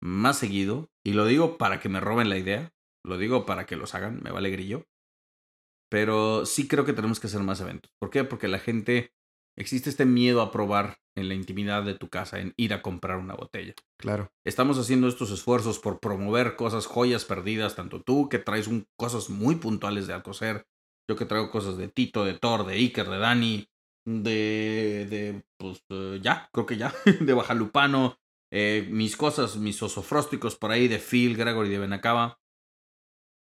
más 0.00 0.38
seguido. 0.38 0.88
Y 1.04 1.12
lo 1.12 1.26
digo 1.26 1.58
para 1.58 1.80
que 1.80 1.88
me 1.88 2.00
roben 2.00 2.28
la 2.28 2.38
idea. 2.38 2.72
Lo 3.04 3.18
digo 3.18 3.44
para 3.44 3.66
que 3.66 3.76
los 3.76 3.94
hagan, 3.94 4.22
me 4.22 4.30
vale 4.30 4.50
grillo. 4.50 4.86
Pero 5.90 6.46
sí 6.46 6.68
creo 6.68 6.84
que 6.84 6.92
tenemos 6.92 7.20
que 7.20 7.26
hacer 7.26 7.42
más 7.42 7.60
eventos. 7.60 7.92
¿Por 8.00 8.10
qué? 8.10 8.24
Porque 8.24 8.48
la 8.48 8.58
gente, 8.58 9.12
existe 9.56 9.90
este 9.90 10.04
miedo 10.04 10.40
a 10.42 10.50
probar 10.50 10.98
en 11.16 11.28
la 11.28 11.34
intimidad 11.34 11.82
de 11.84 11.94
tu 11.94 12.08
casa, 12.08 12.40
en 12.40 12.54
ir 12.56 12.74
a 12.74 12.82
comprar 12.82 13.18
una 13.18 13.34
botella. 13.34 13.74
Claro. 13.98 14.32
Estamos 14.44 14.78
haciendo 14.78 15.06
estos 15.08 15.30
esfuerzos 15.30 15.78
por 15.78 16.00
promover 16.00 16.56
cosas, 16.56 16.86
joyas 16.86 17.24
perdidas, 17.24 17.76
tanto 17.76 18.02
tú 18.02 18.28
que 18.28 18.38
traes 18.38 18.66
un- 18.66 18.86
cosas 18.98 19.30
muy 19.30 19.56
puntuales 19.56 20.06
de 20.06 20.14
Alcocer, 20.14 20.66
yo 21.08 21.16
que 21.16 21.24
traigo 21.26 21.50
cosas 21.50 21.76
de 21.76 21.88
Tito, 21.88 22.24
de 22.24 22.34
Thor, 22.34 22.66
de 22.66 22.74
Iker, 22.74 23.08
de 23.08 23.18
Dani, 23.18 23.68
de, 24.06 25.06
de 25.08 25.44
pues 25.58 25.84
eh, 25.90 26.18
ya, 26.22 26.48
creo 26.52 26.66
que 26.66 26.76
ya, 26.76 26.92
de 27.20 27.32
Bajalupano, 27.34 28.18
eh, 28.52 28.86
mis 28.90 29.16
cosas, 29.16 29.56
mis 29.56 29.82
osofrósticos 29.82 30.56
por 30.56 30.70
ahí 30.72 30.88
de 30.88 30.98
Phil, 30.98 31.36
Gregory, 31.36 31.68
de 31.68 31.78
Benacaba. 31.78 32.38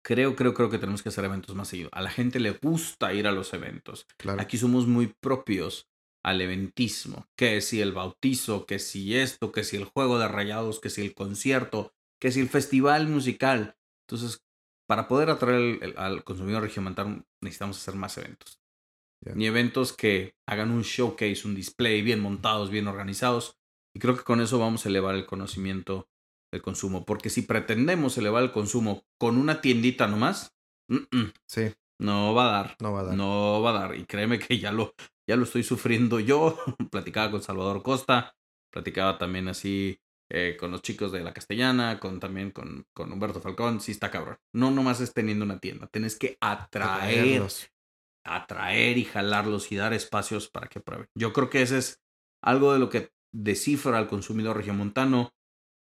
Creo, 0.03 0.35
creo, 0.35 0.53
creo 0.53 0.69
que 0.69 0.79
tenemos 0.79 1.03
que 1.03 1.09
hacer 1.09 1.25
eventos 1.25 1.55
más 1.55 1.67
seguido. 1.67 1.89
A 1.91 2.01
la 2.01 2.09
gente 2.09 2.39
le 2.39 2.51
gusta 2.51 3.13
ir 3.13 3.27
a 3.27 3.31
los 3.31 3.53
eventos. 3.53 4.07
Claro. 4.17 4.41
Aquí 4.41 4.57
somos 4.57 4.87
muy 4.87 5.13
propios 5.21 5.90
al 6.23 6.41
eventismo. 6.41 7.25
Que 7.37 7.61
si 7.61 7.81
el 7.81 7.91
bautizo, 7.93 8.65
que 8.65 8.79
si 8.79 9.17
esto, 9.17 9.51
que 9.51 9.63
si 9.63 9.77
el 9.77 9.85
juego 9.85 10.19
de 10.19 10.27
rayados, 10.27 10.79
que 10.79 10.89
si 10.89 11.01
el 11.01 11.13
concierto, 11.13 11.93
que 12.19 12.31
si 12.31 12.39
el 12.39 12.49
festival 12.49 13.07
musical. 13.07 13.75
Entonces, 14.07 14.43
para 14.87 15.07
poder 15.07 15.29
atraer 15.29 15.55
el- 15.61 15.79
el- 15.83 15.97
al 15.97 16.23
consumidor 16.23 16.63
regiomontano, 16.63 17.23
necesitamos 17.41 17.77
hacer 17.77 17.95
más 17.95 18.17
eventos. 18.17 18.59
Ya. 19.25 19.33
Ni 19.35 19.45
eventos 19.45 19.93
que 19.93 20.33
hagan 20.47 20.71
un 20.71 20.81
showcase, 20.81 21.47
un 21.47 21.55
display 21.55 22.01
bien 22.01 22.19
montados, 22.19 22.69
bien 22.69 22.87
organizados. 22.87 23.57
Y 23.95 23.99
creo 23.99 24.15
que 24.17 24.23
con 24.23 24.41
eso 24.41 24.57
vamos 24.59 24.85
a 24.85 24.89
elevar 24.89 25.15
el 25.15 25.25
conocimiento 25.25 26.07
del 26.51 26.61
consumo. 26.61 27.05
Porque 27.05 27.29
si 27.29 27.43
pretendemos 27.43 28.17
elevar 28.17 28.43
el 28.43 28.51
consumo 28.51 29.03
con 29.19 29.37
una 29.37 29.61
tiendita 29.61 30.07
nomás, 30.07 30.53
mm, 30.89 30.95
mm, 31.17 31.33
Sí, 31.47 31.73
no 31.99 32.33
va 32.33 32.49
a 32.49 32.51
dar. 32.63 32.75
no 32.81 32.93
va 32.93 33.01
a 33.01 33.03
dar. 33.03 33.15
No 33.15 33.61
va 33.61 33.69
a 33.69 33.73
dar. 33.87 33.95
Y 33.95 34.05
créeme 34.05 34.39
que 34.39 34.57
ya 34.59 34.71
lo, 34.71 34.93
ya 35.31 35.37
lo 35.37 35.43
estoy 35.43 35.63
sufriendo 35.63 36.19
yo. 36.19 36.57
platicaba 36.91 37.31
con 37.31 37.41
Salvador 37.41 37.83
Costa, 37.83 38.35
platicaba 38.69 39.17
también 39.17 39.47
así 39.47 39.97
eh, 40.29 40.57
con 40.59 40.71
los 40.71 40.81
chicos 40.81 41.13
de 41.13 41.21
la 41.23 41.33
Castellana, 41.33 42.01
con 42.01 42.19
también 42.19 42.51
con, 42.51 42.85
con 42.93 43.13
Humberto 43.13 43.39
Falcón. 43.39 43.79
Sí, 43.79 43.93
está 43.93 44.11
cabrón. 44.11 44.37
No 44.53 44.71
nomás 44.71 44.99
es 44.99 45.13
teniendo 45.13 45.45
una 45.45 45.59
tienda. 45.59 45.87
Tienes 45.87 46.19
que 46.19 46.37
atraer, 46.41 47.19
Atraerlos. 47.19 47.69
atraer 48.25 48.97
y 48.97 49.05
jalarlos 49.05 49.71
y 49.71 49.77
dar 49.77 49.93
espacios 49.93 50.49
para 50.49 50.67
que 50.67 50.81
prueben. 50.81 51.07
Yo 51.17 51.31
creo 51.31 51.49
que 51.49 51.61
ese 51.61 51.77
es 51.77 52.01
algo 52.43 52.73
de 52.73 52.79
lo 52.79 52.89
que 52.89 53.11
descifra 53.33 53.97
al 53.97 54.09
consumidor 54.09 54.57
regiomontano. 54.57 55.33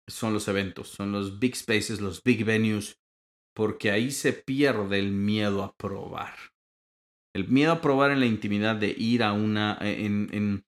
Son 0.08 0.32
los 0.32 0.48
eventos, 0.48 0.88
son 0.88 1.12
los 1.12 1.38
big 1.38 1.54
spaces, 1.54 2.00
los 2.00 2.22
big 2.22 2.46
venues, 2.46 2.98
porque 3.54 3.90
ahí 3.90 4.10
se 4.10 4.32
pierde 4.32 4.98
el 5.00 5.10
miedo 5.12 5.62
a 5.62 5.74
probar. 5.76 6.53
El 7.34 7.48
miedo 7.48 7.72
a 7.72 7.80
probar 7.80 8.10
en 8.10 8.20
la 8.20 8.26
intimidad 8.26 8.76
de 8.76 8.94
ir 8.96 9.22
a 9.22 9.32
una, 9.32 9.76
en, 9.80 10.28
en, 10.32 10.64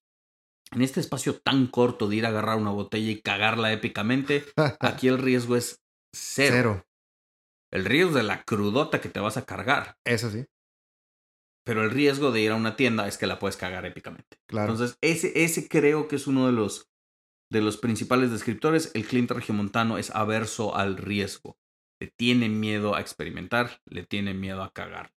en 0.73 0.83
este 0.83 1.01
espacio 1.01 1.39
tan 1.39 1.69
corto 1.69 2.09
de 2.09 2.17
ir 2.17 2.27
a 2.27 2.31
agarrar 2.31 2.59
una 2.59 2.71
botella 2.73 3.11
y 3.11 3.21
cagarla 3.21 3.73
épicamente, 3.73 4.45
aquí 4.81 5.09
el 5.09 5.19
riesgo 5.19 5.57
es 5.57 5.81
cero. 6.15 6.55
Cero. 6.57 6.83
El 7.73 7.85
riesgo 7.85 8.15
de 8.15 8.23
la 8.23 8.43
crudota 8.43 9.01
que 9.01 9.09
te 9.09 9.21
vas 9.21 9.37
a 9.37 9.45
cargar. 9.45 9.97
Eso 10.05 10.31
sí, 10.31 10.45
Pero 11.65 11.83
el 11.83 11.91
riesgo 11.91 12.31
de 12.31 12.41
ir 12.41 12.53
a 12.53 12.57
una 12.57 12.77
tienda 12.77 13.09
es 13.09 13.19
que 13.19 13.27
la 13.27 13.39
puedes 13.39 13.57
cagar 13.57 13.85
épicamente. 13.87 14.39
claro. 14.47 14.73
Entonces, 14.73 14.99
ese, 15.03 15.45
ese 15.45 15.69
creo 15.69 16.09
que 16.09 16.17
es 16.17 16.27
uno 16.27 16.47
de 16.47 16.53
los, 16.53 16.89
de 17.51 17.61
los 17.61 17.77
principales 17.77 18.31
descriptores. 18.31 18.93
El 18.95 19.05
cliente 19.07 19.35
regiomontano 19.35 19.99
es 19.99 20.11
averso 20.11 20.77
al 20.77 20.97
riesgo. 20.97 21.59
Le 22.01 22.09
tiene 22.17 22.49
miedo 22.49 22.95
a 22.95 23.01
experimentar, 23.01 23.81
le 23.85 24.05
tiene 24.05 24.33
miedo 24.35 24.63
a 24.63 24.73
cagar. 24.73 25.13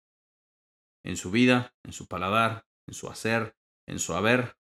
En 1.07 1.15
su 1.15 1.31
vida, 1.31 1.73
en 1.85 1.93
su 1.93 2.05
paladar, 2.07 2.65
en 2.85 2.93
su 2.93 3.07
hacer, 3.07 3.55
en 3.87 3.97
su 3.97 4.13
haber, 4.13 4.57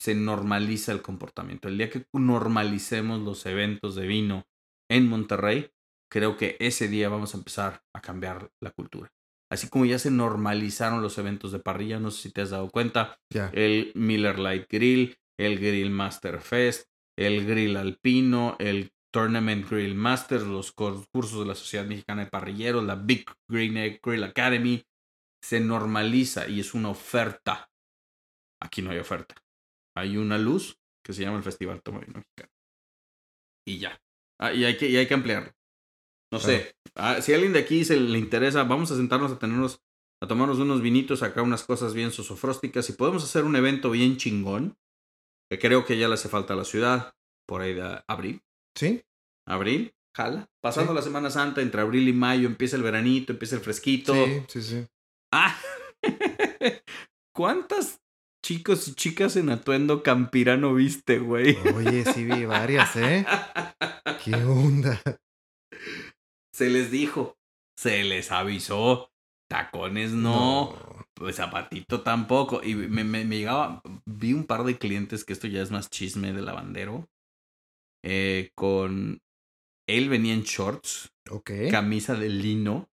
se 0.00 0.16
normaliza 0.16 0.90
el 0.90 1.00
comportamiento. 1.00 1.68
El 1.68 1.78
día 1.78 1.90
que 1.90 2.06
normalicemos 2.12 3.20
los 3.20 3.46
eventos 3.46 3.94
de 3.94 4.08
vino 4.08 4.48
en 4.90 5.08
Monterrey, 5.08 5.70
creo 6.10 6.36
que 6.36 6.56
ese 6.58 6.88
día 6.88 7.08
vamos 7.08 7.34
a 7.34 7.38
empezar 7.38 7.84
a 7.94 8.00
cambiar 8.00 8.50
la 8.60 8.72
cultura. 8.72 9.12
Así 9.48 9.68
como 9.68 9.84
ya 9.84 10.00
se 10.00 10.10
normalizaron 10.10 11.02
los 11.02 11.18
eventos 11.18 11.52
de 11.52 11.60
parrilla, 11.60 12.00
no 12.00 12.10
sé 12.10 12.22
si 12.22 12.32
te 12.32 12.40
has 12.40 12.50
dado 12.50 12.68
cuenta, 12.68 13.20
el 13.52 13.92
Miller 13.94 14.40
Light 14.40 14.66
Grill, 14.68 15.16
el 15.38 15.60
Grill 15.60 15.90
Master 15.90 16.40
Fest, 16.40 16.88
el 17.16 17.46
Grill 17.46 17.76
Alpino, 17.76 18.56
el 18.58 18.90
Tournament 19.12 19.70
Grill 19.70 19.94
Masters, 19.94 20.44
los 20.44 20.72
cursos 20.72 21.38
de 21.38 21.46
la 21.46 21.54
Sociedad 21.54 21.86
Mexicana 21.86 22.24
de 22.24 22.30
Parrilleros, 22.30 22.82
la 22.82 22.96
Big 22.96 23.26
Green 23.48 23.76
Egg 23.76 24.00
Grill 24.02 24.24
Academy, 24.24 24.84
se 25.44 25.60
normaliza 25.60 26.48
y 26.48 26.60
es 26.60 26.72
una 26.72 26.88
oferta. 26.88 27.70
Aquí 28.62 28.80
no 28.80 28.90
hay 28.92 28.98
oferta. 28.98 29.34
Hay 29.94 30.16
una 30.16 30.38
luz 30.38 30.78
que 31.04 31.12
se 31.12 31.20
llama 31.22 31.36
el 31.36 31.42
Festival 31.44 31.82
Vino 31.84 32.00
Mexicano. 32.00 32.50
Y 33.66 33.78
ya. 33.78 34.00
Ah, 34.40 34.54
y, 34.54 34.64
hay 34.64 34.78
que, 34.78 34.88
y 34.88 34.96
hay 34.96 35.06
que 35.06 35.12
ampliarlo. 35.12 35.52
No 36.32 36.40
sé. 36.40 36.74
Ah, 36.94 37.20
si 37.20 37.32
a 37.32 37.34
alguien 37.34 37.52
de 37.52 37.58
aquí 37.58 37.84
se 37.84 38.00
le 38.00 38.18
interesa, 38.18 38.64
vamos 38.64 38.90
a 38.90 38.96
sentarnos 38.96 39.32
a 39.32 39.38
tenernos, 39.38 39.82
a 40.22 40.26
tomarnos 40.26 40.58
unos 40.58 40.80
vinitos, 40.80 41.22
acá 41.22 41.42
unas 41.42 41.64
cosas 41.64 41.92
bien 41.92 42.10
sosofrósticas 42.10 42.88
y 42.88 42.94
podemos 42.94 43.22
hacer 43.22 43.44
un 43.44 43.54
evento 43.54 43.90
bien 43.90 44.16
chingón, 44.16 44.78
que 45.50 45.58
creo 45.58 45.84
que 45.84 45.98
ya 45.98 46.08
le 46.08 46.14
hace 46.14 46.30
falta 46.30 46.54
a 46.54 46.56
la 46.56 46.64
ciudad, 46.64 47.14
por 47.46 47.60
ahí 47.60 47.74
de 47.74 48.02
abril. 48.08 48.42
Sí, 48.74 49.02
Abril, 49.46 49.94
jala. 50.16 50.48
Pasando 50.62 50.92
Sí. 50.92 50.96
la 50.96 51.02
Semana 51.02 51.28
Santa, 51.30 51.60
entre 51.60 51.82
abril 51.82 52.08
y 52.08 52.14
mayo, 52.14 52.48
empieza 52.48 52.76
el 52.76 52.82
veranito, 52.82 53.32
empieza 53.34 53.56
el 53.56 53.60
fresquito. 53.60 54.14
sí, 54.14 54.42
sí, 54.48 54.62
sí. 54.62 54.86
Ah, 55.36 55.56
¿cuántas 57.34 58.00
chicos 58.44 58.86
y 58.86 58.94
chicas 58.94 59.34
en 59.34 59.50
atuendo 59.50 60.04
campirano 60.04 60.74
viste, 60.74 61.18
güey? 61.18 61.56
Oye, 61.74 62.04
sí 62.04 62.24
vi 62.24 62.44
varias, 62.44 62.94
¿eh? 62.94 63.26
¿Qué 64.24 64.36
onda? 64.44 65.00
Se 66.54 66.70
les 66.70 66.92
dijo, 66.92 67.36
se 67.76 68.04
les 68.04 68.30
avisó. 68.30 69.10
Tacones 69.50 70.12
no, 70.12 70.72
pues 71.14 71.36
zapatito 71.36 72.02
tampoco. 72.02 72.62
Y 72.62 72.74
me, 72.76 73.02
me- 73.04 73.24
me 73.24 73.36
llegaba, 73.38 73.82
vi 74.06 74.32
un 74.32 74.44
par 74.46 74.62
de 74.64 74.78
clientes, 74.78 75.24
que 75.24 75.32
esto 75.32 75.48
ya 75.48 75.62
es 75.62 75.70
más 75.72 75.90
chisme 75.90 76.32
de 76.32 76.42
lavandero, 76.42 77.08
eh, 78.04 78.50
con, 78.54 79.18
él 79.88 80.08
venía 80.08 80.32
en 80.32 80.42
shorts, 80.42 81.10
Ok. 81.30 81.50
camisa 81.70 82.14
de 82.14 82.28
lino, 82.30 82.88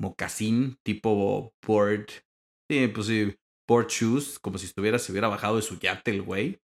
mocasín 0.00 0.78
tipo 0.82 1.52
board, 1.66 2.06
sí, 2.70 2.88
pues 2.88 3.06
sí, 3.06 3.34
board 3.68 3.88
shoes, 3.88 4.38
como 4.38 4.58
si 4.58 4.66
estuviera, 4.66 4.98
se 4.98 5.12
hubiera 5.12 5.28
bajado 5.28 5.56
de 5.56 5.62
su 5.62 5.78
yate 5.78 6.10
el 6.10 6.22
güey. 6.22 6.60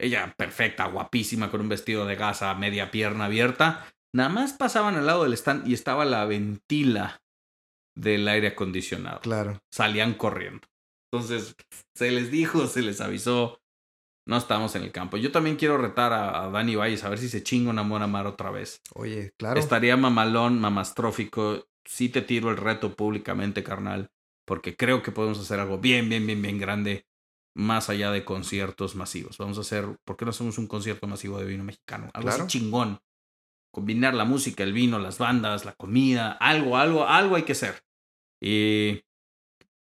Ella 0.00 0.34
perfecta, 0.36 0.86
guapísima, 0.86 1.50
con 1.50 1.60
un 1.60 1.68
vestido 1.68 2.04
de 2.04 2.16
gasa, 2.16 2.54
media 2.54 2.90
pierna 2.90 3.26
abierta. 3.26 3.86
Nada 4.14 4.28
más 4.28 4.52
pasaban 4.52 4.96
al 4.96 5.06
lado 5.06 5.24
del 5.24 5.34
stand 5.34 5.68
y 5.68 5.74
estaba 5.74 6.04
la 6.04 6.24
ventila 6.24 7.22
del 7.96 8.26
aire 8.28 8.48
acondicionado. 8.48 9.20
Claro. 9.20 9.60
Salían 9.72 10.14
corriendo. 10.14 10.66
Entonces, 11.12 11.54
se 11.96 12.10
les 12.10 12.30
dijo, 12.30 12.66
se 12.66 12.82
les 12.82 13.00
avisó. 13.00 13.60
No 14.26 14.36
estamos 14.36 14.74
en 14.74 14.82
el 14.82 14.90
campo. 14.90 15.16
Yo 15.16 15.30
también 15.30 15.56
quiero 15.56 15.76
retar 15.76 16.12
a, 16.12 16.44
a 16.44 16.50
Dani 16.50 16.76
Valles 16.76 17.04
a 17.04 17.10
ver 17.10 17.18
si 17.18 17.28
se 17.28 17.42
chinga 17.42 17.70
una 17.70 17.82
buena 17.82 18.06
mar 18.06 18.26
otra 18.26 18.50
vez. 18.50 18.80
Oye, 18.94 19.32
claro. 19.36 19.60
Estaría 19.60 19.96
mamalón, 19.96 20.58
mamastrófico. 20.60 21.66
Sí 21.84 22.08
te 22.08 22.22
tiro 22.22 22.50
el 22.50 22.56
reto 22.56 22.94
públicamente, 22.94 23.62
carnal. 23.62 24.10
Porque 24.46 24.76
creo 24.76 25.02
que 25.02 25.12
podemos 25.12 25.38
hacer 25.40 25.60
algo 25.60 25.78
bien, 25.78 26.08
bien, 26.08 26.26
bien, 26.26 26.40
bien 26.42 26.58
grande. 26.58 27.06
Más 27.56 27.88
allá 27.88 28.10
de 28.10 28.24
conciertos 28.24 28.96
masivos. 28.96 29.38
Vamos 29.38 29.58
a 29.58 29.60
hacer, 29.62 29.86
¿por 30.04 30.16
qué 30.16 30.24
no 30.24 30.32
hacemos 30.32 30.58
un 30.58 30.66
concierto 30.66 31.06
masivo 31.06 31.38
de 31.38 31.46
vino 31.46 31.62
mexicano? 31.64 32.10
Algo 32.12 32.28
Claro. 32.28 32.44
así 32.44 32.58
chingón. 32.58 33.00
Combinar 33.72 34.14
la 34.14 34.24
música, 34.24 34.62
el 34.64 34.72
vino, 34.72 34.98
las 34.98 35.18
bandas, 35.18 35.64
la 35.64 35.72
comida. 35.74 36.32
Algo, 36.32 36.76
algo, 36.76 37.06
algo 37.06 37.36
hay 37.36 37.42
que 37.44 37.52
hacer. 37.52 37.82
Y 38.40 39.02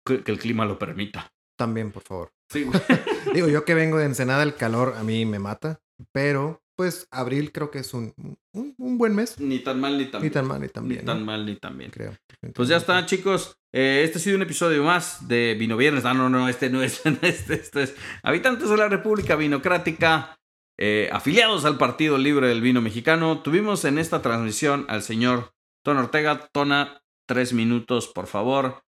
que, 0.05 0.23
que 0.25 0.33
el 0.33 0.39
clima 0.39 0.65
lo 0.65 0.79
permita. 0.79 1.33
También, 1.57 1.91
por 1.93 2.03
favor. 2.03 2.33
Sí. 2.51 2.67
Digo, 3.35 3.49
yo 3.49 3.65
que 3.65 3.75
vengo 3.75 3.99
de 3.99 4.07
Ensenada, 4.07 4.43
el 4.43 4.55
calor 4.55 4.95
a 4.97 5.03
mí 5.03 5.27
me 5.27 5.39
mata. 5.39 5.81
Pero, 6.13 6.63
pues, 6.77 7.09
abril 7.11 7.53
creo 7.53 7.71
que 7.71 7.79
es 7.79 7.95
un, 7.95 8.15
un, 8.53 8.75
un 8.79 8.99
buen 8.99 9.15
mes. 9.15 9.41
ni 9.41 9.59
tan 9.59 9.81
mal 9.81 9.97
ni 9.99 10.07
tan 10.07 10.23
Ni 10.23 10.31
tan 10.31 10.47
mal 10.47 10.61
ni 10.61 10.69
tan 10.69 10.89
bien. 10.89 11.01
Ni 11.01 11.07
tan 11.07 11.21
¿no? 11.21 11.25
mal 11.25 11.47
ni 11.47 11.57
tan 11.57 11.77
bien. 11.77 11.91
Creo. 11.91 12.15
Pues 12.55 12.69
ya 12.69 12.77
está, 12.77 13.05
chicos. 13.07 13.59
Eh, 13.73 14.03
este 14.05 14.19
ha 14.19 14.21
sido 14.21 14.37
un 14.37 14.43
episodio 14.43 14.85
más 14.85 15.27
de 15.27 15.55
Vino 15.59 15.77
Viernes. 15.77 16.05
Ah, 16.05 16.15
no, 16.15 16.29
no, 16.29 16.49
este 16.49 16.71
no 16.71 16.83
es. 16.83 17.03
Este, 17.23 17.55
este 17.55 17.83
es 17.83 17.95
Habitantes 18.23 18.69
de 18.71 18.77
la 18.77 18.89
República 18.89 19.37
Vinocrática, 19.37 20.39
eh, 20.79 21.09
afiliados 21.13 21.65
al 21.65 21.79
Partido 21.79 22.19
Libre 22.19 22.49
del 22.49 22.61
Vino 22.61 22.81
Mexicano. 22.81 23.43
Tuvimos 23.43 23.85
en 23.85 23.99
esta 23.99 24.23
transmisión 24.23 24.85
al 24.89 25.03
señor 25.03 25.53
Ton 25.85 25.97
Ortega. 25.97 26.49
Tona, 26.53 27.03
tres 27.27 27.53
minutos, 27.53 28.09
por 28.09 28.27
favor. 28.27 28.83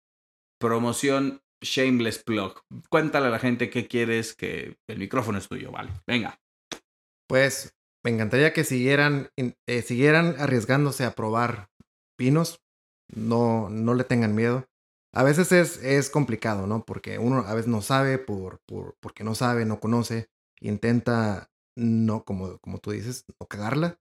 Promoción 0.60 1.40
Shameless 1.62 2.22
Plug. 2.22 2.60
Cuéntale 2.88 3.26
a 3.26 3.30
la 3.30 3.38
gente 3.38 3.70
qué 3.70 3.86
quieres, 3.86 4.34
que 4.34 4.76
el 4.88 4.98
micrófono 4.98 5.38
es 5.38 5.48
tuyo, 5.48 5.70
vale. 5.70 5.90
Venga. 6.06 6.38
Pues 7.28 7.77
me 8.08 8.14
encantaría 8.14 8.54
que 8.54 8.64
siguieran, 8.64 9.28
eh, 9.36 9.82
siguieran 9.82 10.36
arriesgándose 10.38 11.04
a 11.04 11.14
probar 11.14 11.68
vinos. 12.16 12.62
No, 13.14 13.68
no 13.68 13.92
le 13.92 14.04
tengan 14.04 14.34
miedo. 14.34 14.66
A 15.12 15.22
veces 15.22 15.52
es, 15.52 15.82
es 15.82 16.08
complicado, 16.08 16.66
¿no? 16.66 16.84
Porque 16.84 17.18
uno 17.18 17.40
a 17.46 17.54
veces 17.54 17.68
no 17.68 17.82
sabe 17.82 18.16
por, 18.18 18.60
por, 18.66 18.96
porque 19.00 19.24
no 19.24 19.34
sabe, 19.34 19.66
no 19.66 19.78
conoce. 19.78 20.30
Intenta, 20.60 21.50
no, 21.76 22.24
como, 22.24 22.58
como 22.58 22.78
tú 22.78 22.92
dices, 22.92 23.26
no 23.38 23.46
cagarla. 23.46 23.98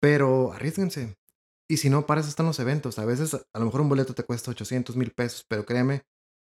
Pero 0.00 0.52
arriesguense. 0.52 1.16
Y 1.68 1.76
si 1.76 1.90
no, 1.90 2.06
para 2.06 2.20
eso 2.20 2.30
están 2.30 2.46
los 2.46 2.58
eventos. 2.58 2.98
A 2.98 3.04
veces, 3.04 3.34
a 3.34 3.58
lo 3.58 3.66
mejor 3.66 3.82
un 3.82 3.88
boleto 3.88 4.14
te 4.14 4.24
cuesta 4.24 4.50
800 4.50 4.96
mil 4.96 5.12
pesos, 5.12 5.44
pero 5.48 5.64
créeme 5.64 6.02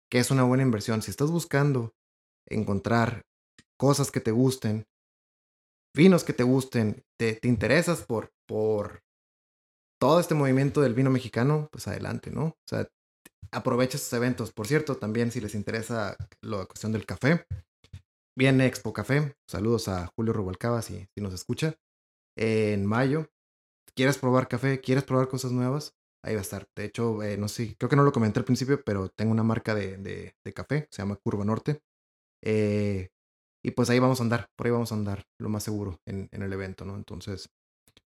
que 0.09 0.19
es 0.19 0.31
una 0.31 0.43
buena 0.43 0.63
inversión. 0.63 1.01
Si 1.01 1.11
estás 1.11 1.29
buscando 1.29 1.93
encontrar 2.47 3.25
cosas 3.77 4.11
que 4.11 4.21
te 4.21 4.31
gusten, 4.31 4.85
vinos 5.95 6.23
que 6.23 6.33
te 6.33 6.43
gusten, 6.43 7.03
te, 7.19 7.33
te 7.33 7.47
interesas 7.47 8.03
por, 8.03 8.31
por 8.47 9.03
todo 9.99 10.19
este 10.19 10.35
movimiento 10.35 10.81
del 10.81 10.93
vino 10.93 11.09
mexicano, 11.09 11.69
pues 11.71 11.87
adelante, 11.87 12.31
¿no? 12.31 12.45
O 12.45 12.67
sea, 12.67 12.87
aprovecha 13.51 13.97
estos 13.97 14.13
eventos. 14.13 14.51
Por 14.51 14.67
cierto, 14.67 14.97
también 14.97 15.31
si 15.31 15.41
les 15.41 15.55
interesa 15.55 16.17
la 16.41 16.65
cuestión 16.65 16.91
del 16.91 17.05
café, 17.05 17.45
viene 18.37 18.65
Expo 18.65 18.93
Café. 18.93 19.35
Saludos 19.49 19.87
a 19.87 20.07
Julio 20.15 20.33
Rubalcaba 20.33 20.81
si, 20.81 21.07
si 21.15 21.21
nos 21.21 21.33
escucha. 21.33 21.75
En 22.37 22.85
mayo, 22.85 23.31
¿quieres 23.95 24.17
probar 24.17 24.47
café? 24.47 24.81
¿Quieres 24.81 25.05
probar 25.05 25.29
cosas 25.29 25.51
nuevas? 25.51 25.95
Ahí 26.23 26.33
va 26.33 26.41
a 26.41 26.41
estar. 26.41 26.67
De 26.75 26.85
hecho, 26.85 27.23
eh, 27.23 27.37
no 27.37 27.47
sé, 27.47 27.75
creo 27.77 27.89
que 27.89 27.95
no 27.95 28.03
lo 28.03 28.11
comenté 28.11 28.39
al 28.39 28.45
principio, 28.45 28.83
pero 28.83 29.09
tengo 29.09 29.31
una 29.31 29.43
marca 29.43 29.73
de, 29.73 29.97
de, 29.97 30.35
de 30.43 30.53
café, 30.53 30.87
se 30.91 31.01
llama 31.01 31.15
Curva 31.15 31.45
Norte. 31.45 31.81
Eh, 32.43 33.09
y 33.65 33.71
pues 33.71 33.89
ahí 33.89 33.97
vamos 33.97 34.19
a 34.19 34.23
andar, 34.23 34.47
por 34.55 34.67
ahí 34.67 34.71
vamos 34.71 34.91
a 34.91 34.95
andar, 34.95 35.23
lo 35.39 35.49
más 35.49 35.63
seguro, 35.63 35.99
en, 36.05 36.29
en 36.31 36.43
el 36.43 36.53
evento, 36.53 36.85
¿no? 36.85 36.95
Entonces, 36.95 37.49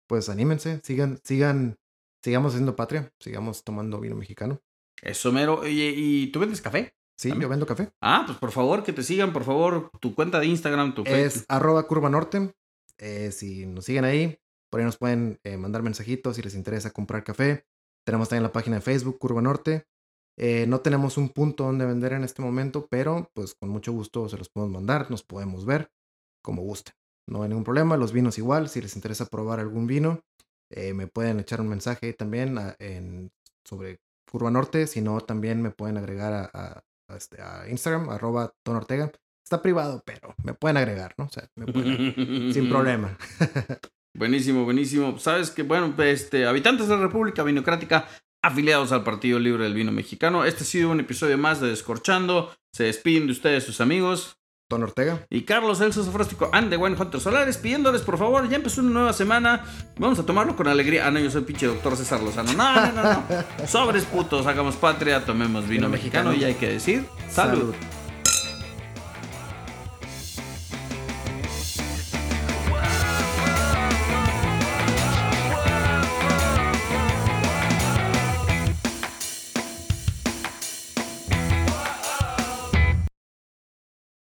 pues 0.07 0.29
anímense, 0.29 0.79
sigan, 0.83 1.19
sigan, 1.23 1.75
sigamos 2.23 2.53
haciendo 2.53 2.77
patria, 2.77 3.11
sigamos 3.19 3.65
tomando 3.65 3.99
vino 3.99 4.15
mexicano. 4.15 4.61
Eso 5.01 5.33
mero. 5.33 5.59
Oye, 5.59 5.93
¿y 5.95 6.31
tú 6.31 6.39
vendes 6.39 6.61
café? 6.61 6.93
Sí, 7.17 7.27
También. 7.27 7.43
yo 7.43 7.49
vendo 7.49 7.65
café. 7.65 7.89
Ah, 8.01 8.23
pues 8.25 8.37
por 8.37 8.51
favor, 8.51 8.83
que 8.83 8.93
te 8.93 9.03
sigan, 9.03 9.33
por 9.33 9.43
favor, 9.43 9.91
tu 9.99 10.15
cuenta 10.15 10.39
de 10.39 10.45
Instagram, 10.45 10.95
tu 10.95 11.03
Facebook. 11.03 11.25
Es 11.25 11.45
arroba 11.49 11.85
curva 11.85 12.09
norte. 12.09 12.53
Eh, 12.97 13.31
si 13.33 13.65
nos 13.65 13.83
siguen 13.83 14.05
ahí, 14.05 14.39
por 14.71 14.79
ahí 14.79 14.85
nos 14.85 14.97
pueden 14.97 15.39
eh, 15.43 15.57
mandar 15.57 15.83
mensajitos 15.83 16.37
si 16.37 16.41
les 16.41 16.55
interesa 16.55 16.91
comprar 16.91 17.25
café. 17.25 17.65
Tenemos 18.05 18.29
también 18.29 18.43
la 18.43 18.53
página 18.53 18.77
de 18.77 18.81
Facebook, 18.81 19.19
Curva 19.19 19.41
Norte. 19.41 19.85
Eh, 20.41 20.65
no 20.67 20.79
tenemos 20.79 21.17
un 21.17 21.29
punto 21.29 21.65
donde 21.65 21.85
vender 21.85 22.13
en 22.13 22.23
este 22.23 22.41
momento, 22.41 22.87
pero 22.89 23.29
pues 23.33 23.55
con 23.55 23.69
mucho 23.69 23.91
gusto 23.91 24.29
se 24.29 24.37
los 24.37 24.49
podemos 24.49 24.73
mandar, 24.73 25.11
nos 25.11 25.21
podemos 25.23 25.65
ver 25.65 25.89
como 26.43 26.61
gusten. 26.61 26.93
No 27.27 27.43
hay 27.43 27.49
ningún 27.49 27.65
problema, 27.65 27.97
los 27.97 28.13
vinos 28.13 28.37
igual, 28.37 28.69
si 28.69 28.81
les 28.81 28.95
interesa 28.95 29.25
probar 29.25 29.59
algún 29.59 29.85
vino, 29.85 30.21
eh, 30.71 30.93
me 30.93 31.07
pueden 31.07 31.39
echar 31.39 31.59
un 31.61 31.67
mensaje 31.67 32.13
también 32.13 32.57
a- 32.57 32.75
en, 32.79 33.31
sobre 33.67 33.99
Curva 34.31 34.49
Norte, 34.49 34.87
si 34.87 35.01
no 35.01 35.19
también 35.21 35.61
me 35.61 35.71
pueden 35.71 35.97
agregar 35.97 36.31
a, 36.33 36.49
a- 36.53 36.83
a 37.09 37.15
este, 37.17 37.41
a 37.41 37.67
Instagram, 37.69 38.09
arroba 38.09 38.53
Ton 38.63 38.77
Ortega. 38.77 39.11
está 39.43 39.61
privado, 39.61 40.01
pero 40.05 40.35
me 40.43 40.53
pueden 40.53 40.77
agregar, 40.77 41.15
¿no? 41.17 41.25
O 41.25 41.29
sea, 41.29 41.47
me 41.55 41.65
pueden, 41.65 42.53
sin 42.53 42.69
problema. 42.69 43.17
Buenísimo, 44.15 44.63
buenísimo. 44.63 45.17
Sabes 45.19 45.49
que, 45.51 45.63
bueno, 45.63 45.93
este, 46.03 46.45
habitantes 46.45 46.87
de 46.87 46.95
la 46.95 47.01
República 47.01 47.43
Vinocrática, 47.43 48.07
afiliados 48.41 48.91
al 48.91 49.03
Partido 49.03 49.39
Libre 49.39 49.63
del 49.63 49.73
Vino 49.73 49.91
Mexicano, 49.91 50.45
este 50.45 50.63
ha 50.63 50.67
sido 50.67 50.91
un 50.91 50.99
episodio 50.99 51.37
más 51.37 51.59
de 51.61 51.69
Descorchando. 51.69 52.53
Se 52.71 52.83
despiden 52.83 53.25
de 53.27 53.33
ustedes 53.33 53.63
sus 53.63 53.81
amigos. 53.81 54.35
Don 54.69 54.83
Ortega. 54.83 55.25
Y 55.31 55.41
Carlos 55.45 55.81
Elso 55.81 56.03
Sofrástico 56.03 56.51
and 56.53 56.69
the 56.69 56.77
Wine 56.77 56.95
Hunter 56.95 57.19
Solares 57.19 57.57
pidiéndoles, 57.57 58.03
por 58.03 58.19
favor, 58.19 58.47
ya 58.47 58.57
empezó 58.57 58.81
una 58.81 58.91
nueva 58.91 59.13
semana. 59.13 59.65
Vamos 59.97 60.19
a 60.19 60.25
tomarlo 60.27 60.55
con 60.55 60.67
alegría. 60.67 61.07
Ah, 61.07 61.11
no, 61.11 61.19
yo 61.19 61.31
soy 61.31 61.41
pinche 61.41 61.65
doctor 61.65 61.97
César 61.97 62.21
Lozano. 62.21 62.53
No, 62.53 62.75
no, 62.75 62.91
no, 62.91 63.03
no. 63.03 63.23
Sobres 63.67 64.03
putos, 64.05 64.45
hagamos 64.45 64.75
patria, 64.75 65.25
tomemos 65.25 65.63
vino, 65.63 65.87
Vino 65.87 65.89
mexicano, 65.89 66.29
mexicano. 66.29 66.33
y 66.33 66.53
hay 66.53 66.59
que 66.59 66.69
decir, 66.73 67.03
salud. 67.31 67.73
Salud. 67.73 67.75